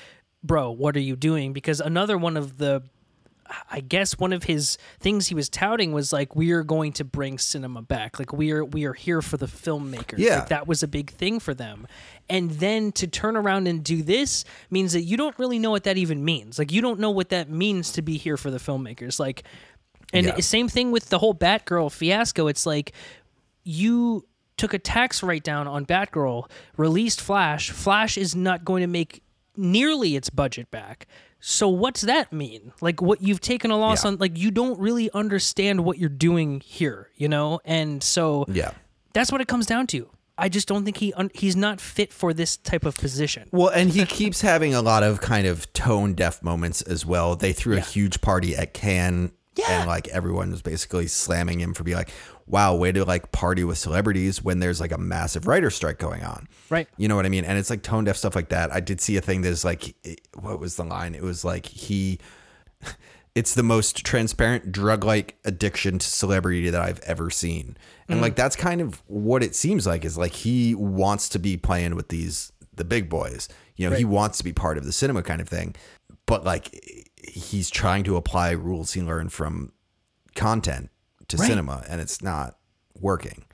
bro, 0.43 0.71
what 0.71 0.95
are 0.95 1.01
you 1.01 1.15
doing? 1.15 1.53
Because 1.53 1.79
another 1.79 2.17
one 2.17 2.37
of 2.37 2.57
the 2.57 2.83
I 3.71 3.79
guess 3.79 4.17
one 4.17 4.33
of 4.33 4.43
his 4.43 4.77
things 4.99 5.27
he 5.27 5.35
was 5.35 5.49
touting 5.49 5.91
was 5.93 6.11
like 6.11 6.35
we 6.35 6.51
are 6.51 6.63
going 6.63 6.93
to 6.93 7.03
bring 7.03 7.37
cinema 7.37 7.81
back. 7.83 8.17
Like 8.17 8.33
we 8.33 8.51
are 8.51 8.65
we 8.65 8.85
are 8.85 8.93
here 8.93 9.21
for 9.21 9.37
the 9.37 9.45
filmmakers. 9.45 10.17
Yeah. 10.17 10.39
Like 10.39 10.49
that 10.49 10.67
was 10.67 10.81
a 10.81 10.87
big 10.87 11.11
thing 11.11 11.39
for 11.39 11.53
them. 11.53 11.87
And 12.27 12.49
then 12.51 12.91
to 12.93 13.05
turn 13.07 13.37
around 13.37 13.67
and 13.67 13.83
do 13.83 14.01
this 14.01 14.45
means 14.71 14.93
that 14.93 15.01
you 15.01 15.15
don't 15.15 15.37
really 15.37 15.59
know 15.59 15.69
what 15.69 15.83
that 15.83 15.97
even 15.97 16.25
means. 16.25 16.57
Like 16.57 16.71
you 16.71 16.81
don't 16.81 16.99
know 16.99 17.11
what 17.11 17.29
that 17.29 17.49
means 17.49 17.91
to 17.93 18.01
be 18.01 18.17
here 18.17 18.35
for 18.37 18.49
the 18.49 18.57
filmmakers. 18.57 19.19
Like 19.19 19.43
and 20.11 20.25
Yeah. 20.25 20.39
same 20.39 20.67
thing 20.67 20.91
with 20.91 21.09
the 21.09 21.19
whole 21.19 21.35
Batgirl 21.35 21.91
fiasco. 21.91 22.47
It's 22.47 22.65
like 22.65 22.93
you 23.63 24.25
took 24.57 24.73
a 24.73 24.79
tax 24.79 25.21
write 25.21 25.43
down 25.43 25.67
on 25.67 25.85
Batgirl, 25.85 26.49
released 26.77 27.21
Flash. 27.21 27.69
Flash 27.71 28.17
is 28.17 28.35
not 28.35 28.63
going 28.65 28.81
to 28.81 28.87
make 28.87 29.21
nearly 29.57 30.15
its 30.15 30.29
budget 30.29 30.71
back. 30.71 31.07
So 31.47 31.69
what's 31.69 32.01
that 32.01 32.33
mean? 32.33 32.73
Like 32.81 33.03
what 33.03 33.21
you've 33.21 33.39
taken 33.39 33.69
a 33.69 33.77
loss 33.77 34.03
Yeah. 34.03 34.07
on 34.11 34.17
like 34.17 34.35
you 34.35 34.49
don't 34.49 34.79
really 34.79 35.11
understand 35.11 35.85
what 35.85 35.99
you're 35.99 36.09
doing 36.09 36.59
here, 36.65 37.09
you 37.17 37.27
know? 37.27 37.59
And 37.63 38.01
so 38.01 38.45
Yeah. 38.47 38.71
that's 39.13 39.31
what 39.31 39.41
it 39.41 39.47
comes 39.47 39.67
down 39.67 39.85
to. 39.87 40.09
I 40.39 40.49
just 40.49 40.67
don't 40.67 40.83
think 40.85 40.97
he 40.97 41.13
un- 41.13 41.29
he's 41.35 41.55
not 41.55 41.79
fit 41.79 42.11
for 42.11 42.33
this 42.33 42.57
type 42.57 42.83
of 42.83 42.95
position. 42.97 43.47
Well, 43.51 43.69
and 43.69 43.91
he 43.91 44.05
keeps 44.05 44.41
having 44.41 44.73
a 44.73 44.81
lot 44.81 45.03
of 45.03 45.21
kind 45.21 45.45
of 45.45 45.71
tone 45.71 46.15
deaf 46.15 46.41
moments 46.41 46.81
as 46.81 47.05
well. 47.05 47.35
They 47.35 47.53
threw 47.53 47.77
a 47.77 47.79
huge 47.79 48.21
party 48.21 48.55
at 48.55 48.73
Cannes, 48.73 49.31
Yeah. 49.55 49.65
and 49.81 49.87
like 49.87 50.07
everyone 50.07 50.49
was 50.49 50.63
basically 50.63 51.05
slamming 51.07 51.59
him 51.61 51.75
for 51.75 51.83
being 51.83 51.95
like, 51.97 52.09
"Wow, 52.47 52.75
way 52.75 52.91
to 52.91 53.05
like 53.05 53.31
party 53.31 53.63
with 53.63 53.77
celebrities 53.77 54.43
when 54.43 54.59
there's 54.59 54.79
like 54.79 54.91
a 54.91 54.97
massive 54.97 55.47
writer 55.47 55.69
strike 55.69 55.97
going 55.97 56.23
on." 56.23 56.47
Right. 56.69 56.87
You 56.97 57.07
know 57.07 57.15
what 57.15 57.25
I 57.25 57.29
mean? 57.29 57.45
And 57.45 57.57
it's 57.57 57.69
like 57.69 57.83
tone 57.83 58.03
deaf 58.03 58.17
stuff 58.17 58.35
like 58.35 58.49
that. 58.49 58.71
I 58.71 58.79
did 58.79 59.01
see 59.01 59.17
a 59.17 59.21
thing 59.21 59.41
that's 59.41 59.63
like, 59.63 59.95
what 60.33 60.59
was 60.59 60.75
the 60.75 60.83
line? 60.83 61.15
It 61.15 61.23
was 61.23 61.45
like 61.45 61.65
he. 61.65 62.19
It's 63.33 63.53
the 63.53 63.63
most 63.63 64.05
transparent 64.05 64.71
drug 64.71 65.03
like 65.03 65.37
addiction 65.43 65.99
to 65.99 66.07
celebrity 66.07 66.69
that 66.69 66.81
I've 66.81 67.01
ever 67.01 67.29
seen. 67.29 67.75
And 68.07 68.21
like 68.21 68.31
mm. 68.31 68.37
that's 68.37 68.55
kind 68.55 68.79
of 68.79 69.03
what 69.07 69.43
it 69.43 69.55
seems 69.55 69.85
like 69.85 70.05
is 70.05 70.17
like 70.17 70.31
he 70.31 70.73
wants 70.73 71.27
to 71.27 71.37
be 71.37 71.57
playing 71.57 71.95
with 71.95 72.07
these 72.07 72.53
the 72.73 72.85
big 72.85 73.09
boys. 73.09 73.49
You 73.75 73.89
know, 73.89 73.95
he 73.97 74.05
wants 74.05 74.37
to 74.37 74.45
be 74.45 74.53
part 74.53 74.77
of 74.77 74.85
the 74.85 74.93
cinema 74.93 75.21
kind 75.21 75.41
of 75.41 75.49
thing. 75.49 75.75
But 76.25 76.45
like 76.45 76.79
he's 77.21 77.69
trying 77.69 78.05
to 78.05 78.15
apply 78.15 78.51
rules 78.51 78.93
he 78.93 79.01
learned 79.01 79.33
from 79.33 79.73
content 80.35 80.89
to 81.29 81.37
Right. 81.37 81.47
cinema 81.47 81.83
and 81.89 82.01
it's 82.01 82.21
not 82.21 82.57
working. 82.99 83.45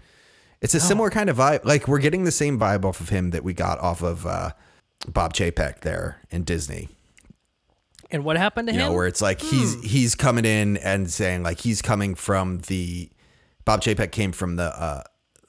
It's 0.62 0.74
a 0.76 0.80
similar 0.80 1.10
kind 1.10 1.30
of 1.30 1.38
vibe. 1.38 1.66
Like 1.66 1.88
we're 1.88 2.00
getting 2.00 2.24
the 2.24 2.32
same 2.32 2.60
vibe 2.60 2.86
off 2.86 3.00
of 3.00 3.10
him 3.10 3.32
that 3.32 3.44
we 3.44 3.54
got 3.54 3.80
off 3.80 4.02
of 4.04 4.26
uh, 4.28 4.52
Bob 5.08 5.34
Chapek 5.34 5.82
there 5.82 6.22
in 6.30 6.44
Disney. 6.44 6.90
And 8.12 8.24
what 8.24 8.38
happened 8.38 8.68
to 8.68 8.74
You 8.74 8.80
him? 8.82 8.88
know, 8.90 8.94
where 8.94 9.08
it's 9.08 9.22
like 9.22 9.42
he's 9.42 9.74
Hmm. 9.76 9.82
he's 9.82 10.16
coming 10.16 10.46
in 10.46 10.78
and 10.78 11.10
saying 11.10 11.44
like 11.44 11.62
he's 11.62 11.82
coming 11.82 12.14
from 12.14 12.60
the 12.68 13.10
Bob 13.66 13.82
Chapek 13.82 14.12
came 14.12 14.32
from 14.34 14.58
the 14.58 14.66
uh, 14.66 15.04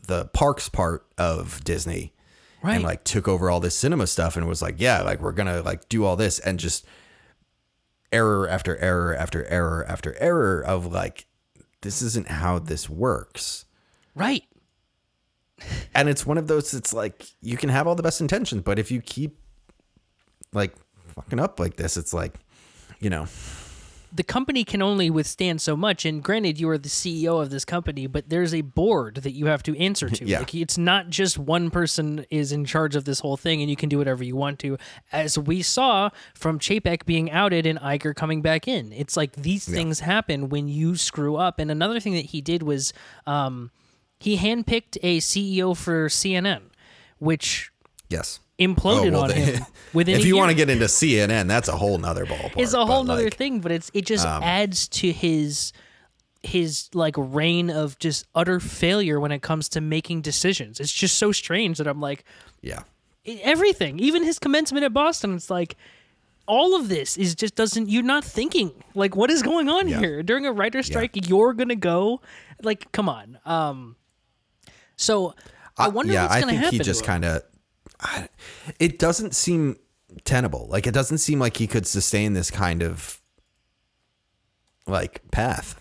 the 0.06 0.26
parks 0.26 0.68
part 0.68 1.04
of 1.18 1.62
Disney 1.64 2.12
right. 2.62 2.76
and 2.76 2.84
like 2.84 3.04
took 3.04 3.26
over 3.28 3.50
all 3.50 3.60
this 3.60 3.76
cinema 3.76 4.06
stuff 4.06 4.36
and 4.36 4.46
was 4.48 4.62
like, 4.62 4.76
yeah, 4.78 5.02
like 5.02 5.20
we're 5.20 5.32
gonna 5.32 5.60
like 5.62 5.88
do 5.88 6.04
all 6.04 6.16
this 6.16 6.38
and 6.38 6.58
just 6.58 6.86
error 8.12 8.48
after 8.48 8.76
error 8.78 9.14
after 9.14 9.44
error 9.46 9.84
after 9.88 10.16
error 10.20 10.62
of 10.64 10.86
like 10.86 11.26
this 11.82 12.00
isn't 12.02 12.28
how 12.28 12.58
this 12.58 12.88
works. 12.88 13.64
right. 14.14 14.44
And 15.94 16.08
it's 16.08 16.26
one 16.26 16.38
of 16.38 16.48
those 16.48 16.74
it's 16.74 16.92
like 16.92 17.24
you 17.40 17.56
can 17.56 17.68
have 17.68 17.86
all 17.86 17.94
the 17.94 18.02
best 18.02 18.20
intentions, 18.20 18.62
but 18.62 18.80
if 18.80 18.90
you 18.90 19.00
keep 19.00 19.38
like 20.52 20.74
fucking 21.14 21.38
up 21.38 21.60
like 21.60 21.76
this, 21.76 21.96
it's 21.96 22.12
like, 22.12 22.34
you 22.98 23.10
know, 23.10 23.26
the 24.14 24.22
company 24.22 24.62
can 24.62 24.82
only 24.82 25.08
withstand 25.08 25.60
so 25.60 25.74
much 25.76 26.04
and 26.04 26.22
granted 26.22 26.60
you 26.60 26.68
are 26.68 26.76
the 26.76 26.88
ceo 26.88 27.40
of 27.40 27.50
this 27.50 27.64
company 27.64 28.06
but 28.06 28.28
there's 28.28 28.52
a 28.52 28.60
board 28.60 29.16
that 29.16 29.32
you 29.32 29.46
have 29.46 29.62
to 29.62 29.76
answer 29.78 30.08
to 30.10 30.24
Yeah. 30.32 30.40
like 30.40 30.54
it's 30.54 30.76
not 30.76 31.08
just 31.08 31.38
one 31.38 31.70
person 31.70 32.26
is 32.30 32.52
in 32.52 32.64
charge 32.64 32.94
of 32.94 33.04
this 33.04 33.20
whole 33.20 33.36
thing 33.36 33.60
and 33.62 33.70
you 33.70 33.76
can 33.76 33.88
do 33.88 33.98
whatever 33.98 34.22
you 34.22 34.36
want 34.36 34.58
to 34.60 34.76
as 35.12 35.38
we 35.38 35.62
saw 35.62 36.10
from 36.34 36.58
chapek 36.58 37.06
being 37.06 37.30
outed 37.30 37.66
and 37.66 37.78
Iger 37.78 38.14
coming 38.14 38.42
back 38.42 38.68
in 38.68 38.92
it's 38.92 39.16
like 39.16 39.32
these 39.32 39.64
things 39.66 40.00
happen 40.00 40.48
when 40.50 40.68
you 40.68 40.96
screw 40.96 41.36
up 41.36 41.58
and 41.58 41.70
another 41.70 41.98
thing 41.98 42.12
that 42.14 42.26
he 42.26 42.40
did 42.40 42.62
was 42.62 42.92
um, 43.26 43.70
he 44.20 44.36
handpicked 44.36 44.98
a 45.02 45.18
ceo 45.18 45.76
for 45.76 46.08
cnn 46.08 46.60
which 47.18 47.70
yes. 48.08 48.40
Imploded 48.66 49.08
Oh, 49.08 49.12
well, 49.12 49.22
on 49.24 49.28
they- 49.30 49.40
him 49.42 49.66
within 49.92 50.16
if 50.16 50.24
you 50.24 50.34
year. 50.34 50.36
want 50.42 50.50
to 50.50 50.54
get 50.56 50.70
into 50.70 50.84
CNN, 50.86 51.46
that's 51.48 51.68
a 51.68 51.76
whole 51.76 51.98
nother 51.98 52.24
ballpark. 52.26 52.54
it's 52.56 52.72
a 52.74 52.84
whole 52.86 53.04
nother 53.04 53.24
like, 53.24 53.32
um, 53.34 53.36
thing 53.38 53.60
but 53.60 53.72
it's 53.72 53.90
it 53.94 54.06
just 54.06 54.26
adds 54.26 54.88
to 54.88 55.12
his 55.12 55.72
his 56.42 56.88
like 56.92 57.14
reign 57.16 57.70
of 57.70 57.98
just 58.00 58.26
utter 58.34 58.58
failure 58.58 59.20
when 59.20 59.30
it 59.30 59.42
comes 59.42 59.68
to 59.68 59.80
making 59.80 60.20
decisions 60.22 60.80
it's 60.80 60.92
just 60.92 61.16
so 61.16 61.30
strange 61.30 61.78
that 61.78 61.86
i'm 61.86 62.00
like 62.00 62.24
Yeah. 62.62 62.82
everything 63.24 64.00
even 64.00 64.24
his 64.24 64.40
commencement 64.40 64.84
at 64.84 64.92
boston 64.92 65.36
it's 65.36 65.50
like 65.50 65.76
all 66.46 66.74
of 66.74 66.88
this 66.88 67.16
is 67.16 67.36
just 67.36 67.54
doesn't 67.54 67.88
you're 67.88 68.02
not 68.02 68.24
thinking 68.24 68.72
like 68.96 69.14
what 69.14 69.30
is 69.30 69.40
going 69.42 69.68
on 69.68 69.86
Yeah. 69.86 70.00
here 70.00 70.22
during 70.24 70.44
a 70.44 70.50
writer 70.52 70.82
strike 70.82 71.28
you're 71.28 71.52
gonna 71.52 71.76
go 71.76 72.20
like 72.60 72.90
come 72.90 73.08
on 73.08 73.38
um 73.44 73.94
so 74.96 75.36
i 75.78 75.86
wonder 75.86 76.12
yeah, 76.12 76.22
what's 76.24 76.34
gonna 76.40 76.46
think 76.46 76.60
happen 76.64 76.78
he 76.80 76.84
just 76.84 77.04
kind 77.04 77.24
of. 77.24 77.42
It 78.78 78.98
doesn't 78.98 79.34
seem 79.34 79.76
tenable. 80.24 80.66
Like 80.68 80.86
it 80.86 80.92
doesn't 80.94 81.18
seem 81.18 81.38
like 81.38 81.56
he 81.56 81.66
could 81.66 81.86
sustain 81.86 82.32
this 82.34 82.50
kind 82.50 82.82
of 82.82 83.20
like 84.86 85.22
path. 85.30 85.80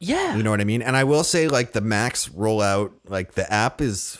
yeah 0.00 0.36
You 0.36 0.42
know 0.42 0.50
what 0.50 0.60
I 0.60 0.64
mean? 0.64 0.82
And 0.82 0.96
I 0.96 1.04
will 1.04 1.24
say, 1.24 1.48
like 1.48 1.72
the 1.72 1.80
Max 1.80 2.28
rollout, 2.28 2.92
like 3.06 3.32
the 3.32 3.50
app 3.52 3.80
is 3.80 4.18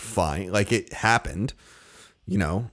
fine. 0.00 0.50
Like 0.52 0.72
it 0.72 0.92
happened. 0.92 1.52
You 2.26 2.38
know, 2.38 2.70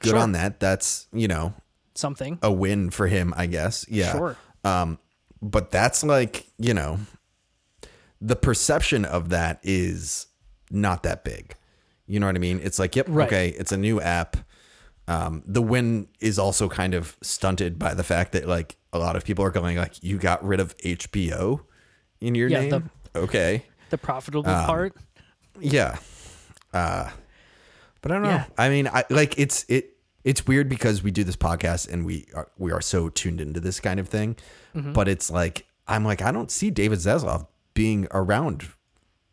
good 0.00 0.10
Sure. 0.10 0.18
on 0.18 0.32
that. 0.32 0.60
That's 0.60 1.06
you 1.12 1.28
know 1.28 1.54
something 1.94 2.38
a 2.42 2.50
win 2.52 2.90
for 2.90 3.06
him, 3.06 3.32
I 3.36 3.46
guess. 3.46 3.86
Yeah. 3.88 4.12
Sure. 4.12 4.36
Um, 4.64 4.98
but 5.42 5.70
that's 5.70 6.02
like 6.02 6.46
you 6.58 6.72
know, 6.74 6.98
the 8.20 8.36
perception 8.36 9.04
of 9.04 9.28
that 9.30 9.60
is 9.62 10.26
not 10.70 11.02
that 11.02 11.22
big. 11.24 11.54
You 12.06 12.20
know 12.20 12.26
what 12.26 12.36
I 12.36 12.38
mean? 12.38 12.60
It's 12.62 12.78
like, 12.78 12.96
yep, 12.96 13.06
Right. 13.08 13.26
okay, 13.26 13.48
it's 13.50 13.72
a 13.72 13.76
new 13.76 14.00
app. 14.00 14.36
Um, 15.08 15.42
the 15.46 15.60
win 15.62 16.08
is 16.20 16.38
also 16.38 16.68
kind 16.68 16.94
of 16.94 17.16
stunted 17.22 17.78
by 17.78 17.94
the 17.94 18.02
fact 18.04 18.32
that 18.32 18.46
like 18.48 18.76
a 18.92 18.98
lot 18.98 19.16
of 19.16 19.24
people 19.24 19.44
are 19.44 19.50
going 19.50 19.76
like, 19.76 20.02
you 20.02 20.18
got 20.18 20.42
rid 20.44 20.60
of 20.60 20.76
HBO 20.78 21.60
in 22.20 22.34
your 22.34 22.48
Yeah, 22.48 22.60
name. 22.60 22.90
okay. 23.14 23.64
the 23.90 23.98
profitable 23.98 24.48
Um, 24.48 24.66
part 24.66 24.96
Yeah. 25.60 25.98
Uh 26.72 27.10
but 28.00 28.10
I 28.12 28.14
don't 28.14 28.22
know. 28.24 28.28
Yeah. 28.30 28.46
I 28.58 28.68
mean, 28.68 28.88
I 28.88 29.04
like 29.10 29.38
it's 29.38 29.64
it 29.68 29.96
it's 30.24 30.46
weird 30.46 30.68
because 30.68 31.02
we 31.02 31.10
do 31.10 31.22
this 31.24 31.36
podcast 31.36 31.88
and 31.92 32.04
we 32.06 32.26
are 32.34 32.48
we 32.58 32.72
are 32.72 32.80
so 32.80 33.08
tuned 33.10 33.40
into 33.40 33.60
this 33.60 33.80
kind 33.80 34.00
of 34.00 34.08
thing. 34.08 34.36
Mm-hmm. 34.74 34.92
But 34.94 35.06
it's 35.08 35.30
like 35.30 35.66
I'm 35.86 36.04
like 36.04 36.22
I 36.22 36.32
don't 36.32 36.50
see 36.50 36.70
David 36.70 36.98
Zaslav 36.98 37.46
being 37.74 38.08
around 38.10 38.68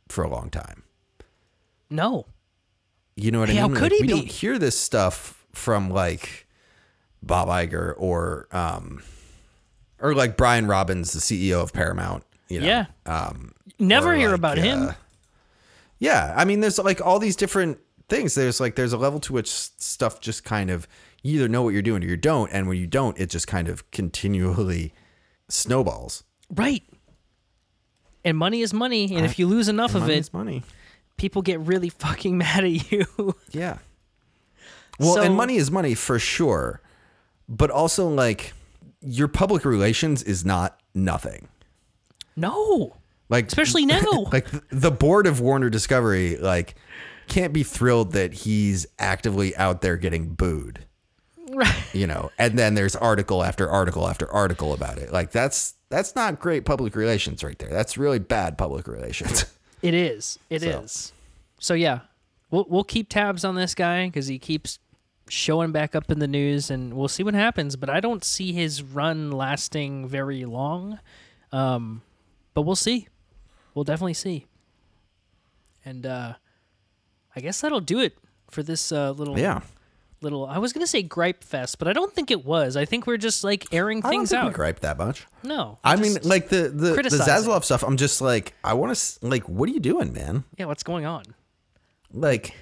for 0.09 0.23
a 0.23 0.29
long 0.29 0.49
time. 0.49 0.83
no 1.89 2.25
You 3.15 3.31
know 3.31 3.39
what 3.39 3.49
I 3.49 3.53
How 3.53 3.67
mean? 3.67 3.75
could 3.75 3.91
Like, 3.91 3.91
he 3.93 4.01
we 4.01 4.07
be? 4.07 4.13
don't 4.13 4.31
hear 4.31 4.57
this 4.57 4.77
stuff 4.77 5.45
from 5.53 5.89
like 5.89 6.47
Bob 7.21 7.47
Iger 7.49 7.93
or 7.97 8.47
um 8.51 9.03
or 9.99 10.15
like 10.15 10.37
Brian 10.37 10.67
Robbins, 10.67 11.13
the 11.13 11.19
CEO 11.19 11.61
of 11.61 11.73
Paramount. 11.73 12.23
You 12.49 12.61
know? 12.61 12.67
Yeah. 12.67 12.85
Um 13.05 13.53
never 13.79 14.15
hear 14.15 14.29
like, 14.29 14.37
about 14.37 14.57
him 14.57 14.81
uh, 14.89 14.93
yeah, 15.99 16.33
I 16.35 16.45
mean, 16.45 16.61
there's 16.61 16.79
like 16.79 16.99
all 16.99 17.19
these 17.19 17.35
different 17.35 17.77
things. 18.09 18.33
There's 18.33 18.59
like 18.59 18.75
there's 18.75 18.91
a 18.91 18.97
level 18.97 19.19
to 19.19 19.33
which 19.33 19.47
stuff 19.49 20.19
just 20.19 20.43
kind 20.43 20.71
of 20.71 20.87
you 21.21 21.35
either 21.35 21.47
know 21.47 21.61
what 21.61 21.73
you're 21.73 21.83
doing 21.83 22.03
or 22.03 22.07
you 22.07 22.17
don't, 22.17 22.49
and 22.51 22.67
when 22.67 22.77
you 22.79 22.87
don't, 22.87 23.19
it 23.19 23.29
just 23.29 23.45
kind 23.45 23.67
of 23.67 23.89
continually 23.91 24.93
snowballs. 25.47 26.23
Right. 26.49 26.81
And 28.25 28.35
money 28.35 28.61
is 28.61 28.73
money, 28.73 29.15
and 29.15 29.25
if 29.25 29.37
you 29.37 29.45
lose 29.47 29.67
enough 29.69 29.93
of 29.93 30.01
Money 30.01 30.15
it, 30.15 30.19
is 30.19 30.33
money. 30.33 30.63
People 31.17 31.41
get 31.41 31.59
really 31.59 31.89
fucking 31.99 32.37
mad 32.37 32.63
at 32.63 32.91
you. 32.91 33.05
Yeah. 33.51 33.77
Well, 34.99 35.15
So- 35.15 35.21
and 35.21 35.35
money 35.35 35.55
is 35.55 35.71
money 35.71 35.95
for 35.95 36.19
sure, 36.19 36.81
but 37.49 37.69
also 37.71 38.07
like 38.07 38.53
your 39.01 39.27
public 39.27 39.65
relations 39.65 40.21
is 40.23 40.45
not 40.45 40.79
nothing. 40.93 41.47
no. 42.35 42.95
Like 43.29 43.47
Especially 43.47 43.85
now. 43.87 44.25
like 44.33 44.47
the 44.69 44.91
board 44.91 45.25
of 45.25 45.39
Warner 45.39 45.69
Discovery 45.69 46.35
like 46.35 46.75
can't 47.29 47.53
be 47.53 47.63
thrilled 47.63 48.11
that 48.11 48.33
he's 48.33 48.85
actively 48.99 49.55
out 49.55 49.79
there 49.81 49.95
getting 49.95 50.33
booed. 50.33 50.85
Right. 51.53 51.73
you 51.93 52.07
know 52.07 52.29
and 52.37 52.57
then 52.59 52.75
there's 52.75 52.95
article 52.95 53.43
after 53.43 53.69
article 53.69 54.07
after 54.07 54.29
article 54.31 54.71
about 54.73 54.97
it 54.97 55.11
like 55.11 55.31
that's 55.31 55.73
that's 55.89 56.15
not 56.15 56.39
great 56.39 56.63
public 56.63 56.95
relations 56.95 57.43
right 57.43 57.59
there 57.59 57.67
that's 57.69 57.97
really 57.97 58.19
bad 58.19 58.57
public 58.57 58.87
relations 58.87 59.45
It 59.81 59.93
is. 59.93 60.39
It 60.49 60.63
is. 60.63 60.91
So. 60.91 61.13
So 61.59 61.73
yeah, 61.75 61.99
we'll 62.49 62.65
we'll 62.67 62.83
keep 62.83 63.09
tabs 63.09 63.45
on 63.45 63.55
this 63.55 63.75
guy 63.75 64.07
because 64.07 64.27
he 64.27 64.39
keeps 64.39 64.79
showing 65.29 65.71
back 65.71 65.95
up 65.95 66.11
in 66.11 66.19
the 66.19 66.27
news, 66.27 66.71
and 66.71 66.93
we'll 66.93 67.07
see 67.07 67.23
what 67.23 67.33
happens. 67.33 67.75
But 67.75 67.89
I 67.89 67.99
don't 67.99 68.23
see 68.23 68.51
his 68.51 68.81
run 68.83 69.31
lasting 69.31 70.07
very 70.07 70.45
long. 70.45 70.99
Um, 71.51 72.01
but 72.53 72.63
we'll 72.63 72.75
see. 72.75 73.07
We'll 73.73 73.83
definitely 73.83 74.15
see. 74.15 74.47
And 75.85 76.05
uh, 76.05 76.33
I 77.35 77.39
guess 77.39 77.61
that'll 77.61 77.79
do 77.79 77.99
it 77.99 78.17
for 78.49 78.63
this 78.63 78.91
uh, 78.91 79.11
little 79.11 79.37
yeah 79.37 79.61
little. 80.21 80.45
I 80.45 80.57
was 80.59 80.73
gonna 80.73 80.87
say 80.87 81.01
gripe 81.03 81.43
fest, 81.43 81.79
but 81.79 81.87
I 81.87 81.93
don't 81.93 82.13
think 82.13 82.31
it 82.31 82.45
was. 82.45 82.77
I 82.77 82.85
think 82.85 83.07
we're 83.07 83.17
just 83.17 83.43
like 83.43 83.65
airing 83.73 83.99
I 83.99 84.01
don't 84.01 84.11
things 84.11 84.29
think 84.29 84.41
we 84.43 84.47
out. 84.49 84.53
gripe 84.53 84.79
that 84.81 84.97
much. 84.97 85.25
No, 85.43 85.77
I 85.83 85.95
mean, 85.95 86.17
like 86.23 86.49
the 86.49 86.69
the, 86.69 86.91
the. 86.93 87.01
Zaslav 87.09 87.63
stuff. 87.63 87.83
I'm 87.83 87.97
just 87.97 88.21
like, 88.21 88.53
I 88.63 88.73
want 88.73 88.95
to 88.95 89.25
like, 89.27 89.47
what 89.49 89.67
are 89.69 89.71
you 89.71 89.79
doing, 89.79 90.13
man? 90.13 90.43
yeah, 90.57 90.65
what's 90.65 90.83
going 90.83 91.05
on? 91.05 91.23
Like, 92.13 92.55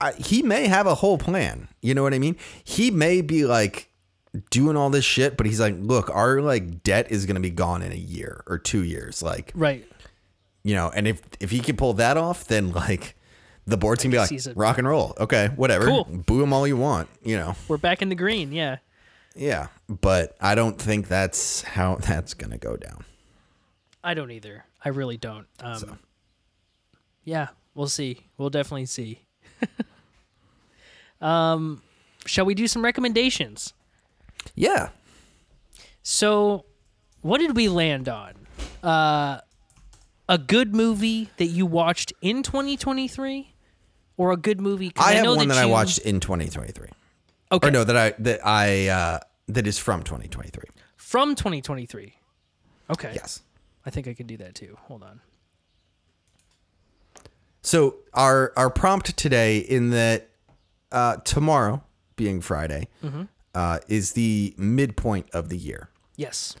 I, 0.00 0.12
he 0.12 0.42
may 0.42 0.66
have 0.66 0.86
a 0.86 0.94
whole 0.94 1.18
plan. 1.18 1.68
You 1.80 1.94
know 1.94 2.02
what 2.02 2.14
I 2.14 2.18
mean? 2.18 2.36
He 2.64 2.90
may 2.90 3.20
be 3.20 3.44
like 3.44 3.88
doing 4.50 4.76
all 4.76 4.90
this 4.90 5.04
shit, 5.04 5.36
but 5.36 5.46
he's 5.46 5.60
like, 5.60 5.74
look, 5.78 6.10
our 6.14 6.40
like 6.40 6.82
debt 6.82 7.10
is 7.10 7.26
gonna 7.26 7.40
be 7.40 7.50
gone 7.50 7.82
in 7.82 7.92
a 7.92 7.96
year 7.96 8.42
or 8.46 8.58
two 8.58 8.82
years. 8.84 9.22
Like, 9.22 9.52
Right. 9.54 9.86
you 10.62 10.74
know, 10.74 10.90
and 10.94 11.08
if 11.08 11.22
if 11.40 11.50
he 11.50 11.60
can 11.60 11.76
pull 11.76 11.94
that 11.94 12.16
off, 12.16 12.44
then 12.46 12.72
like. 12.72 13.14
The 13.68 13.76
board's 13.76 14.02
gonna 14.02 14.12
be 14.12 14.18
like 14.18 14.30
sees 14.30 14.46
it. 14.46 14.56
rock 14.56 14.78
and 14.78 14.88
roll. 14.88 15.14
Okay, 15.20 15.48
whatever. 15.54 15.84
Cool. 15.84 16.04
Boo 16.04 16.40
them 16.40 16.54
all 16.54 16.66
you 16.66 16.78
want. 16.78 17.06
You 17.22 17.36
know. 17.36 17.54
We're 17.68 17.76
back 17.76 18.00
in 18.00 18.08
the 18.08 18.14
green. 18.14 18.50
Yeah. 18.50 18.78
Yeah, 19.36 19.66
but 19.88 20.34
I 20.40 20.54
don't 20.54 20.78
think 20.80 21.06
that's 21.06 21.60
how 21.62 21.96
that's 22.00 22.32
gonna 22.32 22.56
go 22.56 22.76
down. 22.76 23.04
I 24.02 24.14
don't 24.14 24.30
either. 24.30 24.64
I 24.82 24.88
really 24.88 25.18
don't. 25.18 25.46
Um, 25.60 25.98
Yeah, 27.24 27.48
we'll 27.74 27.88
see. 27.88 28.24
We'll 28.38 28.48
definitely 28.48 28.86
see. 28.86 29.20
um, 31.20 31.82
shall 32.24 32.46
we 32.46 32.54
do 32.54 32.66
some 32.66 32.82
recommendations? 32.82 33.74
Yeah. 34.54 34.88
So, 36.02 36.64
what 37.20 37.38
did 37.38 37.54
we 37.54 37.68
land 37.68 38.08
on? 38.08 38.32
Uh, 38.82 39.40
a 40.28 40.38
good 40.38 40.74
movie 40.74 41.28
that 41.36 41.46
you 41.46 41.66
watched 41.66 42.12
in 42.22 42.42
2023, 42.42 43.52
or 44.18 44.32
a 44.32 44.36
good 44.36 44.60
movie? 44.60 44.92
I 44.98 45.14
have 45.14 45.26
one 45.36 45.48
that, 45.48 45.56
I 45.56 45.64
you- 45.64 45.70
watched 45.70 45.98
in 46.00 46.20
2023. 46.20 46.88
Okay, 47.50 47.68
Or 47.68 47.70
no, 47.70 47.82
that 47.84 47.96
I 47.96 48.10
that 48.18 48.46
I 48.46 48.88
uh 48.88 49.18
that 49.48 49.66
is 49.66 49.78
from 49.78 50.02
2023. 50.02 50.64
from 50.96 51.34
2023. 51.34 52.14
Okay, 52.90 53.12
Yes. 53.14 53.40
I 53.86 53.90
think 53.90 54.06
I 54.06 54.12
can 54.12 54.26
do 54.26 54.36
that 54.36 54.54
too. 54.54 54.76
Hold 54.82 55.02
on. 55.02 55.20
So 57.62 57.96
our 58.14 58.52
our 58.56 58.70
prompt 58.70 59.16
today 59.16 59.58
in 59.58 59.90
that 59.90 60.28
uh 60.92 61.16
tomorrow 61.24 61.82
being 62.16 62.40
Friday 62.40 62.88
Mm-hmm. 63.04 63.22
uh 63.54 63.78
is 63.88 64.12
the 64.12 64.54
midpoint 64.56 65.28
of 65.32 65.48
the 65.48 65.56
year 65.56 65.88
Yes. 66.16 66.56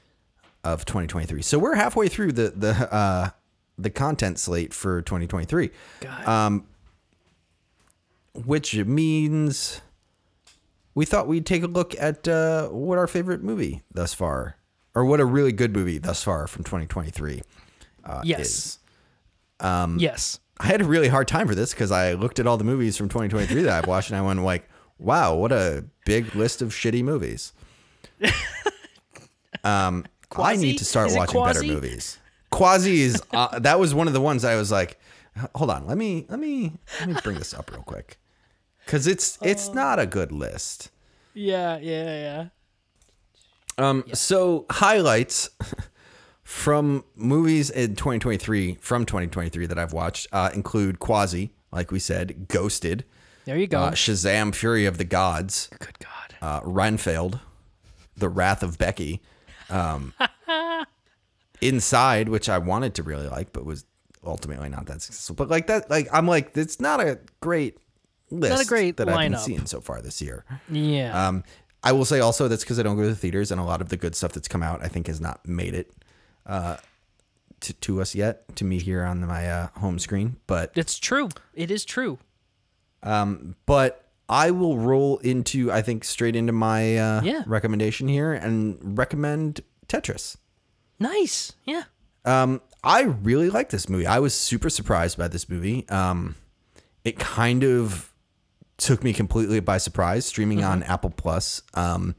of 0.64 0.84
2023. 0.84 1.42
So 1.42 1.58
we're 1.58 1.74
halfway 1.76 2.08
through 2.08 2.32
the 2.32 2.50
the 2.56 2.92
uh 2.94 3.30
the 3.78 3.90
content 3.90 4.38
slate 4.38 4.72
for 4.74 5.02
2023. 5.02 5.70
God. 6.00 6.26
Um 6.28 6.66
which 8.44 8.74
means 8.74 9.80
we 10.94 11.04
thought 11.04 11.26
we'd 11.26 11.46
take 11.46 11.62
a 11.62 11.66
look 11.66 11.94
at 11.98 12.26
uh, 12.26 12.68
what 12.68 12.98
our 12.98 13.06
favorite 13.06 13.42
movie 13.42 13.82
thus 13.92 14.14
far, 14.14 14.56
or 14.94 15.04
what 15.04 15.20
a 15.20 15.24
really 15.24 15.52
good 15.52 15.74
movie 15.74 15.98
thus 15.98 16.22
far 16.22 16.46
from 16.46 16.64
2023 16.64 17.42
uh, 18.04 18.22
yes. 18.24 18.40
is. 18.40 18.78
Um, 19.60 19.98
yes. 19.98 20.40
I 20.60 20.66
had 20.66 20.80
a 20.80 20.84
really 20.84 21.08
hard 21.08 21.28
time 21.28 21.46
for 21.46 21.54
this 21.54 21.72
because 21.72 21.92
I 21.92 22.14
looked 22.14 22.38
at 22.38 22.46
all 22.46 22.56
the 22.56 22.64
movies 22.64 22.96
from 22.96 23.08
2023 23.08 23.62
that 23.62 23.78
I've 23.78 23.88
watched, 23.88 24.10
and 24.10 24.16
I 24.16 24.22
went 24.22 24.42
like, 24.42 24.68
"Wow, 24.98 25.36
what 25.36 25.52
a 25.52 25.84
big 26.04 26.34
list 26.34 26.62
of 26.62 26.70
shitty 26.70 27.02
movies." 27.04 27.52
Um, 29.64 30.04
I 30.36 30.56
need 30.56 30.78
to 30.78 30.84
start 30.84 31.10
watching 31.12 31.42
better 31.42 31.62
movies. 31.62 32.18
Quasi 32.50 33.02
is 33.02 33.22
uh, 33.32 33.58
that 33.58 33.78
was 33.78 33.94
one 33.94 34.06
of 34.06 34.12
the 34.12 34.20
ones 34.20 34.44
I 34.44 34.56
was 34.56 34.70
like, 34.70 34.98
"Hold 35.54 35.70
on, 35.70 35.86
let 35.86 35.98
me 35.98 36.26
let 36.28 36.38
me 36.38 36.78
let 37.00 37.08
me 37.08 37.16
bring 37.22 37.38
this 37.38 37.52
up 37.52 37.70
real 37.70 37.82
quick." 37.82 38.18
Cuz 38.88 39.06
it's 39.06 39.38
Oh. 39.40 39.46
it's 39.46 39.68
not 39.72 39.98
a 40.00 40.06
good 40.06 40.32
list. 40.32 40.90
Yeah. 41.34 41.78
Yeah. 41.78 42.48
Yeah. 43.78 43.84
Um 43.84 44.02
so 44.12 44.66
highlights 44.70 45.50
from 46.42 47.04
movies 47.14 47.70
in 47.70 47.94
2023 47.94 48.78
from 48.80 49.04
2023 49.06 49.66
that 49.66 49.78
I've 49.78 49.92
watched 49.92 50.26
uh, 50.32 50.50
include 50.54 50.98
Quasi, 50.98 51.52
like 51.70 51.90
we 51.92 51.98
said, 52.00 52.48
Ghosted, 52.48 53.04
There 53.44 53.56
you 53.58 53.66
go. 53.66 53.78
uh, 53.80 53.90
Shazam 53.92 54.54
Fury 54.54 54.86
of 54.86 54.96
the 54.98 55.04
Gods, 55.04 55.68
Good 55.78 55.98
God. 56.00 56.34
uh, 56.40 56.60
Renfield, 56.64 57.38
The 58.16 58.30
Wrath 58.30 58.62
of 58.62 58.78
Becky, 58.78 59.20
um, 59.68 60.14
Inside, 61.60 62.28
which 62.28 62.48
I 62.48 62.56
wanted 62.58 62.94
to 62.94 63.02
really 63.02 63.26
like, 63.28 63.52
but 63.52 63.64
was 63.66 63.84
ultimately 64.24 64.68
not 64.68 64.86
that 64.86 65.02
successful. 65.02 65.34
But 65.36 65.48
like 65.48 65.66
that, 65.66 65.90
like 65.90 66.08
I'm 66.12 66.26
like, 66.26 66.56
it's 66.56 66.80
not 66.80 67.00
a 67.00 67.18
great 67.40 67.76
list 68.30 68.68
great 68.68 68.96
that 68.98 69.08
I've 69.08 69.18
been 69.18 69.32
lineup. 69.32 69.40
seeing 69.44 69.66
so 69.66 69.80
far 69.80 70.00
this 70.02 70.20
year. 70.22 70.44
Yeah. 70.70 71.28
Um, 71.28 71.44
I 71.82 71.92
will 71.92 72.04
say 72.04 72.20
also 72.20 72.48
that's 72.48 72.64
because 72.64 72.78
I 72.78 72.82
don't 72.82 72.96
go 72.96 73.02
to 73.02 73.08
the 73.08 73.14
theaters, 73.16 73.50
and 73.52 73.60
a 73.60 73.64
lot 73.64 73.80
of 73.80 73.88
the 73.88 73.96
good 73.96 74.14
stuff 74.16 74.32
that's 74.32 74.48
come 74.48 74.62
out, 74.62 74.82
I 74.84 74.88
think, 74.88 75.06
has 75.06 75.20
not 75.20 75.46
made 75.46 75.74
it 75.74 75.92
uh, 76.46 76.76
to 77.60 77.72
to 77.72 78.00
us 78.00 78.14
yet, 78.14 78.54
to 78.56 78.64
me 78.64 78.78
here 78.78 79.04
on 79.04 79.24
my 79.26 79.48
uh, 79.50 79.68
home 79.76 79.98
screen. 79.98 80.36
But 80.46 80.72
it's 80.74 80.98
true. 80.98 81.28
It 81.54 81.70
is 81.70 81.84
true. 81.84 82.18
Um, 83.02 83.54
but 83.66 84.04
I 84.28 84.50
will 84.50 84.76
roll 84.76 85.18
into 85.18 85.70
I 85.70 85.82
think 85.82 86.04
straight 86.04 86.34
into 86.36 86.52
my 86.52 86.96
uh, 86.98 87.22
Yeah. 87.22 87.44
recommendation 87.46 88.08
here 88.08 88.32
and 88.32 88.98
recommend 88.98 89.60
Tetris. 89.86 90.36
Nice. 90.98 91.52
Yeah. 91.64 91.84
Um, 92.24 92.60
I 92.82 93.02
really 93.02 93.50
like 93.50 93.70
this 93.70 93.88
movie. 93.88 94.06
I 94.06 94.18
was 94.18 94.34
super 94.34 94.68
surprised 94.68 95.16
by 95.16 95.28
this 95.28 95.48
movie. 95.48 95.88
Um, 95.88 96.34
it 97.04 97.18
kind 97.20 97.62
of 97.64 98.07
took 98.78 99.04
me 99.04 99.12
completely 99.12 99.60
by 99.60 99.76
surprise. 99.78 100.24
Streaming 100.24 100.64
on 100.64 100.82
Apple 100.84 101.10
Plus. 101.10 101.62
Um, 101.74 102.14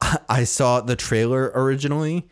I- 0.28 0.44
saw 0.44 0.80
the 0.80 0.96
trailer 0.96 1.50
originally, 1.54 2.28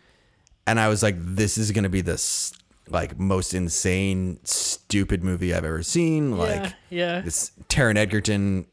and 0.66 0.78
I 0.78 0.88
was 0.88 1.02
like, 1.02 1.16
"This 1.18 1.56
is 1.58 1.70
gonna 1.72 1.88
be 1.88 2.00
this 2.02 2.52
like 2.88 3.18
most 3.18 3.54
insane, 3.54 4.38
stupid 4.44 5.24
movie 5.24 5.54
I've 5.54 5.64
ever 5.64 5.82
seen." 5.82 6.36
Like, 6.36 6.72
yeah. 6.90 7.20
this 7.20 7.50
Taron 7.68 7.96
Egerton 7.96 8.66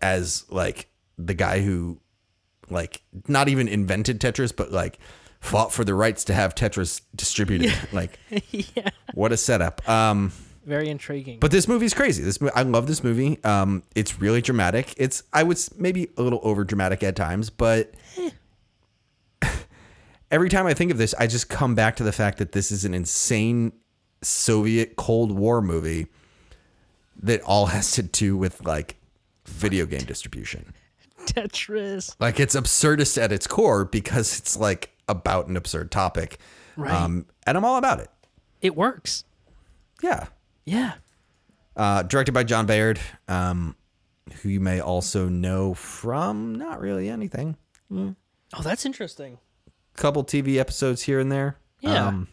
as 0.00 0.44
like 0.50 0.88
the 1.18 1.34
guy 1.34 1.60
who 1.60 2.00
like 2.70 3.02
not 3.28 3.48
even 3.48 3.68
invented 3.68 4.20
Tetris, 4.20 4.54
but 4.54 4.72
like 4.72 4.98
fought 5.40 5.72
for 5.72 5.84
the 5.84 5.94
rights 5.94 6.24
to 6.24 6.34
have 6.34 6.54
Tetris 6.54 7.00
distributed. 7.14 7.72
Like, 7.92 8.18
yeah. 8.50 8.90
what 9.14 9.32
a 9.32 9.36
setup. 9.36 9.86
Um, 9.88 10.32
Very 10.66 10.88
intriguing. 10.88 11.38
but 11.38 11.50
this 11.52 11.68
movie's 11.68 11.94
crazy. 11.94 12.22
This 12.24 12.38
I 12.54 12.62
love 12.62 12.86
this 12.88 13.02
movie. 13.04 13.42
Um, 13.44 13.84
it's 13.94 14.20
really 14.20 14.42
dramatic. 14.42 14.92
It's 14.98 15.22
I 15.32 15.44
would 15.44 15.56
s- 15.56 15.70
maybe 15.78 16.08
a 16.16 16.22
little 16.22 16.40
over 16.42 16.64
dramatic 16.64 17.02
at 17.04 17.14
times, 17.16 17.48
but 17.50 17.94
every 20.30 20.48
time 20.48 20.66
I 20.66 20.74
think 20.74 20.90
of 20.90 20.98
this, 20.98 21.14
I 21.18 21.26
just 21.26 21.48
come 21.48 21.74
back 21.74 21.96
to 21.96 22.02
the 22.02 22.12
fact 22.12 22.38
that 22.38 22.52
this 22.52 22.70
is 22.72 22.84
an 22.84 22.94
insane 22.94 23.72
Soviet 24.22 24.96
Cold 24.96 25.32
War 25.32 25.60
movie 25.62 26.06
that 27.22 27.40
all 27.42 27.66
has 27.76 27.92
to 27.92 28.02
do 28.02 28.36
with 28.36 28.64
like 28.64 28.96
video 29.46 29.86
game 29.86 30.00
distribution. 30.04 30.72
Tetris. 31.26 32.14
Like 32.20 32.38
it's 32.40 32.54
absurdist 32.54 33.20
at 33.20 33.32
its 33.32 33.46
core 33.46 33.84
because 33.84 34.38
it's 34.38 34.56
like 34.56 34.90
about 35.08 35.48
an 35.48 35.56
absurd 35.56 35.90
topic. 35.90 36.38
Right. 36.76 36.92
Um, 36.92 37.26
and 37.46 37.56
I'm 37.56 37.64
all 37.64 37.76
about 37.78 38.00
it. 38.00 38.08
It 38.60 38.76
works. 38.76 39.24
Yeah. 40.02 40.26
Yeah. 40.66 40.94
Uh, 41.74 42.02
directed 42.02 42.32
by 42.32 42.44
John 42.44 42.66
Baird, 42.66 43.00
um, 43.28 43.76
who 44.42 44.48
you 44.50 44.60
may 44.60 44.80
also 44.80 45.28
know 45.28 45.72
from 45.72 46.54
not 46.54 46.80
really 46.80 47.08
anything. 47.08 47.56
Oh, 47.90 48.14
that's 48.62 48.84
interesting. 48.84 49.38
Couple 49.96 50.24
TV 50.24 50.56
episodes 50.56 51.02
here 51.02 51.20
and 51.20 51.30
there. 51.32 51.56
Yeah. 51.80 52.08
Um, 52.08 52.28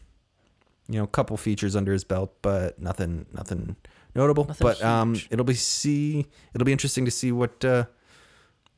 you 0.90 1.00
know, 1.00 1.08
couple 1.08 1.38
features 1.38 1.76
under 1.76 1.94
his 1.94 2.04
belt, 2.04 2.34
but 2.42 2.80
nothing, 2.80 3.26
nothing 3.34 3.76
notable. 4.16 4.46
Nothing 4.46 4.66
but 4.68 4.84
um, 4.84 5.16
it'll 5.30 5.46
be 5.46 5.54
see, 5.54 6.26
it'll 6.54 6.66
be 6.66 6.72
interesting 6.72 7.06
to 7.06 7.12
see 7.12 7.32
what 7.32 7.64
uh, 7.64 7.86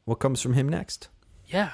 what 0.03 0.15
comes 0.15 0.41
from 0.41 0.53
him 0.53 0.69
next. 0.69 1.07
Yeah. 1.47 1.71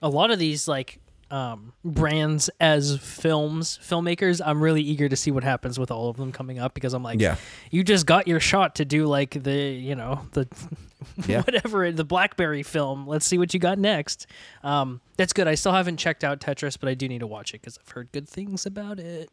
A 0.00 0.08
lot 0.08 0.30
of 0.30 0.38
these 0.38 0.68
like 0.68 1.00
um, 1.34 1.72
brands 1.84 2.48
as 2.60 2.96
films, 2.98 3.78
filmmakers, 3.82 4.40
I'm 4.44 4.62
really 4.62 4.82
eager 4.82 5.08
to 5.08 5.16
see 5.16 5.30
what 5.32 5.42
happens 5.42 5.78
with 5.80 5.90
all 5.90 6.08
of 6.08 6.16
them 6.16 6.30
coming 6.30 6.58
up 6.60 6.74
because 6.74 6.94
I'm 6.94 7.02
like, 7.02 7.20
Yeah. 7.20 7.36
you 7.72 7.82
just 7.82 8.06
got 8.06 8.28
your 8.28 8.38
shot 8.38 8.76
to 8.76 8.84
do 8.84 9.06
like 9.06 9.42
the, 9.42 9.52
you 9.52 9.96
know, 9.96 10.20
the 10.32 10.46
Yeah. 11.26 11.42
whatever, 11.42 11.90
the 11.90 12.04
Blackberry 12.04 12.62
film. 12.62 13.06
Let's 13.08 13.26
see 13.26 13.36
what 13.38 13.52
you 13.52 13.58
got 13.58 13.78
next. 13.78 14.26
Um, 14.62 15.00
that's 15.16 15.32
good. 15.32 15.48
I 15.48 15.54
still 15.56 15.72
haven't 15.72 15.96
checked 15.96 16.22
out 16.22 16.40
Tetris, 16.40 16.78
but 16.78 16.88
I 16.88 16.94
do 16.94 17.08
need 17.08 17.18
to 17.20 17.26
watch 17.26 17.52
it 17.52 17.60
because 17.62 17.78
I've 17.78 17.90
heard 17.92 18.12
good 18.12 18.28
things 18.28 18.64
about 18.64 18.98
it. 19.00 19.28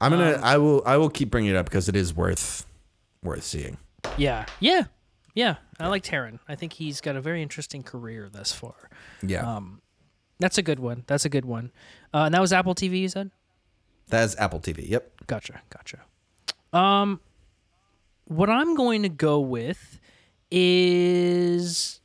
I'm 0.00 0.10
gonna, 0.10 0.32
Um, 0.38 0.40
I 0.44 0.58
will, 0.58 0.82
I 0.84 0.96
will 0.96 1.10
keep 1.10 1.30
bringing 1.30 1.50
it 1.50 1.56
up 1.56 1.66
because 1.66 1.88
it 1.88 1.94
is 1.94 2.12
worth, 2.14 2.66
worth 3.22 3.44
seeing. 3.44 3.76
Yeah. 4.16 4.46
Yeah. 4.58 4.84
Yeah. 5.34 5.56
I 5.78 5.86
like 5.86 6.02
Taron. 6.02 6.40
I 6.48 6.56
think 6.56 6.72
he's 6.74 7.00
got 7.00 7.14
a 7.16 7.20
very 7.20 7.42
interesting 7.42 7.82
career 7.84 8.28
thus 8.30 8.52
far. 8.52 8.74
Yeah, 9.22 9.46
Um, 9.56 9.80
That's 10.38 10.58
a 10.58 10.62
good 10.62 10.80
one. 10.80 11.04
That's 11.06 11.24
a 11.24 11.28
good 11.28 11.44
one. 11.44 11.70
Uh, 12.12 12.24
and 12.24 12.34
that 12.34 12.40
was 12.40 12.52
Apple 12.52 12.74
TV, 12.74 13.00
you 13.00 13.08
said? 13.08 13.30
that's 14.08 14.36
Apple 14.38 14.60
TV. 14.60 14.88
Yep. 14.88 15.26
Gotcha, 15.26 15.62
gotcha. 15.70 16.00
Um, 16.76 17.20
what 18.26 18.50
I'm 18.50 18.74
going 18.74 19.02
to 19.02 19.08
go 19.08 19.40
with 19.40 19.98
is 20.50 22.00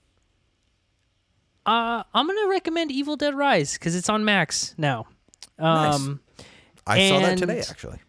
uh, 1.66 2.04
I'm 2.14 2.26
going 2.28 2.38
to 2.46 2.50
recommend 2.50 2.92
Evil 2.92 3.18
Dead 3.18 3.36
Rise 3.36 3.74
because 3.74 3.94
it's 3.96 4.10
on 4.10 4.24
Max 4.24 4.74
now. 4.78 5.08
Nice. 5.60 5.96
Um, 5.96 6.22
I 6.86 7.10
saw 7.10 7.20
that 7.20 7.38
today, 7.38 7.60
actually. 7.70 8.00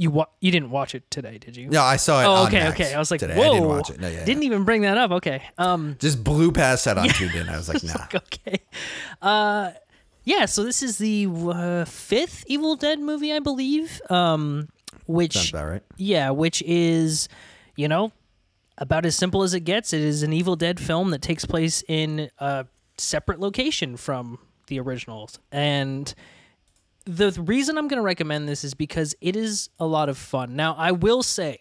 You 0.00 0.12
wa- 0.12 0.26
you 0.40 0.52
didn't 0.52 0.70
watch 0.70 0.94
it 0.94 1.10
today, 1.10 1.38
did 1.38 1.56
you? 1.56 1.68
No, 1.70 1.82
I 1.82 1.96
saw 1.96 2.20
it. 2.22 2.24
Oh, 2.24 2.46
okay, 2.46 2.60
Max 2.60 2.80
okay. 2.80 2.94
I 2.94 2.98
was 3.00 3.10
like, 3.10 3.18
today. 3.18 3.34
whoa. 3.36 3.50
I 3.50 3.52
didn't 3.54 3.68
watch 3.68 3.90
it. 3.90 4.00
No, 4.00 4.08
yeah, 4.08 4.24
Didn't 4.24 4.44
even 4.44 4.62
bring 4.62 4.82
that 4.82 4.96
up. 4.96 5.10
Okay. 5.10 5.42
Um, 5.58 5.96
just 5.98 6.22
blew 6.22 6.52
past 6.52 6.84
that 6.84 6.96
on 6.96 7.08
tuned 7.08 7.34
in. 7.34 7.48
I 7.48 7.56
was 7.56 7.68
like, 7.68 7.82
nah. 7.84 8.06
okay. 8.14 8.60
Uh, 9.20 9.72
yeah. 10.22 10.44
So 10.46 10.62
this 10.62 10.84
is 10.84 10.98
the 10.98 11.26
uh, 11.28 11.84
fifth 11.84 12.44
Evil 12.46 12.76
Dead 12.76 13.00
movie, 13.00 13.32
I 13.32 13.40
believe. 13.40 14.00
Um, 14.08 14.68
which 15.06 15.34
Sounds 15.34 15.50
about 15.50 15.68
right. 15.68 15.82
yeah, 15.96 16.30
which 16.30 16.62
is, 16.62 17.28
you 17.74 17.88
know, 17.88 18.12
about 18.76 19.04
as 19.04 19.16
simple 19.16 19.42
as 19.42 19.52
it 19.52 19.60
gets. 19.60 19.92
It 19.92 20.00
is 20.00 20.22
an 20.22 20.32
Evil 20.32 20.54
Dead 20.54 20.78
film 20.78 21.10
that 21.10 21.22
takes 21.22 21.44
place 21.44 21.82
in 21.88 22.30
a 22.38 22.66
separate 22.98 23.40
location 23.40 23.96
from 23.96 24.38
the 24.68 24.78
originals. 24.78 25.40
And 25.50 26.14
the 27.08 27.32
reason 27.40 27.78
I'm 27.78 27.88
going 27.88 27.98
to 27.98 28.04
recommend 28.04 28.46
this 28.46 28.64
is 28.64 28.74
because 28.74 29.14
it 29.22 29.34
is 29.34 29.70
a 29.80 29.86
lot 29.86 30.10
of 30.10 30.18
fun. 30.18 30.54
Now, 30.54 30.74
I 30.74 30.92
will 30.92 31.22
say, 31.22 31.58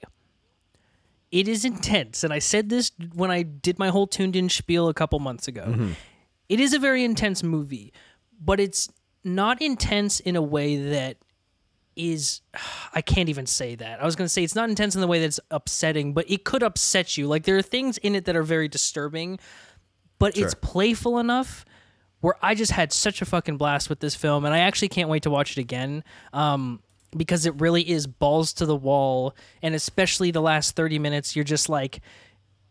it 1.31 1.47
is 1.47 1.63
intense. 1.63 2.25
And 2.25 2.33
I 2.33 2.39
said 2.39 2.67
this 2.67 2.91
when 3.13 3.31
I 3.31 3.43
did 3.43 3.79
my 3.79 3.87
whole 3.87 4.07
tuned 4.07 4.35
in 4.35 4.49
spiel 4.49 4.89
a 4.89 4.93
couple 4.93 5.19
months 5.19 5.47
ago. 5.47 5.63
Mm-hmm. 5.65 5.91
It 6.49 6.59
is 6.59 6.73
a 6.73 6.79
very 6.79 7.05
intense 7.05 7.43
movie, 7.43 7.93
but 8.41 8.59
it's 8.59 8.89
not 9.23 9.61
intense 9.61 10.19
in 10.19 10.35
a 10.35 10.41
way 10.41 10.75
that 10.91 11.17
is 11.95 12.41
I 12.93 13.01
can't 13.01 13.29
even 13.29 13.45
say 13.45 13.75
that. 13.75 14.01
I 14.01 14.05
was 14.05 14.17
going 14.17 14.25
to 14.25 14.29
say 14.29 14.43
it's 14.43 14.55
not 14.55 14.69
intense 14.69 14.95
in 14.95 15.01
the 15.01 15.07
way 15.07 15.19
that 15.19 15.27
it's 15.27 15.39
upsetting, 15.49 16.13
but 16.13 16.29
it 16.29 16.43
could 16.43 16.61
upset 16.61 17.15
you. 17.15 17.25
Like 17.27 17.43
there 17.43 17.57
are 17.57 17.61
things 17.61 17.97
in 17.99 18.15
it 18.15 18.25
that 18.25 18.35
are 18.35 18.43
very 18.43 18.67
disturbing, 18.67 19.39
but 20.19 20.37
it's 20.37 20.55
playful 20.55 21.19
enough 21.19 21.63
where 22.21 22.35
I 22.41 22.55
just 22.55 22.71
had 22.71 22.91
such 22.91 23.21
a 23.21 23.25
fucking 23.25 23.57
blast 23.57 23.89
with 23.89 23.99
this 23.99 24.15
film 24.15 24.45
and 24.45 24.53
I 24.53 24.59
actually 24.59 24.89
can't 24.89 25.09
wait 25.09 25.23
to 25.23 25.29
watch 25.29 25.51
it 25.57 25.61
again. 25.61 26.03
Um 26.33 26.81
because 27.15 27.45
it 27.45 27.55
really 27.61 27.89
is 27.89 28.05
balls 28.05 28.51
to 28.53 28.65
the 28.65 28.75
wall 28.75 29.33
and 29.61 29.73
especially 29.73 30.29
the 30.29 30.41
last 30.41 30.75
30 30.75 30.99
minutes 30.99 31.35
you're 31.35 31.45
just 31.45 31.69
like 31.69 32.01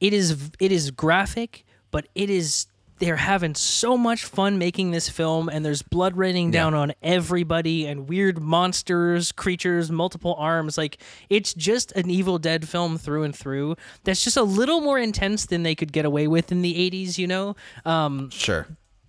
it 0.01 0.13
is 0.13 0.51
it 0.61 0.73
is 0.73 0.91
graphic, 0.91 1.65
but 1.91 2.07
it 2.15 2.29
is 2.31 2.67
they're 2.99 3.17
having 3.17 3.55
so 3.55 3.97
much 3.97 4.25
fun 4.25 4.59
making 4.59 4.91
this 4.91 5.09
film 5.09 5.49
and 5.51 5.65
there's 5.65 5.83
blood 5.83 6.17
raining 6.17 6.51
down 6.51 6.73
on 6.75 6.93
everybody 7.03 7.87
and 7.87 8.09
weird 8.09 8.41
monsters, 8.41 9.33
creatures, 9.33 9.91
multiple 9.91 10.35
arms. 10.39 10.79
Like 10.79 10.99
it's 11.29 11.53
just 11.53 11.93
an 11.93 12.09
Evil 12.11 12.39
Dead 12.39 12.67
film 12.67 12.97
through 12.97 13.25
and 13.25 13.37
through. 13.37 13.77
That's 14.05 14.25
just 14.25 14.37
a 14.39 14.43
little 14.43 14.81
more 14.81 14.99
intense 14.99 15.47
than 15.47 15.63
they 15.63 15.75
could 15.75 15.93
get 15.93 16.05
away 16.07 16.27
with 16.27 16.51
in 16.51 16.63
the 16.63 16.75
80s, 16.91 17.19
you 17.19 17.27
know. 17.27 17.55
Um 17.85 18.31
Sure. 18.31 18.67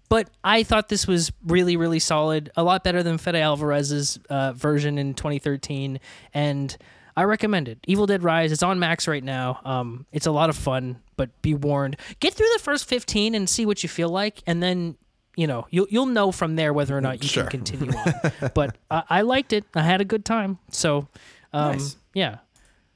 But 0.09 0.29
I 0.43 0.63
thought 0.63 0.89
this 0.89 1.05
was 1.07 1.31
really, 1.45 1.75
really 1.77 1.99
solid. 1.99 2.51
A 2.55 2.63
lot 2.63 2.83
better 2.83 3.03
than 3.03 3.17
Fede 3.17 3.35
Alvarez's 3.35 4.19
uh, 4.29 4.53
version 4.53 4.97
in 4.97 5.13
2013, 5.13 5.99
and 6.33 6.77
I 7.15 7.23
recommend 7.23 7.67
it. 7.67 7.79
Evil 7.87 8.05
Dead 8.05 8.23
Rise. 8.23 8.51
It's 8.51 8.61
on 8.63 8.77
Max 8.79 9.07
right 9.07 9.23
now. 9.23 9.59
Um, 9.65 10.05
it's 10.11 10.27
a 10.27 10.31
lot 10.31 10.49
of 10.49 10.55
fun, 10.55 11.01
but 11.15 11.29
be 11.41 11.53
warned. 11.53 11.97
Get 12.19 12.33
through 12.35 12.49
the 12.53 12.59
first 12.63 12.85
15 12.85 13.33
and 13.35 13.49
see 13.49 13.65
what 13.65 13.81
you 13.83 13.89
feel 13.89 14.09
like, 14.09 14.41
and 14.45 14.61
then 14.61 14.97
you 15.35 15.45
know 15.47 15.67
you'll 15.71 15.87
you'll 15.89 16.05
know 16.07 16.31
from 16.31 16.55
there 16.55 16.73
whether 16.73 16.95
or 16.97 17.01
not 17.01 17.21
you 17.23 17.29
Sure. 17.29 17.43
can 17.45 17.63
continue 17.63 17.91
on. 17.97 18.51
but 18.53 18.77
I, 18.91 19.03
I 19.09 19.21
liked 19.21 19.51
it. 19.53 19.65
I 19.75 19.81
had 19.81 19.99
a 20.01 20.05
good 20.05 20.25
time. 20.25 20.59
So, 20.71 21.07
um, 21.53 21.73
Nice. 21.77 21.95
yeah. 22.13 22.37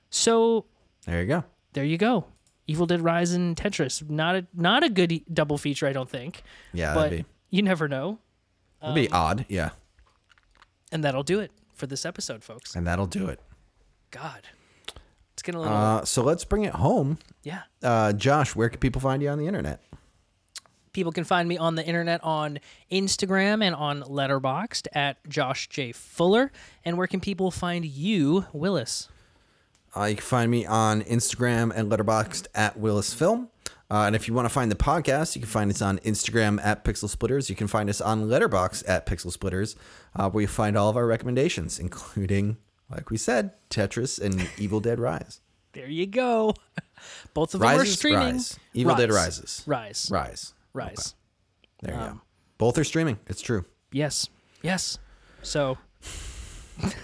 So 0.09 0.65
There 1.05 1.21
you 1.21 1.27
go. 1.27 1.43
there 1.73 1.83
you 1.85 1.97
go. 1.97 2.25
Evil 2.71 2.85
Dead 2.85 3.01
Rise 3.01 3.31
and 3.33 3.55
Tetris. 3.55 4.07
Not 4.09 4.35
a 4.35 4.47
not 4.53 4.83
a 4.83 4.89
good 4.89 5.11
e- 5.11 5.25
double 5.31 5.57
feature, 5.57 5.87
I 5.87 5.93
don't 5.93 6.09
think. 6.09 6.41
Yeah, 6.73 6.93
but 6.93 7.09
be, 7.11 7.25
you 7.49 7.61
never 7.61 7.87
know. 7.87 8.19
It'd 8.81 8.95
be 8.95 9.09
odd. 9.11 9.45
Yeah. 9.49 9.71
And 10.91 11.03
that'll 11.03 11.23
do 11.23 11.39
it 11.39 11.51
for 11.73 11.85
this 11.87 12.05
episode, 12.05 12.43
folks. 12.43 12.75
And 12.75 12.85
that'll 12.87 13.07
do 13.07 13.27
it. 13.27 13.39
God. 14.09 14.41
It's 15.33 15.41
getting 15.43 15.59
a 15.59 15.61
little 15.61 15.77
Uh, 15.77 16.05
so 16.05 16.23
let's 16.23 16.43
bring 16.43 16.63
it 16.63 16.73
home. 16.73 17.17
yeah. 17.43 17.61
Uh, 17.83 18.13
Josh, 18.13 18.55
where 18.55 18.69
can 18.69 18.79
people 18.79 18.99
find 19.01 19.21
you 19.21 19.29
on 19.29 19.37
the 19.37 19.47
internet? 19.47 19.81
People 20.93 21.11
can 21.13 21.23
find 21.23 21.47
me 21.47 21.57
on 21.57 21.75
the 21.75 21.85
internet 21.85 22.21
on 22.23 22.59
Instagram 22.91 23.63
and 23.63 23.73
on 23.73 24.01
Letterboxd 24.03 24.87
at 24.93 25.17
Josh 25.29 25.69
J. 25.69 25.91
Fuller. 25.93 26.51
And 26.83 26.97
where 26.97 27.07
can 27.07 27.21
people 27.21 27.49
find 27.51 27.85
you, 27.85 28.45
Willis? 28.51 29.07
Uh, 29.95 30.05
you 30.05 30.15
can 30.15 30.23
find 30.23 30.49
me 30.49 30.65
on 30.65 31.01
Instagram 31.03 31.71
and 31.75 31.91
Letterboxd 31.91 32.47
at 32.55 32.77
Willis 32.77 33.13
Film. 33.13 33.49
Uh, 33.89 34.05
and 34.05 34.15
if 34.15 34.27
you 34.27 34.33
want 34.33 34.45
to 34.45 34.49
find 34.53 34.71
the 34.71 34.75
podcast, 34.75 35.35
you 35.35 35.41
can 35.41 35.49
find 35.49 35.69
us 35.69 35.81
on 35.81 35.99
Instagram 35.99 36.63
at 36.63 36.85
Pixelsplitters. 36.85 37.49
You 37.49 37.55
can 37.57 37.67
find 37.67 37.89
us 37.89 37.99
on 37.99 38.23
Letterboxd 38.27 38.85
at 38.87 39.05
Pixelsplitters, 39.05 39.75
uh, 40.15 40.29
where 40.29 40.41
you 40.43 40.47
find 40.47 40.77
all 40.77 40.87
of 40.89 40.95
our 40.95 41.05
recommendations, 41.05 41.77
including, 41.77 42.55
like 42.89 43.09
we 43.09 43.17
said, 43.17 43.51
Tetris 43.69 44.17
and 44.21 44.47
Evil 44.57 44.79
Dead 44.79 44.97
Rise. 44.97 45.41
There 45.73 45.89
you 45.89 46.05
go. 46.05 46.53
Both 47.33 47.53
of 47.53 47.59
them 47.59 47.69
are 47.69 47.85
streaming. 47.85 48.19
Rise. 48.35 48.57
Evil 48.73 48.95
Dead 48.95 49.11
Rises. 49.11 49.63
Rise. 49.65 50.07
Rise. 50.09 50.53
Rise. 50.73 51.15
There 51.81 51.93
you 51.93 51.99
Um, 51.99 52.07
go. 52.15 52.21
Both 52.59 52.77
are 52.77 52.83
streaming. 52.85 53.19
It's 53.27 53.41
true. 53.41 53.65
Yes. 53.91 54.29
Yes. 54.61 54.99
So 55.41 55.77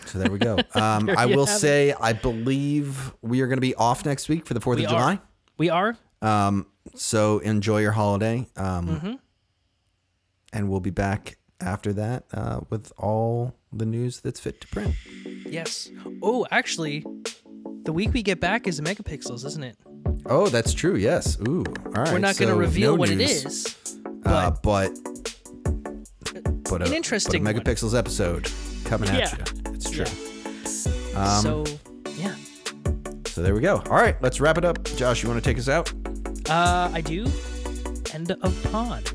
So 0.06 0.20
there 0.20 0.32
we 0.32 0.40
go. 0.40 0.58
Um, 0.76 1.10
I 1.10 1.26
will 1.26 1.48
say, 1.48 1.94
I 2.00 2.14
believe 2.14 3.14
we 3.22 3.42
are 3.42 3.48
going 3.48 3.58
to 3.58 3.62
be 3.62 3.76
off 3.76 4.06
next 4.06 4.30
week 4.30 4.46
for 4.46 4.54
the 4.54 4.60
4th 4.60 4.78
we 4.78 4.84
of 4.86 4.90
July. 4.90 5.14
are. 5.14 5.22
We 5.58 5.70
are. 5.70 5.98
Um, 6.22 6.68
so 6.96 7.40
enjoy 7.40 7.82
your 7.82 7.92
holiday. 7.94 8.48
Um, 8.56 8.88
Mm-hmm. 8.88 9.14
And 10.54 10.70
we'll 10.70 10.80
be 10.80 10.92
back 10.92 11.38
after 11.60 11.92
that 11.94 12.24
uh, 12.34 12.62
with 12.70 12.92
all 12.98 13.54
the 13.74 13.86
news 13.86 14.22
that's 14.22 14.40
fit 14.40 14.62
to 14.62 14.68
print. 14.70 14.96
Yes. 15.46 15.90
Oh, 16.22 16.48
actually, 16.52 17.06
the 17.84 17.92
week 17.92 18.14
we 18.14 18.24
get 18.24 18.40
back 18.40 18.66
is 18.66 18.80
megapixels, 18.80 19.46
isn't 19.46 19.64
it? 19.64 19.78
Oh, 20.26 20.48
that's 20.48 20.74
true. 20.74 20.96
Yes. 20.96 21.38
Ooh. 21.48 21.64
All 21.88 21.92
right. 21.92 22.12
We're 22.14 22.20
not 22.20 22.38
going 22.38 22.50
to 22.52 22.56
reveal 22.58 22.94
no 22.94 23.00
what 23.00 23.10
news, 23.10 23.20
it 23.20 23.46
is. 23.46 23.98
uh, 24.26 24.52
But 24.52 24.64
but 24.64 24.92
but 26.70 26.82
a, 26.82 26.86
An 26.86 26.94
interesting 26.94 27.44
but 27.44 27.52
a 27.52 27.54
one. 27.58 27.64
megapixels 27.64 27.98
episode 27.98 28.50
coming 28.86 29.10
at 29.10 29.20
Yeah. 29.20 29.36
you. 29.38 29.67
It's 29.78 29.92
true. 29.92 30.06
yeah. 31.14 31.40
so, 31.40 31.64
yeah. 32.18 32.36
So 33.28 33.44
there 33.44 33.54
we 33.54 33.62
go. 33.62 33.78
All 33.90 33.98
right, 33.98 34.20
let's 34.24 34.42
wrap 34.42 34.58
it 34.58 34.66
up. 34.66 34.84
Josh, 34.96 35.22
you 35.22 35.30
want 35.30 35.44
to 35.44 35.48
take 35.48 35.60
us 35.60 35.70
out? 35.70 35.94
Uh, 36.50 36.90
I 36.92 37.02
do. 37.02 37.28
End 38.12 38.32
of 38.32 38.72
pod. 38.72 39.08